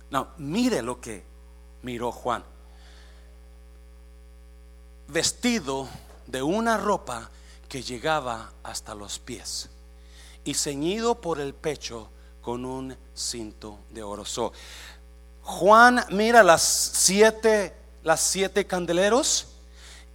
No, 0.09 0.29
mire 0.37 0.81
lo 0.81 0.99
que 0.99 1.23
miró 1.83 2.11
Juan. 2.11 2.43
vestido 5.07 5.89
de 6.25 6.41
una 6.41 6.77
ropa 6.77 7.29
que 7.67 7.83
llegaba 7.83 8.51
hasta 8.63 8.95
los 8.95 9.19
pies 9.19 9.69
y 10.43 10.53
ceñido 10.53 11.19
por 11.19 11.39
el 11.39 11.53
pecho 11.53 12.09
con 12.41 12.65
un 12.65 12.97
cinto 13.13 13.79
de 13.89 14.03
oro. 14.03 14.23
Juan 15.43 16.03
mira 16.09 16.43
las 16.43 16.61
siete, 16.61 17.75
las 18.03 18.21
siete 18.21 18.65
candeleros 18.65 19.47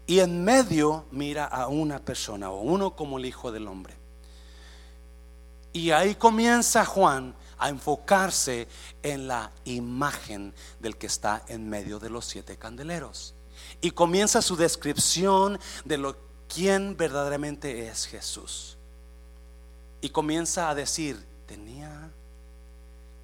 y 0.07 0.21
en 0.21 0.45
medio 0.45 1.05
mira 1.11 1.47
a 1.47 1.69
una 1.69 1.99
persona 1.99 2.51
o 2.51 2.61
uno 2.61 2.95
como 2.95 3.19
el 3.19 3.27
Hijo 3.27 3.51
del 3.53 3.67
Hombre. 3.67 3.95
Y 5.73 5.91
ahí 5.91 6.15
comienza 6.15 6.85
Juan 6.85 7.35
a 7.59 7.69
enfocarse 7.69 8.69
en 9.03 9.29
la 9.29 9.53
imagen 9.65 10.55
del 10.81 10.97
que 10.97 11.07
está 11.07 11.45
en 11.49 11.69
medio 11.69 11.99
de 11.99 12.11
los 12.11 12.25
siete 12.25 12.57
candeleros. 12.57 13.35
Y 13.81 13.91
comienza 13.91 14.43
su 14.43 14.57
descripción 14.57 15.59
de 15.85 15.99
lo 15.99 16.17
quién 16.49 16.97
verdaderamente 16.97 17.89
es 17.89 18.07
Jesús. 18.07 18.79
Y 20.01 20.11
comienza 20.11 20.71
a 20.71 20.75
decir, 20.75 21.27
tenía 21.47 22.11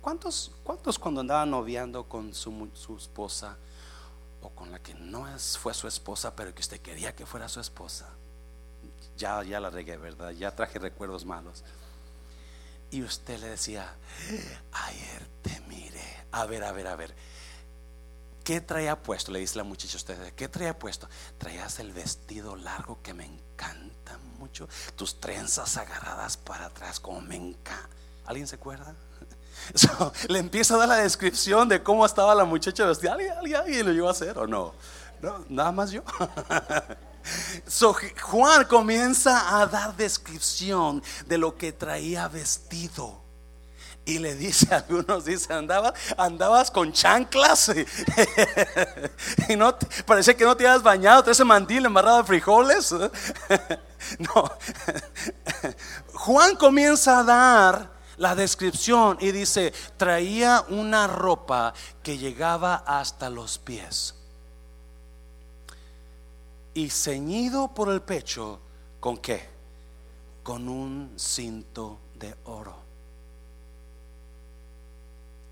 ¿Cuántos, 0.02 0.50
cuántos 0.64 0.98
cuando 0.98 1.20
andaban 1.20 1.48
noviando 1.48 2.02
con 2.02 2.34
su, 2.34 2.68
su, 2.74 2.96
esposa 2.96 3.56
o 4.42 4.50
con 4.50 4.70
la 4.70 4.80
que 4.80 4.94
no 4.94 5.28
es, 5.34 5.56
fue 5.56 5.72
su 5.72 5.88
esposa, 5.88 6.34
pero 6.36 6.54
que 6.54 6.60
usted 6.60 6.80
quería 6.80 7.14
que 7.14 7.26
fuera 7.26 7.48
su 7.48 7.60
esposa? 7.60 8.08
Ya, 9.16 9.42
ya 9.42 9.60
la 9.60 9.70
regué, 9.70 9.96
¿verdad? 9.96 10.30
Ya 10.30 10.54
traje 10.54 10.78
recuerdos 10.78 11.24
malos. 11.24 11.64
Y 12.90 13.02
usted 13.02 13.40
le 13.40 13.48
decía, 13.48 13.94
ayer 14.72 15.26
te 15.42 15.60
miré. 15.60 16.24
A 16.32 16.44
ver, 16.44 16.64
a 16.64 16.72
ver, 16.72 16.86
a 16.88 16.96
ver. 16.96 17.14
¿Qué 18.44 18.60
traía 18.60 19.00
puesto? 19.00 19.30
Le 19.30 19.38
dice 19.38 19.56
la 19.56 19.64
muchacha 19.64 19.94
a 19.94 19.98
usted, 19.98 20.34
¿qué 20.34 20.48
traía 20.48 20.76
puesto? 20.76 21.08
Traías 21.38 21.78
el 21.78 21.92
vestido 21.92 22.56
largo 22.56 23.00
que 23.00 23.14
me 23.14 23.24
encanta 23.24 24.18
mucho, 24.38 24.68
tus 24.96 25.20
trenzas 25.20 25.76
agarradas 25.76 26.36
para 26.36 26.66
atrás, 26.66 26.98
como 26.98 27.20
me 27.20 27.36
encanta. 27.36 27.88
¿Alguien 28.26 28.48
se 28.48 28.56
acuerda? 28.56 28.96
le 30.28 30.38
empieza 30.38 30.74
a 30.74 30.78
dar 30.78 30.88
la 30.88 30.96
descripción 30.96 31.68
de 31.68 31.82
cómo 31.82 32.04
estaba 32.04 32.34
la 32.34 32.44
muchacha 32.44 32.86
vestida. 32.86 33.12
¿Alguien, 33.12 33.86
lo 33.86 33.92
llevó 33.92 34.08
a 34.08 34.12
hacer 34.12 34.38
o 34.38 34.46
no? 34.46 34.74
no 35.20 35.44
nada 35.48 35.72
más 35.72 35.90
yo. 35.90 36.02
So, 37.68 37.94
Juan 38.20 38.64
comienza 38.64 39.60
a 39.60 39.66
dar 39.66 39.96
descripción 39.96 41.00
de 41.26 41.38
lo 41.38 41.56
que 41.56 41.70
traía 41.70 42.26
vestido. 42.26 43.22
Y 44.04 44.18
le 44.18 44.34
dice 44.34 44.74
algunos, 44.74 45.24
dice, 45.24 45.52
andabas, 45.52 45.92
andabas 46.16 46.72
con 46.72 46.92
chanclas 46.92 47.70
y, 49.48 49.54
no, 49.54 49.76
parece 50.04 50.34
que 50.34 50.44
no 50.44 50.56
te 50.56 50.66
habías 50.66 50.82
bañado, 50.82 51.30
ese 51.30 51.44
mandil 51.44 51.86
embarrado 51.86 52.18
de 52.18 52.24
frijoles. 52.24 52.92
no, 54.18 54.50
Juan 56.14 56.56
comienza 56.56 57.20
a 57.20 57.22
dar 57.22 57.91
la 58.16 58.34
descripción 58.34 59.18
y 59.20 59.32
dice, 59.32 59.72
traía 59.96 60.64
una 60.68 61.06
ropa 61.06 61.74
que 62.02 62.18
llegaba 62.18 62.76
hasta 62.86 63.30
los 63.30 63.58
pies 63.58 64.14
y 66.74 66.90
ceñido 66.90 67.68
por 67.68 67.90
el 67.90 68.02
pecho, 68.02 68.58
¿con 69.00 69.18
qué? 69.18 69.48
Con 70.42 70.68
un 70.68 71.12
cinto 71.16 71.98
de 72.14 72.34
oro. 72.44 72.76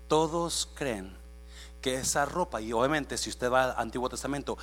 Todos 0.07 0.69
creen 0.73 1.15
que 1.81 1.95
esa 1.95 2.25
ropa, 2.25 2.61
y 2.61 2.73
obviamente 2.73 3.17
si 3.17 3.29
usted 3.29 3.51
va 3.51 3.65
al 3.65 3.75
Antiguo 3.77 4.09
Testamento, 4.09 4.57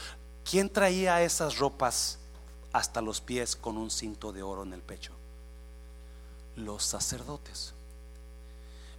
¿quién 0.44 0.70
traía 0.70 1.22
esas 1.22 1.58
ropas 1.58 2.18
hasta 2.72 3.00
los 3.00 3.20
pies 3.20 3.56
con 3.56 3.78
un 3.78 3.90
cinto 3.90 4.32
de 4.32 4.42
oro 4.42 4.62
en 4.62 4.72
el 4.72 4.82
pecho? 4.82 5.12
Los 6.56 6.84
sacerdotes 6.84 7.72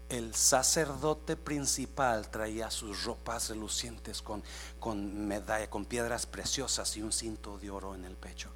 el 0.09 0.33
sacerdote 0.33 1.35
principal 1.35 2.29
traía 2.29 2.71
sus 2.71 3.03
ropas 3.03 3.49
relucientes 3.49 4.21
con, 4.21 4.43
con 4.79 5.27
medalla, 5.27 5.69
con 5.69 5.85
piedras 5.85 6.25
preciosas 6.25 6.97
y 6.97 7.03
un 7.03 7.11
cinto 7.11 7.59
de 7.59 7.69
oro 7.69 7.93
en 7.93 8.05
el 8.05 8.15
pecho. 8.15 8.49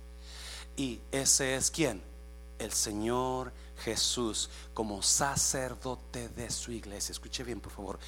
Y 0.75 0.99
ese 1.11 1.55
es 1.55 1.69
quien? 1.69 2.01
El 2.57 2.71
Señor 2.71 3.53
Jesús 3.83 4.49
como 4.73 5.01
sacerdote 5.03 6.29
de 6.29 6.49
su 6.49 6.71
iglesia. 6.71 7.11
Escuche 7.11 7.43
bien, 7.43 7.61
por 7.61 7.71
favor. 7.71 7.99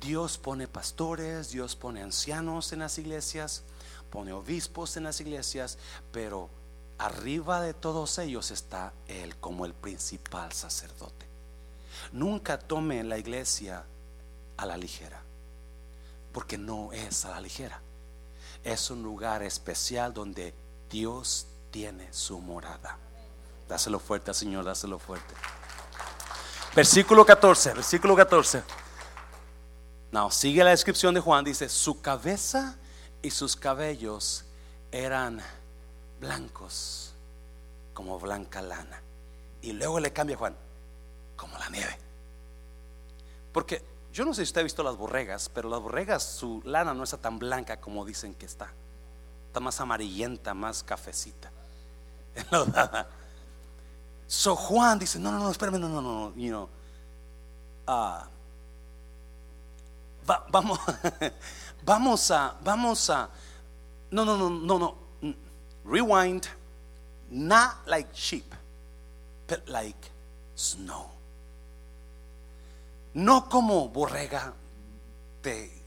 Dios 0.00 0.38
pone 0.38 0.66
pastores, 0.66 1.50
Dios 1.50 1.76
pone 1.76 2.02
ancianos 2.02 2.72
en 2.72 2.78
las 2.78 2.96
iglesias, 2.96 3.64
pone 4.10 4.32
obispos 4.32 4.96
en 4.96 5.04
las 5.04 5.20
iglesias, 5.20 5.76
pero 6.10 6.48
arriba 6.96 7.60
de 7.60 7.74
todos 7.74 8.18
ellos 8.18 8.50
está 8.50 8.94
Él 9.06 9.36
como 9.36 9.66
el 9.66 9.74
principal 9.74 10.52
sacerdote. 10.52 11.29
Nunca 12.12 12.58
tome 12.58 13.02
la 13.04 13.18
iglesia 13.18 13.84
a 14.56 14.66
la 14.66 14.76
ligera, 14.76 15.22
porque 16.32 16.58
no 16.58 16.92
es 16.92 17.24
a 17.24 17.30
la 17.30 17.40
ligera. 17.40 17.80
Es 18.64 18.90
un 18.90 19.02
lugar 19.02 19.42
especial 19.42 20.12
donde 20.12 20.54
Dios 20.90 21.46
tiene 21.70 22.12
su 22.12 22.40
morada. 22.40 22.98
Dáselo 23.68 24.00
fuerte 24.00 24.34
Señor, 24.34 24.64
dáselo 24.64 24.98
fuerte. 24.98 25.34
Versículo 26.74 27.24
14, 27.24 27.74
versículo 27.74 28.16
14. 28.16 28.62
No, 30.12 30.30
sigue 30.30 30.64
la 30.64 30.70
descripción 30.70 31.14
de 31.14 31.20
Juan, 31.20 31.44
dice, 31.44 31.68
su 31.68 32.00
cabeza 32.00 32.76
y 33.22 33.30
sus 33.30 33.54
cabellos 33.54 34.44
eran 34.90 35.40
blancos 36.20 37.14
como 37.94 38.18
blanca 38.18 38.60
lana. 38.60 39.02
Y 39.62 39.72
luego 39.72 40.00
le 40.00 40.12
cambia 40.12 40.36
Juan, 40.36 40.56
como 41.40 41.56
la 41.56 41.70
nieve. 41.70 41.96
Porque 43.50 43.82
yo 44.12 44.26
no 44.26 44.34
sé 44.34 44.44
si 44.44 44.50
usted 44.50 44.60
ha 44.60 44.64
visto 44.64 44.82
las 44.82 44.96
borregas, 44.96 45.48
pero 45.48 45.70
las 45.70 45.80
borregas, 45.80 46.22
su 46.22 46.60
lana 46.64 46.92
no 46.92 47.04
está 47.04 47.16
tan 47.16 47.38
blanca 47.38 47.80
como 47.80 48.04
dicen 48.04 48.34
que 48.34 48.44
está. 48.44 48.70
Está 49.46 49.58
más 49.58 49.80
amarillenta, 49.80 50.52
más 50.52 50.82
cafecita. 50.82 51.50
so 54.26 54.54
Juan 54.54 54.98
dice, 54.98 55.18
no, 55.18 55.32
no, 55.32 55.38
no, 55.38 55.50
espérame, 55.50 55.80
no, 55.80 55.88
no, 55.88 56.02
no, 56.02 56.34
you 56.36 56.50
know, 56.50 56.68
uh, 57.88 58.22
vamos, 60.50 60.78
vamos 61.84 62.30
a, 62.30 62.56
vamos 62.62 63.10
a, 63.10 63.28
no, 64.10 64.24
no, 64.24 64.36
no, 64.36 64.50
no, 64.50 64.78
no, 64.78 65.34
rewind, 65.84 66.46
not 67.30 67.78
like 67.86 68.08
sheep, 68.14 68.54
but 69.48 69.68
like 69.68 70.10
snow. 70.54 71.10
No 73.14 73.48
como 73.48 73.88
borrega 73.88 74.54
de 75.42 75.80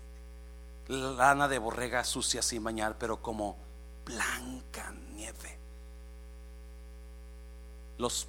lana 0.88 1.48
de 1.48 1.58
borrega 1.58 2.04
sucia 2.04 2.42
sin 2.42 2.64
bañar, 2.64 2.98
pero 2.98 3.22
como 3.22 3.58
blanca 4.06 4.92
nieve. 5.14 5.58
Los 7.98 8.28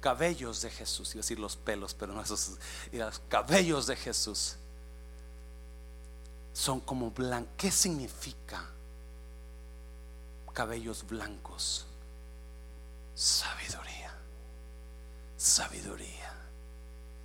cabellos 0.00 0.62
de 0.62 0.70
Jesús, 0.70 1.14
iba 1.14 1.20
a 1.20 1.22
decir 1.22 1.38
los 1.38 1.56
pelos, 1.56 1.94
pero 1.94 2.12
no 2.14 2.22
esos, 2.22 2.56
los 2.90 3.18
cabellos 3.28 3.86
de 3.86 3.96
Jesús 3.96 4.56
son 6.54 6.80
como 6.80 7.10
blancos. 7.10 7.52
¿Qué 7.58 7.70
significa 7.70 8.64
cabellos 10.54 11.06
blancos? 11.06 11.86
Sabiduría, 13.14 14.14
sabiduría 15.36 16.19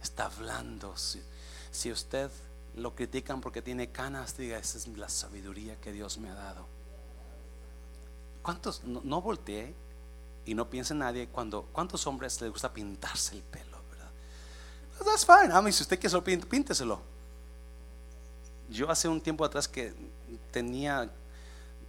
está 0.06 0.26
hablando. 0.26 0.96
Si, 0.98 1.92
usted 1.92 2.32
lo 2.76 2.96
critican 2.96 3.42
porque 3.42 3.62
tiene 3.62 3.92
canas, 3.92 4.38
diga, 4.38 4.58
esa 4.58 4.78
es 4.78 4.88
la 4.88 5.10
sabiduría 5.10 5.76
que 5.82 5.92
Dios 5.92 6.18
me 6.18 6.30
ha 6.30 6.36
dado. 6.36 6.66
¿Cuántos, 8.42 8.84
no, 8.84 9.02
no 9.04 9.22
voltee 9.22 9.74
y 10.46 10.54
no 10.54 10.70
piense 10.70 10.94
en 10.94 11.00
nadie 11.00 11.28
cuando, 11.28 11.64
¿cuántos 11.74 12.06
hombres 12.08 12.40
les 12.42 12.52
gusta 12.52 12.72
pintarse 12.72 13.36
el 13.36 13.42
pelo, 13.42 13.78
verdad? 13.90 14.12
That's 15.04 15.26
fine, 15.26 15.54
I 15.54 15.72
si 15.72 15.84
usted 15.84 16.00
quiere 16.00 16.10
se 16.10 16.16
lo 16.16 16.24
pínteselo. 16.24 17.02
Yo 18.70 18.90
hace 18.90 19.08
un 19.08 19.22
tiempo 19.22 19.44
atrás 19.44 19.68
que 19.68 19.94
tenía 20.52 21.10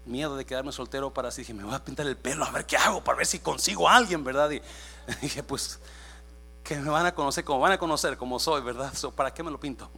miedo 0.05 0.37
de 0.37 0.45
quedarme 0.45 0.73
soltero 0.73 1.13
para 1.13 1.29
así, 1.29 1.43
dije, 1.43 1.53
me 1.53 1.65
voy 1.65 1.75
a 1.75 1.85
pintar 1.85 2.07
el 2.07 2.17
pelo, 2.17 2.45
a 2.45 2.51
ver 2.51 2.65
qué 2.65 2.77
hago, 2.77 3.03
para 3.03 3.19
ver 3.19 3.27
si 3.27 3.39
consigo 3.41 3.89
a 3.89 3.97
alguien, 3.97 4.25
¿verdad? 4.25 4.51
Y 4.51 4.63
dije, 5.21 5.43
pues 5.43 5.79
que 6.67 6.75
me 6.81 6.91
van 6.91 7.07
a 7.07 7.15
conocer 7.15 7.45
como 7.45 7.61
van 7.61 7.73
a 7.73 7.79
conocer 7.79 8.17
como 8.17 8.41
soy, 8.41 8.61
¿verdad? 8.61 8.93
¿Para 9.15 9.33
qué 9.33 9.45
me 9.45 9.53
lo 9.53 9.61
pinto? 9.61 9.89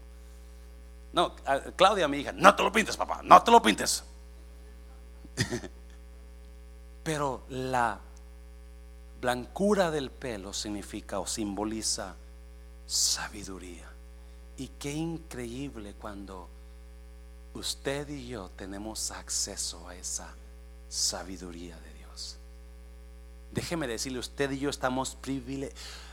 No, 1.15 1.35
Claudia, 1.77 2.07
mi 2.09 2.19
hija, 2.19 2.33
no 2.33 2.55
te 2.55 2.63
lo 2.63 2.71
pintes, 2.71 2.95
papá, 2.95 3.23
no 3.25 3.43
te 3.43 3.51
lo 3.51 3.63
pintes. 3.63 4.05
Pero 7.03 7.45
la 7.49 7.99
blancura 9.19 9.91
del 9.91 10.11
pelo 10.11 10.53
significa 10.53 11.19
o 11.21 11.27
simboliza 11.27 12.15
sabiduría. 12.87 13.89
Y 14.59 14.69
qué 14.79 14.93
increíble 14.93 15.95
cuando 15.99 16.51
usted 17.55 18.11
y 18.11 18.29
yo 18.29 18.51
tenemos 18.51 19.11
acceso 19.11 19.89
a 19.89 19.97
esa 19.97 20.35
sabiduría 20.91 21.79
de 21.79 21.95
Dios. 21.95 22.37
Déjeme 23.53 23.87
decirle, 23.87 24.19
usted 24.19 24.51
y 24.51 24.59
yo 24.59 24.69
estamos 24.69 25.15
privilegiados 25.15 26.08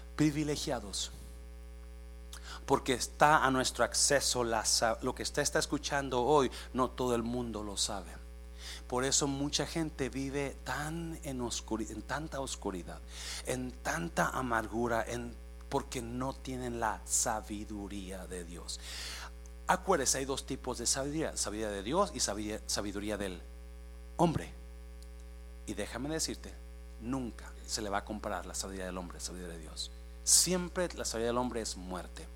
porque 2.65 2.93
está 2.93 3.45
a 3.45 3.51
nuestro 3.51 3.83
acceso 3.83 4.43
lo 4.43 5.15
que 5.15 5.23
usted 5.23 5.41
está 5.41 5.59
escuchando 5.59 6.23
hoy, 6.23 6.51
no 6.73 6.89
todo 6.89 7.15
el 7.15 7.23
mundo 7.23 7.63
lo 7.63 7.77
sabe. 7.77 8.11
Por 8.87 9.03
eso 9.03 9.27
mucha 9.27 9.65
gente 9.65 10.09
vive 10.09 10.57
tan 10.63 11.19
en, 11.23 11.41
en 11.41 12.01
tanta 12.03 12.39
oscuridad, 12.39 12.99
en 13.45 13.71
tanta 13.71 14.29
amargura, 14.29 15.03
en, 15.07 15.35
porque 15.69 16.01
no 16.01 16.33
tienen 16.33 16.79
la 16.79 17.01
sabiduría 17.05 18.27
de 18.27 18.43
Dios. 18.43 18.79
Acuérdese, 19.67 20.19
hay 20.19 20.25
dos 20.25 20.45
tipos 20.45 20.77
de 20.77 20.85
sabiduría, 20.85 21.35
sabiduría 21.35 21.71
de 21.71 21.83
Dios 21.83 22.11
y 22.13 22.19
sabiduría 22.19 23.17
del 23.17 23.41
hombre. 24.17 24.53
Y 25.65 25.73
déjame 25.73 26.09
decirte, 26.09 26.53
nunca 27.01 27.51
se 27.65 27.81
le 27.81 27.89
va 27.89 27.99
a 27.99 28.05
comparar 28.05 28.45
la 28.45 28.53
sabiduría 28.53 28.85
del 28.85 28.97
hombre, 28.97 29.19
sabiduría 29.19 29.55
de 29.55 29.59
Dios. 29.59 29.91
Siempre 30.25 30.89
la 30.95 31.05
sabiduría 31.05 31.27
del 31.27 31.37
hombre 31.37 31.61
es 31.61 31.77
muerte. 31.77 32.27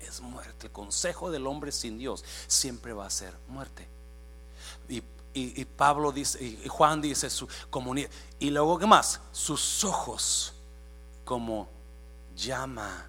Es 0.00 0.22
muerte. 0.22 0.66
El 0.66 0.72
consejo 0.72 1.30
del 1.30 1.46
hombre 1.46 1.70
sin 1.70 1.98
Dios 1.98 2.24
siempre 2.46 2.94
va 2.94 3.04
a 3.06 3.10
ser 3.10 3.36
muerte. 3.46 3.86
Y, 5.32 5.64
Pablo 5.64 6.10
dice, 6.10 6.42
y 6.42 6.66
Juan 6.66 7.00
dice 7.00 7.30
su 7.30 7.46
comunidad. 7.68 8.10
Y 8.38 8.50
luego, 8.50 8.78
¿qué 8.78 8.86
más? 8.86 9.20
Sus 9.30 9.84
ojos 9.84 10.54
como 11.24 11.68
llama 12.34 13.06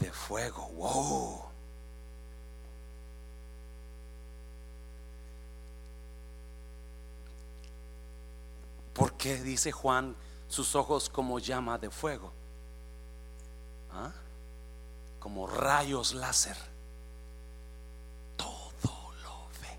de 0.00 0.10
fuego. 0.10 0.66
Wow. 0.70 1.44
¿Por 8.94 9.12
qué 9.12 9.42
dice 9.42 9.72
Juan 9.72 10.16
sus 10.48 10.74
ojos 10.74 11.10
como 11.10 11.38
llama 11.38 11.76
de 11.76 11.90
fuego? 11.90 12.32
Como 15.18 15.46
rayos 15.46 16.14
láser. 16.14 16.56
Todo 18.36 19.12
lo 19.22 19.48
ve. 19.60 19.78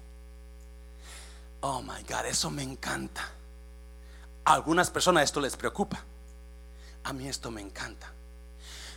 Oh 1.61 1.81
my 1.81 2.01
God, 2.03 2.25
eso 2.25 2.49
me 2.49 2.63
encanta. 2.63 3.29
A 4.45 4.53
algunas 4.53 4.89
personas 4.89 5.23
esto 5.23 5.39
les 5.39 5.55
preocupa. 5.55 6.03
A 7.03 7.13
mí 7.13 7.27
esto 7.27 7.51
me 7.51 7.61
encanta. 7.61 8.11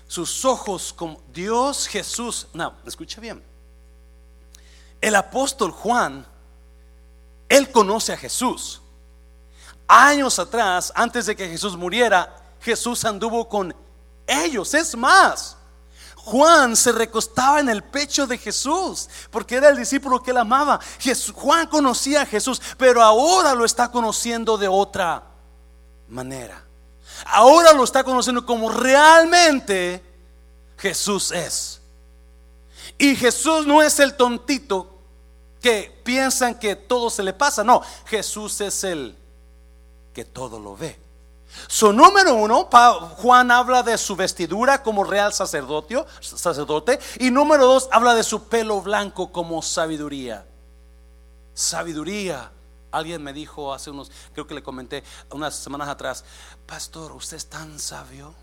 Sus 0.07 0.45
ojos 0.45 0.93
como 0.93 1.21
Dios 1.33 1.87
Jesús. 1.87 2.49
No, 2.55 2.75
escucha 2.87 3.21
bien. 3.21 3.43
El 5.01 5.14
apóstol 5.14 5.71
Juan, 5.71 6.27
él 7.49 7.71
conoce 7.71 8.12
a 8.12 8.16
Jesús 8.16 8.81
años 9.89 10.39
atrás, 10.39 10.93
antes 10.95 11.27
de 11.27 11.35
que 11.35 11.49
Jesús 11.49 11.77
muriera, 11.77 12.37
Jesús 12.61 13.05
anduvo 13.07 13.49
con 13.49 13.75
ellos. 14.29 14.74
Es 14.74 14.97
más, 14.97 15.57
Juan 16.14 16.76
se 16.76 16.93
recostaba 16.93 17.59
en 17.59 17.70
el 17.70 17.83
pecho 17.83 18.26
de 18.26 18.37
Jesús 18.37 19.09
porque 19.31 19.57
era 19.57 19.70
el 19.70 19.76
discípulo 19.76 20.22
que 20.22 20.31
él 20.31 20.37
amaba. 20.37 20.79
Juan 21.35 21.66
conocía 21.66 22.22
a 22.22 22.26
Jesús, 22.26 22.61
pero 22.76 23.03
ahora 23.03 23.55
lo 23.55 23.64
está 23.64 23.91
conociendo 23.91 24.59
de 24.59 24.68
otra 24.68 25.22
manera. 26.09 26.62
Ahora 27.26 27.72
lo 27.72 27.83
está 27.83 28.05
conociendo 28.05 28.45
como 28.45 28.70
realmente 28.70 30.03
Jesús 30.76 31.33
es. 31.33 31.81
Y 32.99 33.16
Jesús 33.16 33.66
no 33.66 33.83
es 33.83 33.99
el 33.99 34.14
tontito 34.14 34.99
que 35.62 36.01
piensan 36.05 36.59
que 36.59 36.76
todo 36.76 37.11
se 37.11 37.22
le 37.22 37.33
pasa. 37.33 37.64
No, 37.64 37.83
Jesús 38.07 38.61
es 38.61 38.85
el 38.85 39.16
que 40.12 40.24
todo 40.24 40.59
lo 40.59 40.76
ve. 40.76 41.08
Su 41.67 41.93
número 41.93 42.35
uno, 42.35 42.69
Juan 43.17 43.51
habla 43.51 43.83
de 43.83 43.99
su 43.99 44.17
vestidura 44.17 44.83
como 44.83 45.05
real 45.05 45.33
sacerdote. 45.33 46.99
Y 47.19 47.31
número 47.31 47.67
dos, 47.67 47.89
habla 47.93 48.15
de 48.15 48.23
su 48.23 48.45
pelo 48.45 48.81
blanco 48.81 49.33
como 49.33 49.63
sabiduría. 49.63 50.47
Sabiduría. 51.55 52.53
Alguien 52.91 53.23
me 53.23 53.33
dijo 53.33 53.75
hace 53.75 53.91
unos, 53.91 54.11
creo 54.33 54.47
que 54.47 54.55
le 54.55 54.63
comenté 54.63 55.05
unas 55.31 55.55
semanas 55.55 55.89
atrás, 55.89 56.25
pastor, 56.67 57.13
usted 57.13 57.37
es 57.37 57.47
tan 57.47 57.79
sabio. 57.79 58.35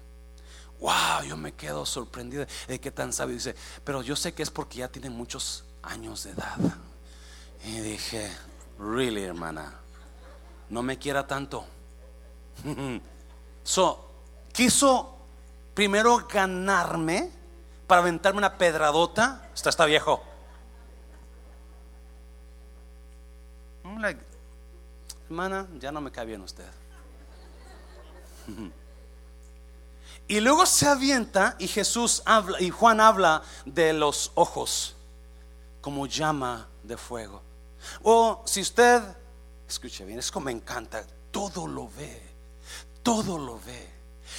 Wow, 0.80 1.24
yo 1.28 1.38
me 1.38 1.54
quedo 1.54 1.86
sorprendido 1.86 2.46
de 2.68 2.80
que 2.80 2.92
tan 2.92 3.12
sabio. 3.12 3.34
Dice, 3.36 3.56
pero 3.84 4.04
yo 4.04 4.16
sé 4.16 4.34
que 4.34 4.44
es 4.44 4.52
porque 4.52 4.80
ya 4.80 4.88
tiene 4.88 5.10
muchos 5.10 5.64
años 5.82 6.24
de 6.24 6.32
edad. 6.32 6.58
Y 7.64 7.80
dije, 7.80 8.32
really, 8.78 9.24
hermana 9.24 9.86
no 10.70 10.84
me 10.84 10.98
quiera 10.98 11.28
tanto. 11.28 11.66
so, 13.64 14.10
quiso 14.52 15.16
primero 15.74 16.26
ganarme 16.28 17.32
para 17.88 18.02
aventarme 18.02 18.40
una 18.40 18.58
pedradota. 18.58 19.50
Está, 19.54 19.70
está 19.70 19.86
viejo. 19.86 20.24
hermana, 25.28 25.68
ya 25.80 25.92
no 25.92 26.02
me 26.02 26.12
cae 26.12 26.26
bien 26.26 26.42
usted. 26.42 26.66
y 30.28 30.40
luego 30.40 30.66
se 30.66 30.88
avienta 30.88 31.56
y 31.58 31.68
Jesús 31.68 32.22
habla 32.26 32.62
y 32.62 32.70
Juan 32.70 33.00
habla 33.00 33.42
de 33.66 33.94
los 33.94 34.32
ojos 34.36 34.96
como 35.82 36.06
llama 36.06 36.68
de 36.84 36.98
fuego. 36.98 37.42
O 38.04 38.44
si 38.46 38.62
usted 38.62 39.02
Escuche 39.68 40.06
bien, 40.06 40.20
es 40.20 40.32
como 40.32 40.46
me 40.46 40.52
encanta. 40.52 41.06
Todo 41.32 41.68
lo 41.68 41.90
ve. 41.90 42.25
Todo 43.06 43.38
lo 43.38 43.60
ve. 43.60 43.88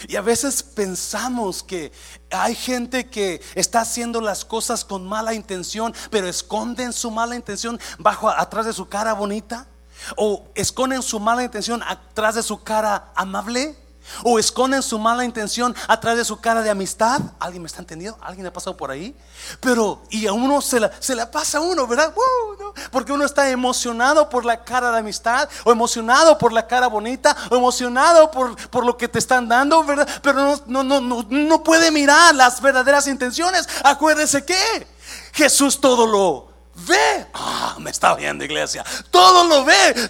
Y 0.08 0.16
a 0.16 0.22
veces 0.22 0.64
pensamos 0.64 1.62
que 1.62 1.92
hay 2.30 2.56
gente 2.56 3.08
que 3.08 3.40
está 3.54 3.82
haciendo 3.82 4.20
las 4.20 4.44
cosas 4.44 4.84
con 4.84 5.06
mala 5.06 5.34
intención, 5.34 5.94
pero 6.10 6.26
esconden 6.26 6.92
su 6.92 7.12
mala 7.12 7.36
intención 7.36 7.78
bajo 7.98 8.28
atrás 8.28 8.66
de 8.66 8.72
su 8.72 8.88
cara 8.88 9.12
bonita 9.12 9.68
o 10.16 10.44
esconden 10.56 11.00
su 11.02 11.20
mala 11.20 11.44
intención 11.44 11.80
atrás 11.84 12.34
de 12.34 12.42
su 12.42 12.60
cara 12.64 13.12
amable. 13.14 13.76
O 14.22 14.38
esconden 14.38 14.82
su 14.82 14.98
mala 14.98 15.24
intención 15.24 15.74
a 15.88 16.00
través 16.00 16.18
de 16.18 16.24
su 16.24 16.40
cara 16.40 16.62
de 16.62 16.70
amistad. 16.70 17.20
¿Alguien 17.38 17.62
me 17.62 17.66
está 17.66 17.80
entendiendo? 17.80 18.18
¿Alguien 18.22 18.46
ha 18.46 18.52
pasado 18.52 18.76
por 18.76 18.90
ahí? 18.90 19.16
Pero, 19.60 20.02
y 20.10 20.26
a 20.26 20.32
uno 20.32 20.60
se 20.60 20.80
la, 20.80 20.90
se 21.00 21.14
la 21.14 21.30
pasa 21.30 21.58
a 21.58 21.60
uno, 21.60 21.86
¿verdad? 21.86 22.12
Porque 22.90 23.12
uno 23.12 23.24
está 23.24 23.48
emocionado 23.50 24.28
por 24.28 24.44
la 24.44 24.64
cara 24.64 24.90
de 24.92 24.98
amistad, 24.98 25.48
o 25.64 25.72
emocionado 25.72 26.38
por 26.38 26.52
la 26.52 26.66
cara 26.66 26.86
bonita, 26.86 27.36
o 27.50 27.56
emocionado 27.56 28.30
por, 28.30 28.56
por 28.70 28.84
lo 28.84 28.96
que 28.96 29.08
te 29.08 29.18
están 29.18 29.48
dando, 29.48 29.82
¿verdad? 29.84 30.08
Pero 30.22 30.60
no, 30.66 30.82
no, 30.82 31.00
no, 31.00 31.26
no, 31.28 31.64
puede 31.64 31.90
mirar 31.90 32.34
las 32.34 32.60
verdaderas 32.60 33.06
intenciones. 33.06 33.68
Acuérdese 33.82 34.44
que 34.44 34.86
Jesús 35.32 35.80
todo 35.80 36.06
lo 36.06 36.48
ve. 36.86 37.26
Ah, 37.34 37.76
me 37.78 37.90
está 37.90 38.14
viendo, 38.14 38.44
iglesia. 38.44 38.84
Todo 39.10 39.44
lo 39.44 39.64
ve. 39.64 40.08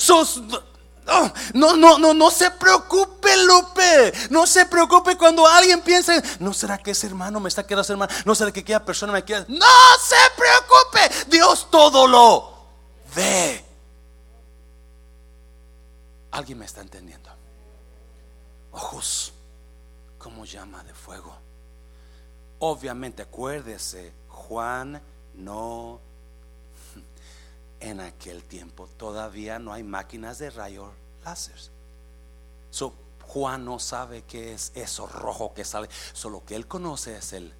Sus 1.06 1.54
no, 1.54 1.76
no, 1.76 1.98
no, 1.98 2.14
no 2.14 2.30
se 2.30 2.50
preocupe, 2.50 3.36
Lupe. 3.44 4.12
No 4.30 4.46
se 4.46 4.66
preocupe 4.66 5.16
cuando 5.16 5.46
alguien 5.46 5.80
piense, 5.80 6.22
no 6.40 6.52
será 6.52 6.78
que 6.78 6.90
ese 6.92 7.06
hermano 7.06 7.40
me 7.40 7.48
está 7.48 7.64
quedando 7.64 7.82
ese 7.82 7.92
hermano, 7.92 8.12
no 8.24 8.34
será 8.34 8.52
que 8.52 8.60
aquella 8.60 8.84
persona 8.84 9.12
me 9.12 9.24
quiera. 9.24 9.44
No 9.48 9.66
se 10.00 10.16
preocupe, 10.36 11.30
Dios 11.30 11.68
todo 11.70 12.06
lo 12.06 12.56
ve. 13.14 13.64
Alguien 16.32 16.58
me 16.58 16.66
está 16.66 16.80
entendiendo. 16.80 17.30
Ojos 18.72 19.32
como 20.18 20.44
llama 20.44 20.82
de 20.84 20.92
fuego. 20.92 21.34
Obviamente, 22.58 23.22
acuérdese, 23.22 24.12
Juan 24.28 25.00
no 25.34 26.00
en 27.88 28.00
aquel 28.00 28.44
tiempo 28.44 28.88
todavía 28.96 29.58
no 29.58 29.72
hay 29.72 29.82
máquinas 29.82 30.38
de 30.38 30.50
rayo 30.50 30.92
láser. 31.24 31.76
Juan 33.26 33.64
no 33.64 33.78
sabe 33.78 34.22
qué 34.22 34.54
es 34.54 34.72
eso 34.74 35.06
rojo 35.06 35.52
que 35.52 35.64
sale. 35.64 35.88
Solo 36.12 36.44
que 36.44 36.54
él 36.54 36.66
conoce 36.66 37.16
es 37.16 37.32
el 37.32 37.52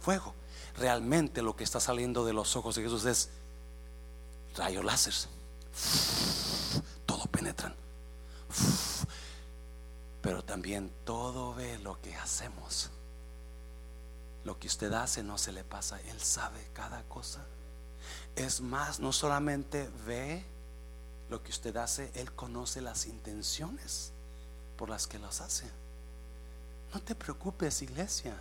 fuego. 0.00 0.34
Realmente 0.76 1.42
lo 1.42 1.56
que 1.56 1.64
está 1.64 1.80
saliendo 1.80 2.24
de 2.24 2.32
los 2.32 2.56
ojos 2.56 2.76
de 2.76 2.82
Jesús 2.82 3.04
es 3.04 3.30
rayos 4.56 4.84
láser. 4.84 5.14
Todo 7.06 7.24
penetran. 7.26 7.74
Pero 10.22 10.44
también 10.44 10.92
todo 11.04 11.54
ve 11.54 11.78
lo 11.78 12.00
que 12.00 12.14
hacemos. 12.14 12.90
Lo 14.44 14.58
que 14.58 14.68
usted 14.68 14.92
hace 14.92 15.22
no 15.22 15.38
se 15.38 15.52
le 15.52 15.64
pasa. 15.64 16.00
Él 16.02 16.20
sabe 16.20 16.68
cada 16.72 17.02
cosa. 17.04 17.44
Es 18.36 18.60
más, 18.60 19.00
no 19.00 19.12
solamente 19.12 19.90
ve 20.06 20.44
lo 21.28 21.42
que 21.42 21.50
usted 21.50 21.76
hace, 21.76 22.10
Él 22.14 22.32
conoce 22.32 22.80
las 22.80 23.06
intenciones 23.06 24.12
por 24.76 24.88
las 24.88 25.06
que 25.06 25.18
los 25.18 25.40
hace. 25.40 25.66
No 26.92 27.00
te 27.00 27.14
preocupes, 27.14 27.82
iglesia. 27.82 28.36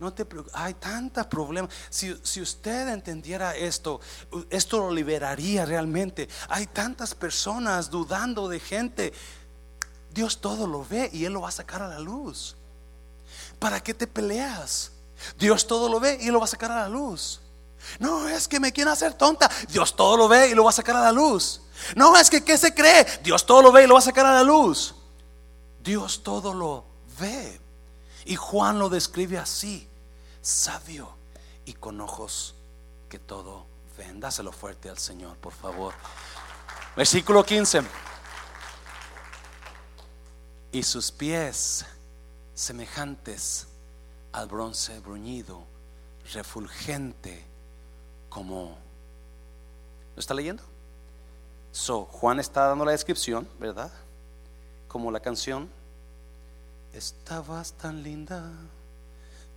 No 0.00 0.12
te 0.12 0.26
hay 0.52 0.74
tantos 0.74 1.26
problemas. 1.26 1.72
Si, 1.90 2.18
si, 2.22 2.40
usted 2.40 2.88
entendiera 2.88 3.54
esto, 3.54 4.00
esto 4.48 4.78
lo 4.78 4.92
liberaría 4.92 5.64
realmente. 5.64 6.28
Hay 6.48 6.66
tantas 6.66 7.14
personas 7.14 7.90
dudando 7.90 8.48
de 8.48 8.60
gente. 8.60 9.12
Dios 10.10 10.40
todo 10.40 10.66
lo 10.66 10.84
ve 10.84 11.10
y 11.12 11.24
Él 11.24 11.32
lo 11.32 11.42
va 11.42 11.48
a 11.48 11.52
sacar 11.52 11.82
a 11.82 11.88
la 11.88 11.98
luz. 11.98 12.56
¿Para 13.58 13.80
qué 13.82 13.92
te 13.92 14.06
peleas? 14.06 14.92
Dios 15.38 15.66
todo 15.66 15.88
lo 15.88 16.00
ve 16.00 16.18
y 16.20 16.30
lo 16.30 16.38
va 16.38 16.44
a 16.44 16.48
sacar 16.48 16.70
a 16.70 16.82
la 16.82 16.88
luz. 16.88 17.40
No, 17.98 18.28
es 18.28 18.48
que 18.48 18.60
me 18.60 18.72
quieren 18.72 18.92
hacer 18.92 19.14
tonta. 19.14 19.50
Dios 19.68 19.94
todo 19.96 20.16
lo 20.16 20.28
ve 20.28 20.48
y 20.50 20.54
lo 20.54 20.64
va 20.64 20.70
a 20.70 20.72
sacar 20.72 20.96
a 20.96 21.02
la 21.02 21.12
luz. 21.12 21.62
No, 21.94 22.16
es 22.16 22.28
que 22.30 22.42
¿qué 22.44 22.58
se 22.58 22.74
cree? 22.74 23.06
Dios 23.22 23.46
todo 23.46 23.62
lo 23.62 23.72
ve 23.72 23.84
y 23.84 23.86
lo 23.86 23.94
va 23.94 24.00
a 24.00 24.02
sacar 24.02 24.26
a 24.26 24.34
la 24.34 24.42
luz. 24.42 24.94
Dios 25.82 26.22
todo 26.22 26.52
lo 26.52 26.84
ve. 27.18 27.60
Y 28.24 28.36
Juan 28.36 28.78
lo 28.78 28.88
describe 28.88 29.38
así, 29.38 29.88
sabio 30.42 31.14
y 31.64 31.72
con 31.74 32.00
ojos 32.00 32.54
que 33.08 33.18
todo 33.18 33.66
ven. 33.96 34.20
Dáselo 34.20 34.52
fuerte 34.52 34.90
al 34.90 34.98
Señor, 34.98 35.36
por 35.38 35.52
favor. 35.52 35.94
Versículo 36.94 37.44
15. 37.44 37.82
Y 40.72 40.82
sus 40.82 41.10
pies 41.10 41.86
semejantes 42.54 43.66
al 44.32 44.48
bronce 44.48 45.00
bruñido, 45.00 45.64
refulgente 46.34 47.47
como... 48.28 48.76
¿Lo 50.14 50.20
está 50.20 50.34
leyendo? 50.34 50.62
So, 51.72 52.06
Juan 52.06 52.40
está 52.40 52.66
dando 52.66 52.84
la 52.84 52.92
descripción, 52.92 53.48
¿verdad? 53.58 53.92
Como 54.88 55.10
la 55.10 55.20
canción. 55.20 55.68
Estabas 56.92 57.72
tan 57.72 58.02
linda 58.02 58.50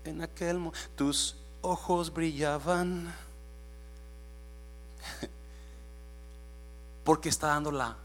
en 0.04 0.22
aquel 0.22 0.60
momento. 0.60 0.80
Tus 0.96 1.38
ojos 1.62 2.14
brillaban. 2.14 3.14
Porque 7.04 7.30
está 7.30 7.48
dando 7.48 7.72
la 7.72 7.98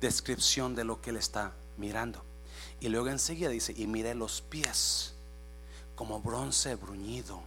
descripción 0.00 0.74
de 0.74 0.84
lo 0.84 1.00
que 1.00 1.10
él 1.10 1.16
está 1.16 1.52
mirando. 1.76 2.22
Y 2.80 2.88
luego 2.88 3.08
enseguida 3.08 3.48
dice, 3.48 3.72
y 3.76 3.86
miré 3.86 4.14
los 4.14 4.40
pies 4.40 5.14
como 5.94 6.20
bronce 6.20 6.74
bruñido, 6.74 7.40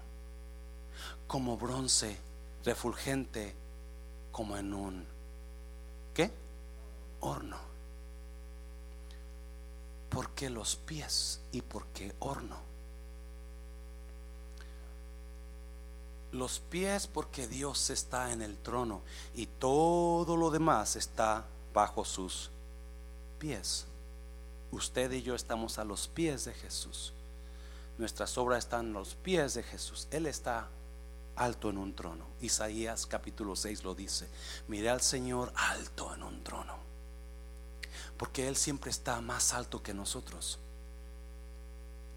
como 1.28 1.58
bronce 1.58 2.18
refulgente, 2.68 3.56
como 4.30 4.58
en 4.58 4.74
un, 4.74 5.06
¿qué? 6.14 6.30
Horno. 7.22 7.58
¿Por 10.10 10.32
qué 10.32 10.50
los 10.50 10.76
pies 10.76 11.40
y 11.54 11.62
por 11.62 11.86
qué 11.88 12.14
horno? 12.20 12.58
Los 16.34 16.60
pies 16.60 17.08
porque 17.08 17.48
Dios 17.48 17.90
está 17.90 18.34
en 18.34 18.42
el 18.42 18.58
trono 18.58 19.02
y 19.34 19.46
todo 19.46 20.36
lo 20.36 20.52
demás 20.52 20.98
está 20.98 21.46
bajo 21.74 22.04
sus 22.04 22.52
pies. 23.40 23.86
Usted 24.72 25.10
y 25.14 25.22
yo 25.22 25.36
estamos 25.36 25.80
a 25.80 25.86
los 25.86 26.10
pies 26.10 26.44
de 26.44 26.54
Jesús. 26.54 27.14
Nuestras 27.98 28.38
obras 28.38 28.66
están 28.66 28.90
a 28.90 29.00
los 29.00 29.16
pies 29.16 29.54
de 29.54 29.64
Jesús. 29.64 30.10
Él 30.12 30.26
está 30.26 30.68
alto 31.38 31.70
en 31.70 31.78
un 31.78 31.96
trono. 31.96 32.26
Isaías 32.42 33.06
capítulo 33.06 33.56
6 33.56 33.84
lo 33.84 33.96
dice. 33.96 34.28
Mire 34.68 34.90
al 34.90 35.02
Señor 35.02 35.54
alto 35.56 36.14
en 36.14 36.24
un 36.24 36.44
trono. 36.44 36.76
Porque 38.18 38.48
Él 38.48 38.56
siempre 38.56 38.92
está 38.92 39.22
más 39.22 39.54
alto 39.54 39.82
que 39.82 39.94
nosotros. 39.94 40.60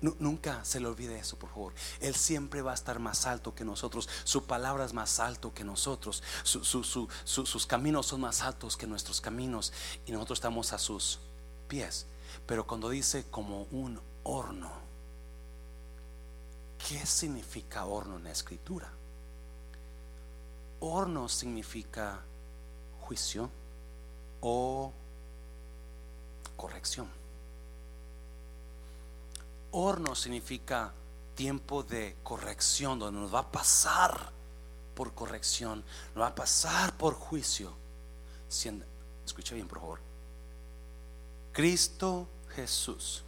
Nunca 0.00 0.64
se 0.64 0.80
le 0.80 0.86
olvide 0.86 1.18
eso, 1.18 1.38
por 1.38 1.50
favor. 1.50 1.74
Él 2.00 2.14
siempre 2.14 2.62
va 2.62 2.70
a 2.70 2.74
estar 2.74 2.98
más 2.98 3.26
alto 3.26 3.54
que 3.54 3.66
nosotros. 3.66 4.08
Su 4.24 4.44
palabra 4.44 4.86
es 4.86 4.94
más 4.94 5.20
alto 5.20 5.52
que 5.52 5.62
nosotros. 5.62 6.22
sus 6.42 7.66
caminos 7.66 8.06
son 8.06 8.22
más 8.22 8.40
altos 8.40 8.78
que 8.78 8.86
nuestros 8.86 9.20
caminos. 9.20 9.74
Y 10.06 10.12
nosotros 10.12 10.38
estamos 10.38 10.72
a 10.72 10.78
sus 10.78 11.20
pies. 11.68 12.06
Pero 12.46 12.66
cuando 12.66 12.88
dice 12.88 13.26
como 13.30 13.64
un 13.64 14.00
horno, 14.22 14.72
¿qué 16.88 17.04
significa 17.04 17.84
horno 17.84 18.16
en 18.16 18.24
la 18.24 18.30
escritura? 18.30 18.90
Horno 20.80 21.28
significa 21.28 22.20
juicio 23.02 23.50
o 24.40 24.92
corrección. 26.56 27.08
Horno 29.72 30.14
significa 30.14 30.92
tiempo 31.34 31.82
de 31.82 32.16
corrección, 32.22 32.98
donde 32.98 33.20
nos 33.20 33.34
va 33.34 33.40
a 33.40 33.50
pasar 33.50 34.32
por 34.94 35.14
corrección, 35.14 35.84
nos 36.14 36.22
va 36.22 36.28
a 36.28 36.34
pasar 36.34 36.96
por 36.96 37.14
juicio. 37.14 37.72
Escucha 39.24 39.54
bien, 39.54 39.68
por 39.68 39.80
favor. 39.80 40.00
Cristo 41.52 42.26
Jesús 42.54 43.22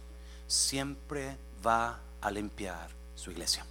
siempre 0.47 1.37
va 1.65 1.99
a 2.21 2.31
limpiar 2.31 2.89
su 3.15 3.31
iglesia. 3.31 3.65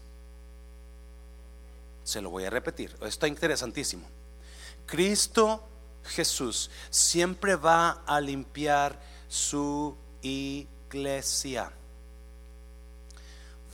Se 2.04 2.20
lo 2.20 2.30
voy 2.30 2.44
a 2.44 2.50
repetir, 2.50 2.96
está 3.02 3.28
interesantísimo. 3.28 4.06
Cristo 4.86 5.68
Jesús 6.04 6.70
siempre 6.90 7.56
va 7.56 8.02
a 8.06 8.20
limpiar 8.20 9.00
su 9.28 9.96
iglesia. 10.20 11.72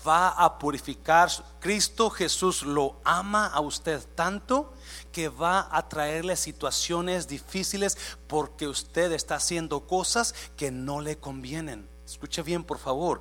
Va 0.07 0.29
a 0.29 0.59
purificar. 0.59 1.31
Cristo 1.59 2.09
Jesús 2.11 2.63
lo 2.63 3.01
ama 3.03 3.47
a 3.47 3.61
usted 3.61 4.01
tanto 4.15 4.73
que 5.11 5.29
va 5.29 5.69
a 5.71 5.89
traerle 5.89 6.37
situaciones 6.37 7.27
difíciles 7.27 7.99
porque 8.29 8.69
usted 8.69 9.13
está 9.13 9.37
haciendo 9.37 9.87
cosas 9.87 10.35
que 10.57 10.71
no 10.71 11.01
le 11.01 11.19
convienen. 11.19 11.89
Escuche 12.07 12.43
bien, 12.43 12.63
por 12.63 12.79
favor. 12.79 13.21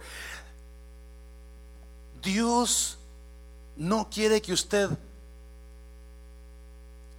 Dios 2.21 2.99
no 3.77 4.09
quiere 4.09 4.41
que 4.41 4.53
usted 4.53 4.89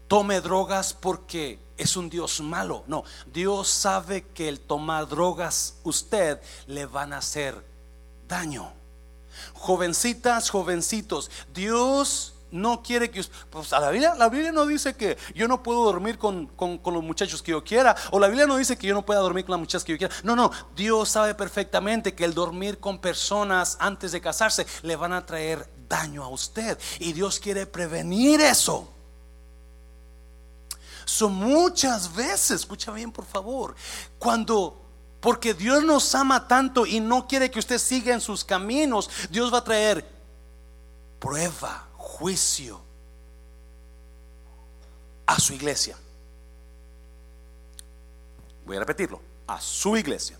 tome 0.08 0.40
drogas 0.40 0.94
porque 0.94 1.58
es 1.76 1.96
un 1.96 2.10
Dios 2.10 2.40
malo. 2.40 2.84
No, 2.86 3.04
Dios 3.32 3.68
sabe 3.68 4.26
que 4.34 4.48
el 4.48 4.60
tomar 4.60 5.08
drogas 5.08 5.76
usted 5.84 6.40
le 6.66 6.86
van 6.86 7.12
a 7.12 7.18
hacer 7.18 7.64
daño. 8.26 8.72
Jovencitas, 9.54 10.50
jovencitos, 10.50 11.30
Dios 11.54 12.34
no 12.50 12.82
quiere 12.82 13.10
que 13.10 13.22
pues 13.50 13.72
a 13.72 13.80
la 13.80 13.90
Biblia, 13.90 14.14
la 14.14 14.28
Biblia 14.28 14.50
no 14.52 14.66
dice 14.66 14.94
que 14.96 15.16
yo 15.34 15.46
no 15.46 15.62
puedo 15.62 15.84
dormir 15.84 16.18
con, 16.18 16.50
los 16.58 17.02
muchachos 17.02 17.42
que 17.42 17.52
yo 17.52 17.62
quiera, 17.62 17.94
o 18.10 18.18
la 18.18 18.28
Biblia 18.28 18.46
no 18.46 18.56
dice 18.56 18.76
que 18.76 18.86
yo 18.86 18.94
no 18.94 19.04
pueda 19.04 19.20
dormir 19.20 19.44
con 19.44 19.52
las 19.52 19.60
muchachas 19.60 19.84
que 19.84 19.92
yo 19.92 19.98
quiera. 19.98 20.14
No, 20.24 20.34
no, 20.34 20.50
Dios 20.74 21.10
sabe 21.10 21.34
perfectamente 21.34 22.14
que 22.14 22.24
el 22.24 22.34
dormir 22.34 22.78
con 22.78 22.98
personas 22.98 23.76
antes 23.80 24.12
de 24.12 24.20
casarse 24.20 24.66
le 24.82 24.96
van 24.96 25.12
a 25.12 25.26
traer 25.26 25.68
daño 25.88 26.22
a 26.22 26.28
usted, 26.28 26.78
y 26.98 27.12
Dios 27.12 27.38
quiere 27.38 27.66
prevenir 27.66 28.40
eso. 28.40 28.88
Son 31.04 31.34
muchas 31.34 32.14
veces, 32.14 32.60
escucha 32.60 32.92
bien 32.92 33.10
por 33.10 33.24
favor, 33.24 33.74
cuando 34.18 34.84
porque 35.20 35.54
Dios 35.54 35.82
nos 35.82 36.14
ama 36.14 36.46
tanto 36.46 36.86
y 36.86 37.00
no 37.00 37.26
quiere 37.26 37.50
que 37.50 37.58
usted 37.58 37.78
siga 37.78 38.14
en 38.14 38.20
sus 38.20 38.44
caminos, 38.44 39.10
Dios 39.30 39.52
va 39.52 39.58
a 39.58 39.64
traer 39.64 40.06
prueba 41.18 41.88
juicio 41.96 42.80
a 45.26 45.40
su 45.40 45.52
iglesia. 45.52 45.96
Voy 48.64 48.76
a 48.76 48.80
repetirlo, 48.80 49.20
a 49.46 49.60
su 49.60 49.96
iglesia. 49.96 50.38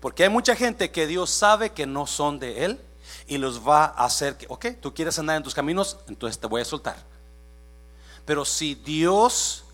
Porque 0.00 0.24
hay 0.24 0.30
mucha 0.30 0.56
gente 0.56 0.90
que 0.90 1.06
Dios 1.06 1.30
sabe 1.30 1.72
que 1.72 1.86
no 1.86 2.06
son 2.06 2.38
de 2.38 2.64
Él 2.64 2.80
y 3.26 3.38
los 3.38 3.66
va 3.66 3.84
a 3.84 4.04
hacer 4.04 4.36
que, 4.36 4.46
ok, 4.48 4.66
tú 4.80 4.92
quieres 4.94 5.18
andar 5.18 5.36
en 5.36 5.42
tus 5.42 5.54
caminos, 5.54 5.96
entonces 6.08 6.38
te 6.38 6.46
voy 6.46 6.60
a 6.60 6.64
soltar. 6.64 6.96
Pero 8.24 8.44
si 8.44 8.74
Dios 8.74 9.64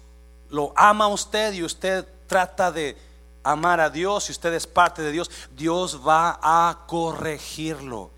lo 0.49 0.73
ama 0.77 1.05
a 1.05 1.09
usted 1.09 1.53
y 1.53 1.63
usted 1.63 2.07
trata 2.27 2.73
de 2.73 2.97
amar 3.43 3.81
a 3.81 3.91
Dios 3.91 4.29
y 4.29 4.33
usted 4.33 4.53
es 4.55 4.67
parte 4.67 5.03
de 5.03 5.13
Dios, 5.13 5.31
Dios 5.57 6.01
va 6.07 6.39
a 6.43 6.85
corregirlo. 6.87 8.11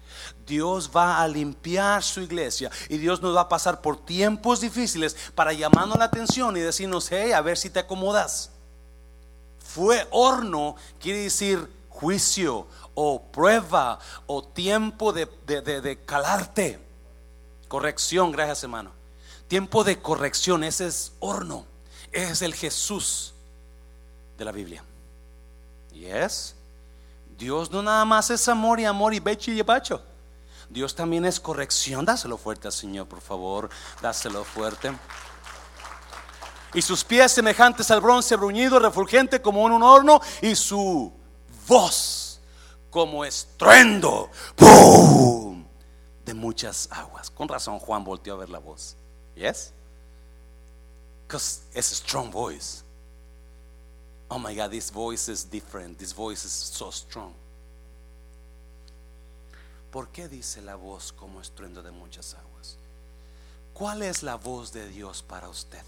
Dios 0.47 0.91
va 0.95 1.23
a 1.23 1.29
limpiar 1.29 2.03
su 2.03 2.21
iglesia 2.21 2.71
y 2.89 2.99
Dios 2.99 3.23
nos 3.23 3.35
va 3.35 3.43
a 3.43 3.49
pasar 3.49 3.81
por 3.81 4.05
tiempos 4.05 4.61
difíciles 4.61 5.17
para 5.35 5.53
llamarnos 5.53 5.99
la 5.99 6.05
atención 6.05 6.57
y 6.57 6.61
decirnos, 6.61 7.11
hey, 7.11 7.33
a 7.33 7.41
ver 7.41 7.57
si 7.57 7.71
te 7.71 7.79
acomodas. 7.79 8.51
Fue 9.59 10.07
horno, 10.11 10.77
quiere 11.01 11.21
decir 11.21 11.71
juicio 11.89 12.67
o 12.95 13.23
prueba 13.23 13.99
o 14.27 14.43
tiempo 14.43 15.13
de, 15.13 15.27
de 15.47 16.05
calarte. 16.05 16.79
Corrección, 17.69 18.33
gracias 18.33 18.65
hermano. 18.65 18.93
Tiempo 19.49 19.85
de 19.85 20.01
corrección, 20.01 20.65
ese 20.65 20.87
es 20.87 21.13
horno, 21.21 21.67
es 22.11 22.43
el 22.43 22.55
Jesús 22.55 23.35
de 24.39 24.45
la 24.45 24.53
Biblia. 24.53 24.83
Y 25.93 26.07
es, 26.07 26.55
Dios 27.37 27.71
no 27.71 27.83
nada 27.83 28.05
más 28.05 28.31
es 28.31 28.49
amor 28.49 28.81
y 28.81 28.85
amor 28.85 29.13
y 29.15 29.21
becho 29.21 29.51
y 29.51 29.61
bacho. 29.63 30.03
Dios 30.71 30.95
también 30.95 31.27
es 31.27 31.39
corrección. 31.39 32.05
Dáselo 32.05 32.39
fuerte 32.39 32.69
al 32.69 32.73
Señor, 32.73 33.07
por 33.07 33.21
favor. 33.21 33.69
Dáselo 34.01 34.43
fuerte. 34.43 34.91
Y 36.73 36.81
sus 36.81 37.05
pies 37.05 37.33
semejantes 37.33 37.91
al 37.91 38.01
bronce 38.01 38.37
bruñido, 38.37 38.79
refulgente 38.79 39.43
como 39.43 39.67
en 39.67 39.75
un 39.75 39.83
horno, 39.83 40.21
y 40.41 40.57
su 40.57 41.13
voz 41.69 42.22
como 42.93 43.25
estruendo 43.25 44.31
de 46.27 46.35
muchas 46.35 46.89
aguas. 46.93 47.31
Con 47.31 47.49
razón 47.49 47.79
Juan 47.79 48.05
volteó 48.05 48.35
a 48.35 48.37
ver 48.37 48.51
la 48.51 48.59
voz. 48.59 48.95
Yes? 49.35 49.73
Because 51.27 51.63
it's 51.75 51.91
a 51.91 51.95
strong 51.95 52.31
voice. 52.31 52.85
Oh 54.29 54.39
my 54.39 54.55
God, 54.55 54.71
this 54.71 54.91
voice 54.91 55.31
is 55.31 55.43
different. 55.43 55.99
This 55.99 56.13
voice 56.13 56.45
is 56.45 56.53
so 56.53 56.91
strong. 56.91 57.33
¿Por 59.91 60.09
qué 60.09 60.29
dice 60.29 60.61
la 60.61 60.75
voz 60.75 61.13
como 61.13 61.41
estruendo 61.41 61.83
de 61.83 61.91
muchas 61.91 62.35
aguas? 62.35 62.77
¿Cuál 63.73 64.03
es 64.03 64.23
la 64.23 64.37
voz 64.37 64.71
de 64.73 64.87
Dios 64.89 65.23
para 65.23 65.49
usted? 65.49 65.85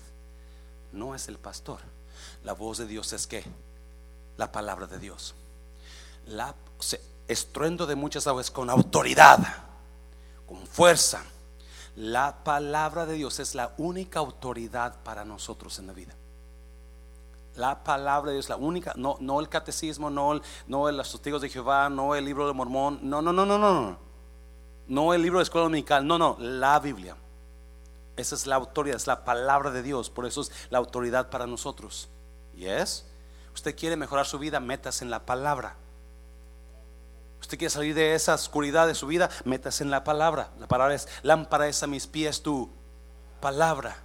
No 0.90 1.14
es 1.14 1.28
el 1.28 1.36
pastor. 1.36 1.80
La 2.44 2.54
voz 2.54 2.78
de 2.78 2.86
Dios 2.86 3.12
es 3.12 3.26
qué? 3.26 3.44
La 4.38 4.50
palabra 4.50 4.86
de 4.86 4.98
Dios. 4.98 5.34
La 6.26 6.54
estruendo 7.28 7.86
de 7.86 7.94
muchas 7.94 8.26
aguas 8.26 8.50
con 8.50 8.70
autoridad, 8.70 9.38
con 10.46 10.66
fuerza. 10.66 11.22
La 11.96 12.42
palabra 12.42 13.06
de 13.06 13.14
Dios 13.14 13.38
es 13.38 13.54
la 13.54 13.72
única 13.78 14.18
autoridad 14.18 15.02
para 15.02 15.24
nosotros 15.24 15.78
en 15.78 15.86
la 15.86 15.92
vida. 15.92 16.14
La 17.54 17.84
palabra 17.84 18.30
de 18.30 18.36
Dios, 18.36 18.48
la 18.48 18.56
única, 18.56 18.94
no, 18.96 19.16
no 19.20 19.38
el 19.38 19.48
catecismo, 19.48 20.10
no, 20.10 20.32
el, 20.32 20.42
no 20.66 20.90
los 20.90 21.12
testigos 21.12 21.40
de 21.40 21.48
Jehová, 21.48 21.88
no 21.88 22.16
el 22.16 22.24
libro 22.24 22.48
de 22.48 22.52
Mormón, 22.52 22.98
no, 23.02 23.22
no, 23.22 23.32
no, 23.32 23.46
no, 23.46 23.58
no, 23.58 23.96
no. 24.88 25.14
El 25.14 25.22
libro 25.22 25.38
de 25.38 25.44
escuela 25.44 25.64
dominical, 25.64 26.04
no, 26.04 26.18
no, 26.18 26.36
la 26.40 26.80
Biblia. 26.80 27.16
Esa 28.16 28.34
es 28.34 28.46
la 28.46 28.56
autoridad, 28.56 28.96
es 28.96 29.06
la 29.06 29.24
palabra 29.24 29.70
de 29.70 29.82
Dios, 29.82 30.10
por 30.10 30.26
eso 30.26 30.40
es 30.40 30.50
la 30.70 30.78
autoridad 30.78 31.30
para 31.30 31.46
nosotros. 31.46 32.08
¿Y 32.56 32.66
es? 32.66 33.06
Usted 33.54 33.76
quiere 33.76 33.96
mejorar 33.96 34.26
su 34.26 34.38
vida, 34.38 34.58
metas 34.58 35.00
en 35.00 35.10
la 35.10 35.24
palabra. 35.24 35.76
Usted 37.44 37.58
quiere 37.58 37.70
salir 37.70 37.94
de 37.94 38.14
esa 38.14 38.32
oscuridad 38.32 38.86
de 38.86 38.94
su 38.94 39.06
vida, 39.06 39.28
metas 39.44 39.82
en 39.82 39.90
la 39.90 40.02
palabra. 40.02 40.50
La 40.58 40.66
palabra 40.66 40.94
es 40.94 41.06
lámpara 41.22 41.68
es 41.68 41.82
a 41.82 41.86
mis 41.86 42.06
pies 42.06 42.42
tu 42.42 42.70
palabra. 43.38 44.02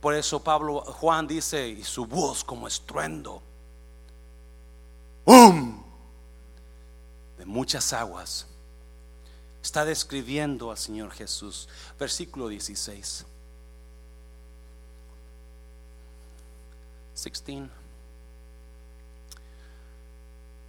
Por 0.00 0.14
eso 0.14 0.42
Pablo, 0.42 0.80
Juan 0.80 1.28
dice, 1.28 1.68
y 1.68 1.84
su 1.84 2.06
voz 2.06 2.42
como 2.42 2.66
estruendo, 2.66 3.40
¡um! 5.26 5.80
de 7.38 7.46
muchas 7.46 7.92
aguas. 7.92 8.48
Está 9.62 9.84
describiendo 9.84 10.72
al 10.72 10.76
Señor 10.76 11.12
Jesús. 11.12 11.68
Versículo 12.00 12.48
16. 12.48 13.24
16. 17.14 17.83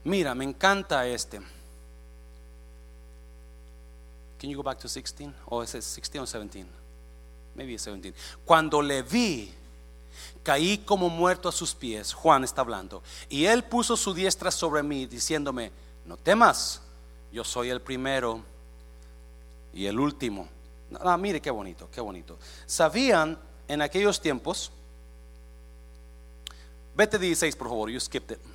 Mira, 0.05 0.33
me 0.33 0.45
encanta 0.45 1.05
este. 1.07 1.41
Can 4.39 4.49
you 4.49 4.55
go 4.55 4.63
back 4.63 4.79
to 4.79 4.87
16? 4.87 5.33
Or 5.47 5.63
is 5.63 5.75
it 5.75 5.83
16 5.83 6.21
or 6.21 6.27
17? 6.27 6.65
maybe 7.55 7.77
17. 7.77 8.13
Cuando 8.43 8.81
le 8.81 9.01
vi, 9.01 9.51
caí 10.43 10.79
como 10.79 11.09
muerto 11.09 11.49
a 11.49 11.51
sus 11.51 11.73
pies. 11.73 12.13
Juan 12.13 12.43
está 12.43 12.61
hablando. 12.61 13.01
Y 13.29 13.45
él 13.45 13.63
puso 13.63 13.97
su 13.97 14.13
diestra 14.13 14.51
sobre 14.51 14.83
mí, 14.83 15.05
diciéndome: 15.05 15.71
No 16.05 16.17
temas, 16.17 16.81
yo 17.31 17.43
soy 17.43 17.69
el 17.69 17.81
primero 17.81 18.43
y 19.73 19.85
el 19.85 19.99
último. 19.99 20.47
Ah, 20.99 21.17
mire 21.17 21.41
qué 21.41 21.49
bonito, 21.49 21.89
qué 21.91 22.01
bonito. 22.01 22.37
Sabían 22.65 23.39
en 23.67 23.81
aquellos 23.81 24.21
tiempos. 24.21 24.71
Vete 26.95 27.17
16, 27.17 27.55
por 27.55 27.67
favor. 27.67 27.89
You 27.89 27.99
skipped 27.99 28.37
it. 28.37 28.54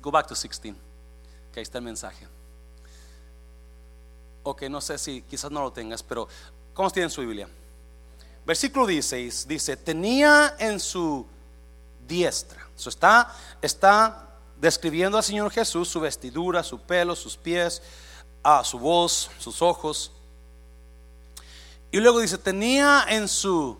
Go 0.00 0.10
back 0.10 0.26
to 0.26 0.34
16. 0.34 0.74
Que 1.52 1.60
ahí 1.60 1.62
está 1.62 1.78
el 1.78 1.84
mensaje. 1.84 2.26
Ok, 4.42 4.62
no 4.70 4.80
sé 4.80 4.96
si 4.98 5.22
quizás 5.22 5.50
no 5.50 5.60
lo 5.60 5.72
tengas, 5.72 6.02
pero 6.02 6.28
¿cómo 6.72 6.90
tienen 6.90 7.10
su 7.10 7.20
Biblia? 7.20 7.48
Versículo 8.46 8.86
16 8.86 9.48
dice, 9.48 9.76
tenía 9.76 10.54
en 10.60 10.78
su 10.78 11.26
diestra. 12.06 12.64
está, 13.60 14.28
describiendo 14.56 15.18
al 15.18 15.24
Señor 15.24 15.50
Jesús 15.50 15.88
su 15.88 16.00
vestidura, 16.00 16.62
su 16.62 16.80
pelo, 16.80 17.16
sus 17.16 17.36
pies, 17.36 17.82
a 18.42 18.62
su 18.62 18.78
voz, 18.78 19.30
sus 19.38 19.60
ojos. 19.60 20.12
Y 21.90 21.98
luego 21.98 22.20
dice, 22.20 22.38
tenía 22.38 23.04
en 23.08 23.26
su 23.26 23.76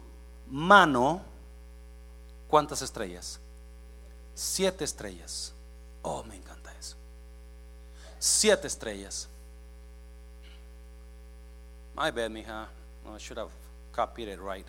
mano, 0.50 1.22
¿cuántas 2.48 2.82
estrellas? 2.82 3.38
Siete 4.34 4.84
estrellas. 4.84 5.52
Oh, 6.08 6.22
me 6.22 6.36
encanta 6.36 6.72
eso. 6.78 6.94
Siete 8.20 8.68
estrellas. 8.68 9.28
My 11.96 12.12
bad, 12.12 12.30
mija. 12.30 12.68
I 13.04 13.18
should 13.18 13.38
have 13.38 13.50
right. 14.38 14.66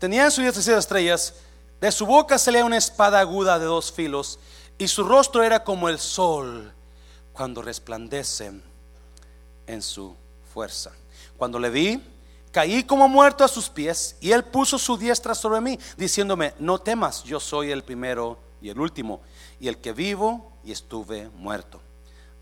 Tenía 0.00 0.24
en 0.24 0.30
su 0.32 0.40
diestra 0.40 0.76
estrellas, 0.76 1.34
de 1.80 1.92
su 1.92 2.04
boca 2.04 2.36
salía 2.36 2.64
una 2.64 2.78
espada 2.78 3.20
aguda 3.20 3.60
de 3.60 3.66
dos 3.66 3.92
filos, 3.92 4.40
y 4.76 4.88
su 4.88 5.04
rostro 5.04 5.44
era 5.44 5.62
como 5.62 5.88
el 5.88 6.00
sol 6.00 6.72
cuando 7.32 7.62
resplandece 7.62 8.50
en 9.68 9.82
su 9.82 10.16
fuerza. 10.52 10.90
Cuando 11.36 11.60
le 11.60 11.70
vi, 11.70 12.02
caí 12.50 12.82
como 12.82 13.06
muerto 13.06 13.44
a 13.44 13.48
sus 13.48 13.68
pies, 13.68 14.16
y 14.20 14.32
él 14.32 14.42
puso 14.42 14.78
su 14.80 14.96
diestra 14.96 15.36
sobre 15.36 15.60
mí, 15.60 15.78
diciéndome, 15.96 16.54
no 16.58 16.80
temas, 16.80 17.22
yo 17.22 17.38
soy 17.38 17.70
el 17.70 17.84
primero 17.84 18.49
y 18.60 18.68
el 18.68 18.78
último, 18.78 19.20
y 19.58 19.68
el 19.68 19.78
que 19.78 19.92
vivo 19.92 20.52
y 20.64 20.72
estuve 20.72 21.28
muerto. 21.30 21.80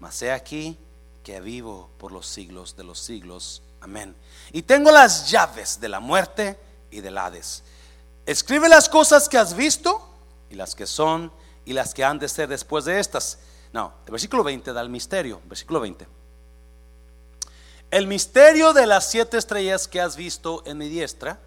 Mas 0.01 0.21
he 0.23 0.33
aquí 0.33 0.79
que 1.23 1.41
vivo 1.41 1.91
por 1.99 2.13
los 2.13 2.27
siglos 2.27 2.77
de 2.77 2.85
los 2.85 2.99
siglos. 2.99 3.63
Amén. 3.81 4.17
Y 4.53 4.63
tengo 4.63 4.91
las 4.91 5.31
llaves 5.31 5.81
de 5.81 5.89
la 5.89 6.01
muerte 6.01 6.59
y 6.91 7.01
del 7.01 7.19
Hades. 7.19 7.63
Escribe 8.27 8.69
las 8.69 8.89
cosas 8.89 9.29
que 9.29 9.39
has 9.39 9.55
visto 9.55 10.07
y 10.51 10.55
las 10.55 10.75
que 10.75 10.87
son 10.87 11.33
y 11.65 11.73
las 11.73 11.95
que 11.95 12.05
han 12.05 12.19
de 12.19 12.29
ser 12.29 12.49
después 12.49 12.85
de 12.85 12.99
estas. 12.99 13.39
No, 13.73 13.93
el 14.07 14.13
versículo 14.13 14.43
20 14.43 14.73
da 14.73 14.81
el 14.81 14.89
misterio. 14.89 15.41
Versículo 15.45 15.81
20. 15.81 16.07
El 17.91 18.07
misterio 18.07 18.73
de 18.73 18.87
las 18.87 19.11
siete 19.11 19.39
estrellas 19.39 19.89
que 19.89 20.01
has 20.01 20.17
visto 20.17 20.63
en 20.67 20.79
mi 20.79 20.89
diestra 20.89 21.41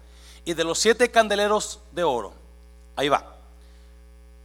y 0.44 0.54
de 0.54 0.64
los 0.64 0.78
siete 0.78 1.10
candeleros 1.10 1.80
de 1.92 2.02
oro. 2.02 2.34
Ahí 2.96 3.08
va. 3.08 3.41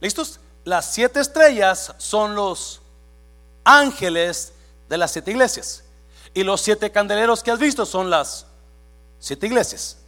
¿Listos? 0.00 0.40
Las 0.64 0.92
siete 0.92 1.20
estrellas 1.20 1.94
son 1.98 2.34
los 2.34 2.82
ángeles 3.64 4.52
de 4.88 4.98
las 4.98 5.12
siete 5.12 5.30
iglesias. 5.30 5.84
Y 6.34 6.42
los 6.42 6.60
siete 6.60 6.90
candeleros 6.92 7.42
que 7.42 7.50
has 7.50 7.58
visto 7.58 7.86
son 7.86 8.10
las 8.10 8.46
siete 9.18 9.46
iglesias. 9.46 9.98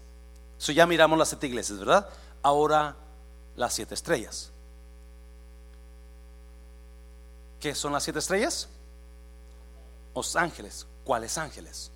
Eso 0.59 0.73
ya 0.73 0.87
miramos 0.87 1.19
las 1.19 1.29
siete 1.29 1.47
iglesias, 1.47 1.79
¿verdad? 1.79 2.09
Ahora 2.43 2.97
las 3.57 3.75
siete 3.75 3.95
estrellas. 3.95 4.51
¿Qué 7.59 7.75
son 7.75 7.93
las 7.93 8.05
siete 8.05 8.19
estrellas? 8.19 8.69
Los 10.15 10.37
ángeles. 10.37 10.87
¿Cuáles 11.05 11.39
ángeles? 11.39 11.91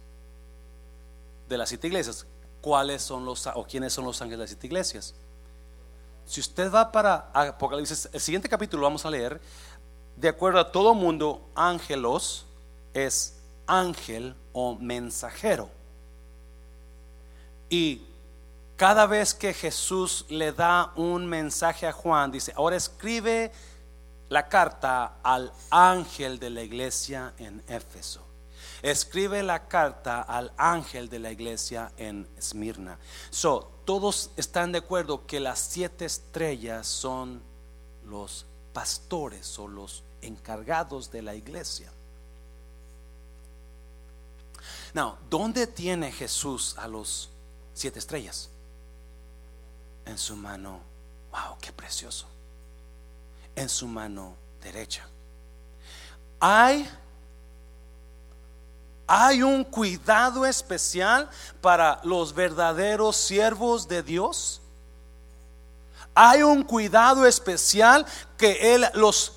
De 1.49 1.59
las 1.59 1.68
siete 1.68 1.86
iglesias. 1.86 2.26
¿Cuáles 2.61 3.03
son 3.03 3.24
los 3.24 3.47
o 3.47 3.64
quiénes 3.64 3.92
son 3.92 4.05
los 4.05 4.20
ángeles 4.20 4.38
de 4.38 4.42
las 4.42 4.51
siete 4.51 4.66
iglesias? 4.66 5.14
Si 6.27 6.41
usted 6.41 6.72
va 6.72 6.91
para 6.91 7.31
Apocalipsis, 7.33 8.09
el 8.12 8.20
siguiente 8.20 8.49
capítulo 8.49 8.83
vamos 8.83 9.05
a 9.05 9.11
leer, 9.11 9.41
de 10.16 10.29
acuerdo 10.29 10.61
a 10.61 10.72
todo 10.72 10.95
mundo, 10.95 11.43
ángelos 11.55 12.47
es 12.93 13.37
ángel 13.66 14.35
o 14.53 14.77
mensajero. 14.77 15.68
Y 17.68 18.03
cada 18.77 19.07
vez 19.07 19.35
que 19.35 19.53
Jesús 19.53 20.25
le 20.29 20.53
da 20.53 20.93
un 20.97 21.27
mensaje 21.27 21.87
a 21.87 21.93
Juan, 21.93 22.31
dice, 22.31 22.53
ahora 22.57 22.77
escribe 22.77 23.53
la 24.29 24.49
carta 24.49 25.16
al 25.22 25.53
ángel 25.70 26.39
de 26.39 26.51
la 26.51 26.62
iglesia 26.62 27.35
en 27.39 27.62
Éfeso. 27.68 28.34
Escribe 28.85 29.43
la 29.43 29.66
carta 29.66 30.20
al 30.20 30.53
ángel 30.59 31.09
de 31.09 31.18
la 31.18 31.32
iglesia 31.32 31.91
en 31.97 32.28
Esmirna. 32.37 32.99
So, 33.30 33.70
todos 33.87 34.30
están 34.37 34.72
de 34.72 34.78
acuerdo 34.80 35.26
que 35.26 35.41
las 35.41 35.59
siete 35.59 36.05
estrellas 36.05 36.87
son 36.87 37.41
los 38.05 38.45
pastores 38.74 39.59
o 39.59 39.68
los 39.68 40.03
encargados 40.20 41.11
de 41.11 41.22
la 41.22 41.35
iglesia. 41.35 41.91
Now, 44.93 45.16
¿dónde 45.30 45.66
tiene 45.66 46.12
Jesús 46.12 46.74
a 46.76 46.87
los 46.87 47.30
siete 47.72 47.99
estrellas? 47.99 48.51
En 50.05 50.18
su 50.18 50.37
mano, 50.37 50.80
wow, 51.32 51.57
qué 51.59 51.72
precioso. 51.72 52.26
En 53.57 53.70
su 53.70 53.89
mano 53.89 54.37
derecha. 54.61 55.09
Hay 56.39 56.87
Hay 59.07 59.42
un 59.42 59.64
cuidado 59.64 60.46
especial 60.46 61.28
para 61.61 62.00
los 62.05 62.34
verdaderos 62.34 63.16
siervos 63.16 63.86
de 63.86 64.02
Dios. 64.02 64.61
Hay 66.14 66.42
un 66.42 66.62
cuidado 66.62 67.26
especial 67.26 68.07
que 68.36 68.74
Él 68.74 68.86
los 68.94 69.32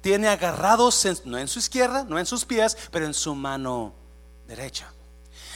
tiene 0.00 0.28
agarrados, 0.28 1.06
no 1.24 1.38
en 1.38 1.48
su 1.48 1.58
izquierda, 1.58 2.04
no 2.04 2.18
en 2.18 2.26
sus 2.26 2.44
pies, 2.44 2.76
pero 2.90 3.06
en 3.06 3.14
su 3.14 3.34
mano 3.34 3.92
derecha. 4.46 4.92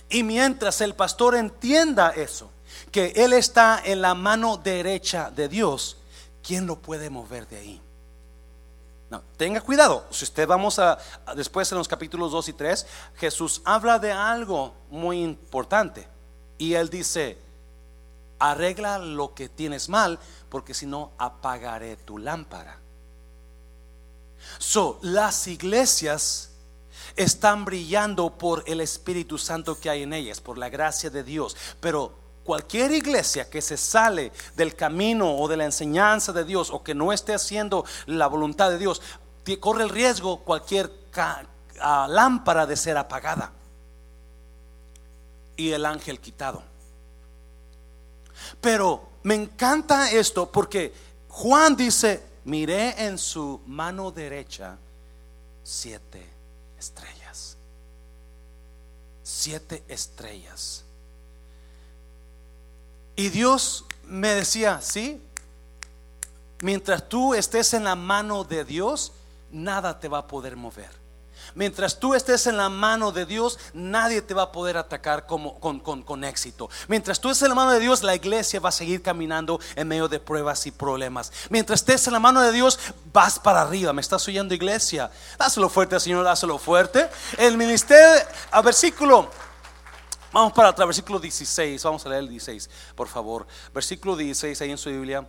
Y 0.09 0.23
mientras 0.23 0.81
el 0.81 0.95
pastor 0.95 1.35
entienda 1.35 2.11
eso, 2.11 2.51
que 2.93 3.13
Él 3.17 3.33
está 3.33 3.81
en 3.85 4.03
la 4.03 4.15
mano 4.15 4.57
derecha 4.57 5.31
de 5.31 5.49
Dios, 5.49 5.97
¿quién 6.43 6.67
lo 6.67 6.77
puede 6.77 7.11
mover 7.11 7.49
de 7.49 7.59
ahí? 7.59 7.83
No, 9.09 9.23
tenga 9.37 9.61
cuidado. 9.61 10.07
Si 10.11 10.25
usted 10.25 10.49
vamos 10.49 10.79
a, 10.79 10.99
después 11.37 11.71
en 11.71 11.79
los 11.79 11.87
capítulos 11.87 12.33
2 12.33 12.49
y 12.49 12.53
3, 12.55 12.87
Jesús 13.17 13.63
habla 13.65 13.99
de 13.99 14.13
algo 14.13 14.75
muy 14.91 15.23
importante. 15.23 16.09
Y 16.59 16.75
él 16.75 16.89
dice, 16.89 17.39
arregla 18.39 18.99
lo 18.99 19.35
que 19.35 19.49
tienes 19.49 19.89
mal, 19.89 20.19
porque 20.49 20.75
si 20.75 20.87
no 20.87 21.13
apagaré 21.19 21.97
tu 21.97 22.19
lámpara. 22.19 22.81
So, 24.59 24.99
las 25.03 25.47
iglesias 25.47 26.51
están 27.15 27.65
brillando 27.65 28.37
por 28.37 28.65
el 28.67 28.81
Espíritu 28.81 29.39
Santo 29.39 29.79
que 29.79 29.91
hay 29.91 30.03
en 30.03 30.13
ellas, 30.13 30.41
por 30.41 30.59
la 30.59 30.69
gracia 30.69 31.11
de 31.11 31.23
Dios. 31.23 31.57
Pero 31.81 32.26
cualquier 32.47 32.93
iglesia 32.93 33.51
que 33.51 33.61
se 33.61 33.77
sale 33.77 34.33
del 34.55 34.75
camino 34.75 35.37
o 35.37 35.49
de 35.49 35.59
la 35.59 35.65
enseñanza 35.65 36.33
de 36.33 36.45
Dios 36.45 36.71
o 36.71 36.83
que 36.83 36.95
no 36.95 37.13
esté 37.13 37.35
haciendo 37.35 37.85
la 38.07 38.29
voluntad 38.29 38.71
de 38.71 38.79
Dios, 38.79 39.03
corre 39.61 39.85
el 39.85 39.91
riesgo 39.91 40.39
cualquier 40.39 40.91
lámpara 42.09 42.67
de 42.67 42.77
ser 42.77 42.97
apagada 42.97 43.53
y 45.57 45.73
el 45.73 45.85
ángel 45.85 46.21
quitado. 46.21 46.63
Pero 48.61 49.09
me 49.23 49.35
encanta 49.35 50.11
esto 50.11 50.51
porque 50.51 50.93
Juan 51.29 51.77
dice, 51.77 52.23
miré 52.45 53.07
en 53.07 53.19
su 53.19 53.61
mano 53.67 54.11
derecha 54.11 54.79
siete 55.63 56.27
estrellas. 56.79 57.57
Siete 59.23 59.85
estrellas. 59.89 60.86
Y 63.17 63.31
Dios 63.31 63.87
me 64.05 64.29
decía, 64.35 64.81
sí, 64.83 65.21
mientras 66.61 67.09
tú 67.09 67.35
estés 67.35 67.75
en 67.75 67.85
la 67.85 67.97
mano 67.97 68.45
de 68.45 68.65
Dios, 68.65 69.13
nada 69.51 69.99
te 69.99 70.09
va 70.09 70.19
a 70.19 70.27
poder 70.27 70.57
mover. 70.57 71.07
Mientras 71.55 71.99
tú 71.99 72.15
estés 72.15 72.47
en 72.47 72.59
la 72.59 72.69
mano 72.69 73.13
de 73.13 73.25
Dios, 73.25 73.59
nadie 73.73 74.21
te 74.21 74.35
va 74.35 74.43
a 74.43 74.53
poder 74.53 74.77
atacar 74.77 75.27
como, 75.27 75.59
con, 75.59 76.25
éxito. 76.25 76.69
Mientras 76.89 77.21
tú 77.21 77.31
estés 77.31 77.45
en 77.45 77.51
la 77.51 77.55
mano 77.55 77.73
de 77.73 77.81
Dios, 77.81 78.03
la 78.03 78.15
iglesia 78.15 78.61
va 78.61 78.69
a 78.69 78.73
seguir 78.73 79.01
caminando 79.01 79.59
en 79.75 79.89
medio 79.89 80.09
de 80.09 80.21
pruebas 80.21 80.67
y 80.67 80.71
problemas. 80.71 81.33
Mientras 81.49 81.81
estés 81.81 82.07
en 82.07 82.13
la 82.13 82.21
mano 82.21 82.43
de 82.43 82.53
Dios, 82.53 82.79
vas 83.13 83.39
para 83.39 83.63
arriba. 83.63 83.95
¿Me 83.95 84.03
estás 84.03 84.27
oyendo, 84.29 84.55
iglesia? 84.55 85.11
Dáselo 85.39 85.71
fuerte, 85.71 85.99
Señor, 85.99 86.25
dáselo 86.25 86.59
fuerte. 86.59 87.09
El 87.39 87.57
ministerio, 87.57 88.27
a 88.51 88.61
versículo. 88.61 89.31
Vamos 90.33 90.53
para 90.53 90.69
atrás, 90.69 90.87
versículo 90.87 91.19
16. 91.19 91.83
Vamos 91.83 92.05
a 92.05 92.09
leer 92.09 92.23
el 92.23 92.29
16, 92.29 92.71
por 92.95 93.09
favor. 93.09 93.47
Versículo 93.73 94.17
16 94.17 94.61
ahí 94.61 94.71
en 94.71 94.79
su 94.79 94.91
Biblia 94.91 95.27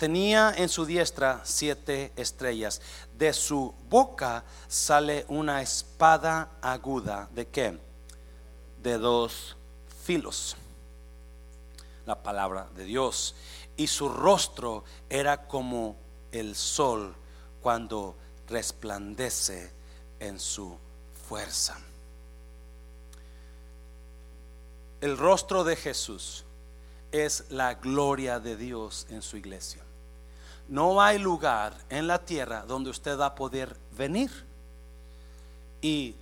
tenía 0.00 0.54
en 0.56 0.70
su 0.70 0.86
diestra 0.86 1.42
siete 1.44 2.10
estrellas. 2.16 2.80
De 3.18 3.34
su 3.34 3.74
boca 3.90 4.44
sale 4.66 5.26
una 5.28 5.60
espada 5.60 6.52
aguda. 6.62 7.28
¿De 7.34 7.46
qué? 7.48 7.78
De 8.82 8.96
dos 8.96 9.58
filos. 10.02 10.56
La 12.06 12.22
palabra 12.22 12.66
de 12.74 12.84
Dios. 12.86 13.34
Y 13.76 13.88
su 13.88 14.08
rostro 14.08 14.84
era 15.10 15.46
como 15.46 15.96
el 16.32 16.56
sol 16.56 17.14
cuando 17.60 18.16
resplandece 18.48 19.70
en 20.18 20.40
su 20.40 20.78
fuerza. 21.28 21.78
El 25.00 25.16
rostro 25.16 25.64
de 25.64 25.76
Jesús 25.76 26.44
es 27.12 27.44
la 27.50 27.74
gloria 27.74 28.38
de 28.38 28.56
Dios 28.56 29.06
en 29.10 29.22
su 29.22 29.36
iglesia 29.36 29.82
no 30.70 31.02
hay 31.02 31.18
lugar 31.18 31.76
en 31.88 32.06
la 32.06 32.24
tierra 32.24 32.62
donde 32.62 32.90
usted 32.90 33.18
va 33.18 33.26
a 33.26 33.34
poder 33.34 33.76
venir 33.98 34.30
y 35.82 36.14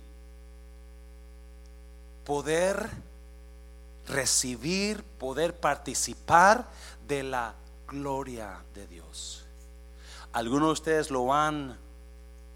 poder 2.25 2.89
recibir, 4.07 5.03
poder 5.03 5.55
participar 5.55 6.67
de 7.07 7.21
la 7.21 7.53
gloria 7.87 8.59
de 8.73 8.87
Dios. 8.87 9.45
Algunos 10.33 10.69
de 10.69 10.73
ustedes 10.73 11.11
lo 11.11 11.31
han, 11.31 11.77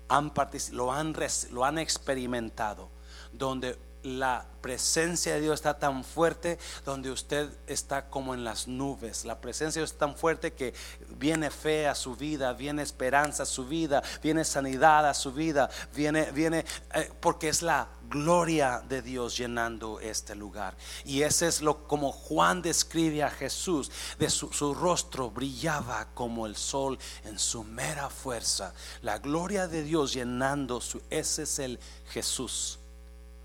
han, 0.09 0.33
lo 0.71 1.63
han 1.63 1.77
experimentado, 1.77 2.89
donde 3.31 3.77
la 4.03 4.45
presencia 4.61 5.33
de 5.33 5.41
Dios 5.41 5.55
está 5.55 5.79
tan 5.79 6.03
fuerte 6.03 6.57
donde 6.85 7.11
usted 7.11 7.49
está 7.67 8.09
como 8.09 8.33
en 8.33 8.43
las 8.43 8.67
nubes. 8.67 9.25
La 9.25 9.41
presencia 9.41 9.79
de 9.79 9.83
Dios 9.83 9.91
está 9.91 10.07
tan 10.07 10.15
fuerte 10.15 10.53
que 10.53 10.73
viene 11.17 11.49
fe 11.49 11.87
a 11.87 11.95
su 11.95 12.15
vida, 12.15 12.53
viene 12.53 12.81
esperanza 12.81 13.43
a 13.43 13.45
su 13.45 13.65
vida, 13.65 14.03
viene 14.21 14.45
sanidad 14.45 15.07
a 15.07 15.13
su 15.13 15.33
vida, 15.33 15.69
viene, 15.93 16.31
viene, 16.31 16.65
eh, 16.93 17.11
porque 17.19 17.49
es 17.49 17.61
la 17.61 17.89
gloria 18.09 18.83
de 18.87 19.01
Dios 19.01 19.37
llenando 19.37 19.99
este 19.99 20.35
lugar. 20.35 20.75
Y 21.05 21.23
ese 21.23 21.47
es 21.47 21.61
lo 21.61 21.87
como 21.87 22.11
Juan 22.11 22.61
describe 22.61 23.23
a 23.23 23.29
Jesús, 23.29 23.91
de 24.19 24.29
su, 24.29 24.51
su 24.53 24.73
rostro 24.73 25.31
brillaba 25.31 26.07
como 26.13 26.45
el 26.45 26.55
sol 26.55 26.97
en 27.25 27.39
su 27.39 27.63
mera 27.63 28.09
fuerza. 28.09 28.73
La 29.01 29.19
gloria 29.19 29.67
de 29.67 29.83
Dios 29.83 30.13
llenando 30.13 30.79
su, 30.79 31.01
ese 31.09 31.43
es 31.43 31.59
el 31.59 31.79
Jesús 32.09 32.79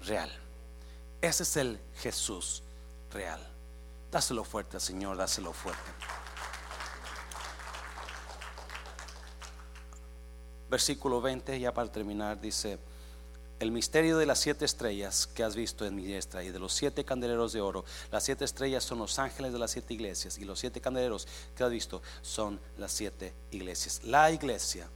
real. 0.00 0.30
Ese 1.20 1.42
es 1.42 1.56
el 1.56 1.80
Jesús 1.96 2.62
real. 3.12 3.40
Dáselo 4.10 4.44
fuerte, 4.44 4.78
Señor, 4.78 5.16
dáselo 5.16 5.52
fuerte. 5.52 5.90
Versículo 10.70 11.20
20, 11.20 11.58
ya 11.58 11.72
para 11.72 11.90
terminar, 11.90 12.40
dice, 12.40 12.78
el 13.58 13.72
misterio 13.72 14.16
de 14.18 14.26
las 14.26 14.38
siete 14.38 14.64
estrellas 14.64 15.26
que 15.26 15.42
has 15.42 15.56
visto 15.56 15.84
en 15.84 15.94
mi 15.96 16.04
diestra 16.04 16.44
y 16.44 16.50
de 16.50 16.58
los 16.60 16.72
siete 16.72 17.04
candeleros 17.04 17.52
de 17.52 17.60
oro. 17.60 17.84
Las 18.12 18.24
siete 18.24 18.44
estrellas 18.44 18.84
son 18.84 18.98
los 18.98 19.18
ángeles 19.18 19.52
de 19.52 19.58
las 19.58 19.72
siete 19.72 19.94
iglesias 19.94 20.38
y 20.38 20.44
los 20.44 20.60
siete 20.60 20.80
candeleros 20.80 21.26
que 21.56 21.64
has 21.64 21.70
visto 21.70 22.00
son 22.22 22.60
las 22.76 22.92
siete 22.92 23.34
iglesias. 23.50 24.02
La 24.04 24.30
iglesia, 24.30 24.88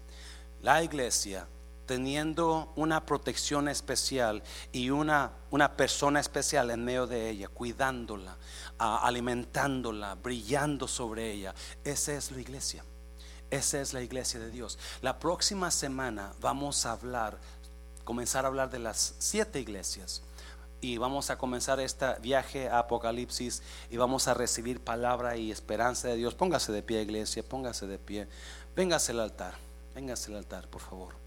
la 0.62 0.82
iglesia 0.84 1.48
teniendo 1.86 2.72
una 2.76 3.04
protección 3.04 3.68
especial 3.68 4.42
y 4.72 4.90
una, 4.90 5.32
una 5.50 5.76
persona 5.76 6.20
especial 6.20 6.70
en 6.70 6.84
medio 6.84 7.06
de 7.06 7.30
ella, 7.30 7.48
cuidándola, 7.48 8.36
alimentándola, 8.78 10.14
brillando 10.14 10.88
sobre 10.88 11.30
ella. 11.32 11.54
Esa 11.84 12.14
es 12.14 12.30
la 12.30 12.40
iglesia. 12.40 12.84
Esa 13.50 13.80
es 13.80 13.92
la 13.92 14.00
iglesia 14.00 14.40
de 14.40 14.50
Dios. 14.50 14.78
La 15.02 15.18
próxima 15.18 15.70
semana 15.70 16.32
vamos 16.40 16.86
a 16.86 16.92
hablar, 16.92 17.38
comenzar 18.04 18.44
a 18.44 18.48
hablar 18.48 18.70
de 18.70 18.78
las 18.78 19.14
siete 19.18 19.60
iglesias. 19.60 20.22
Y 20.80 20.96
vamos 20.96 21.30
a 21.30 21.38
comenzar 21.38 21.78
este 21.78 22.06
viaje 22.20 22.68
a 22.68 22.80
Apocalipsis 22.80 23.62
y 23.88 23.98
vamos 23.98 24.26
a 24.26 24.34
recibir 24.34 24.82
palabra 24.82 25.36
y 25.36 25.52
esperanza 25.52 26.08
de 26.08 26.16
Dios. 26.16 26.34
Póngase 26.34 26.72
de 26.72 26.82
pie, 26.82 27.02
iglesia, 27.02 27.44
póngase 27.44 27.86
de 27.86 27.98
pie. 27.98 28.26
Véngase 28.74 29.12
al 29.12 29.20
altar, 29.20 29.54
véngase 29.94 30.32
al 30.32 30.38
altar, 30.38 30.66
por 30.68 30.80
favor. 30.80 31.21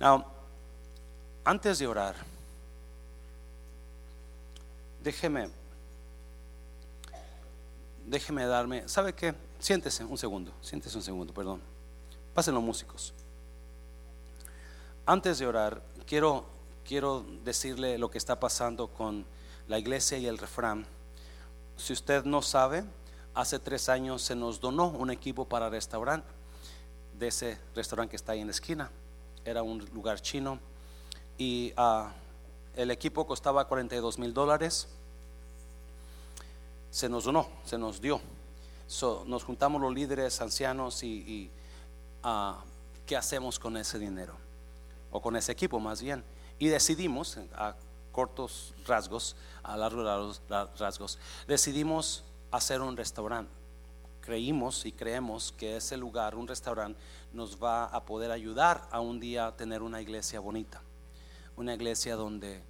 Now, 0.00 0.24
antes 1.44 1.78
de 1.80 1.86
orar, 1.88 2.14
déjeme, 5.02 5.50
déjeme 8.06 8.46
darme, 8.46 8.88
¿sabe 8.88 9.12
qué? 9.12 9.34
Siéntese 9.58 10.04
un 10.04 10.16
segundo, 10.16 10.52
siéntese 10.62 10.96
un 10.96 11.02
segundo, 11.02 11.34
perdón. 11.34 11.60
Pasen 12.32 12.54
los 12.54 12.62
músicos. 12.62 13.12
Antes 15.04 15.38
de 15.38 15.46
orar, 15.46 15.82
quiero, 16.06 16.44
quiero 16.84 17.24
decirle 17.42 17.98
lo 17.98 18.08
que 18.08 18.18
está 18.18 18.38
pasando 18.38 18.86
con 18.86 19.24
la 19.66 19.80
iglesia 19.80 20.16
y 20.18 20.26
el 20.26 20.38
refrán. 20.38 20.86
Si 21.76 21.92
usted 21.92 22.24
no 22.24 22.40
sabe, 22.40 22.84
hace 23.34 23.58
tres 23.58 23.88
años 23.88 24.22
se 24.22 24.36
nos 24.36 24.60
donó 24.60 24.88
un 24.88 25.10
equipo 25.10 25.44
para 25.44 25.68
restaurar 25.68 26.22
de 27.18 27.28
ese 27.28 27.58
restaurante 27.74 28.10
que 28.10 28.16
está 28.16 28.32
ahí 28.32 28.40
en 28.40 28.46
la 28.46 28.52
esquina 28.52 28.90
era 29.44 29.62
un 29.62 29.84
lugar 29.92 30.20
chino 30.20 30.58
y 31.36 31.72
ah, 31.76 32.12
el 32.74 32.90
equipo 32.90 33.26
costaba 33.26 33.66
42 33.66 34.18
mil 34.18 34.34
dólares. 34.34 34.88
Se 36.90 37.08
nos 37.08 37.24
donó, 37.24 37.48
se 37.64 37.78
nos 37.78 38.00
dio. 38.00 38.20
nos 39.26 39.44
juntamos 39.44 39.80
los 39.80 39.94
líderes 39.94 40.40
ancianos 40.40 41.02
y, 41.02 41.50
ah, 42.22 42.62
qué 43.06 43.16
hacemos 43.16 43.58
con 43.58 43.76
ese 43.76 43.98
dinero. 43.98 44.34
o 45.10 45.22
con 45.22 45.36
ese 45.36 45.52
equipo 45.52 45.80
más 45.80 46.02
bien, 46.02 46.22
y 46.58 46.68
decidimos, 46.68 47.38
a 47.54 47.74
cortos 48.12 48.74
rasgos, 48.86 49.36
a 49.62 49.76
largos 49.76 50.42
rasgos, 50.78 51.18
decidimos 51.46 52.24
hacer 52.50 52.80
un 52.80 52.96
restaurante. 52.96 53.50
Creímos 54.20 54.84
y 54.84 54.92
creemos 54.92 55.54
que 55.56 55.76
ese 55.76 55.96
lugar, 55.96 56.34
un 56.34 56.46
restaurante, 56.46 57.00
nos 57.38 57.62
va 57.62 57.84
a 57.84 58.04
poder 58.04 58.32
ayudar 58.32 58.86
a 58.90 59.00
un 59.00 59.20
día 59.20 59.56
tener 59.56 59.80
una 59.80 60.02
iglesia 60.02 60.40
bonita, 60.40 60.82
una 61.56 61.72
iglesia 61.72 62.16
donde, 62.16 62.60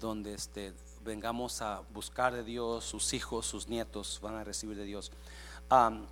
donde 0.00 0.34
este, 0.34 0.74
vengamos 1.02 1.62
a 1.62 1.82
buscar 1.94 2.34
de 2.34 2.42
Dios, 2.42 2.84
sus 2.84 3.14
hijos, 3.14 3.46
sus 3.46 3.68
nietos 3.68 4.18
van 4.20 4.34
a 4.34 4.42
recibir 4.42 4.76
de 4.76 4.84
Dios. 4.84 5.12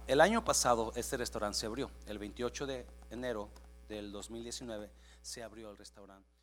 el 0.06 0.20
año 0.20 0.44
pasado 0.44 0.92
este 0.94 1.16
restaurante 1.16 1.58
se 1.58 1.66
abrió, 1.66 1.90
el 2.06 2.18
28 2.18 2.66
de 2.66 2.86
enero 3.10 3.50
del 3.88 4.12
2019 4.12 4.90
se 5.20 5.42
abrió 5.42 5.70
el 5.70 5.76
restaurante. 5.76 6.33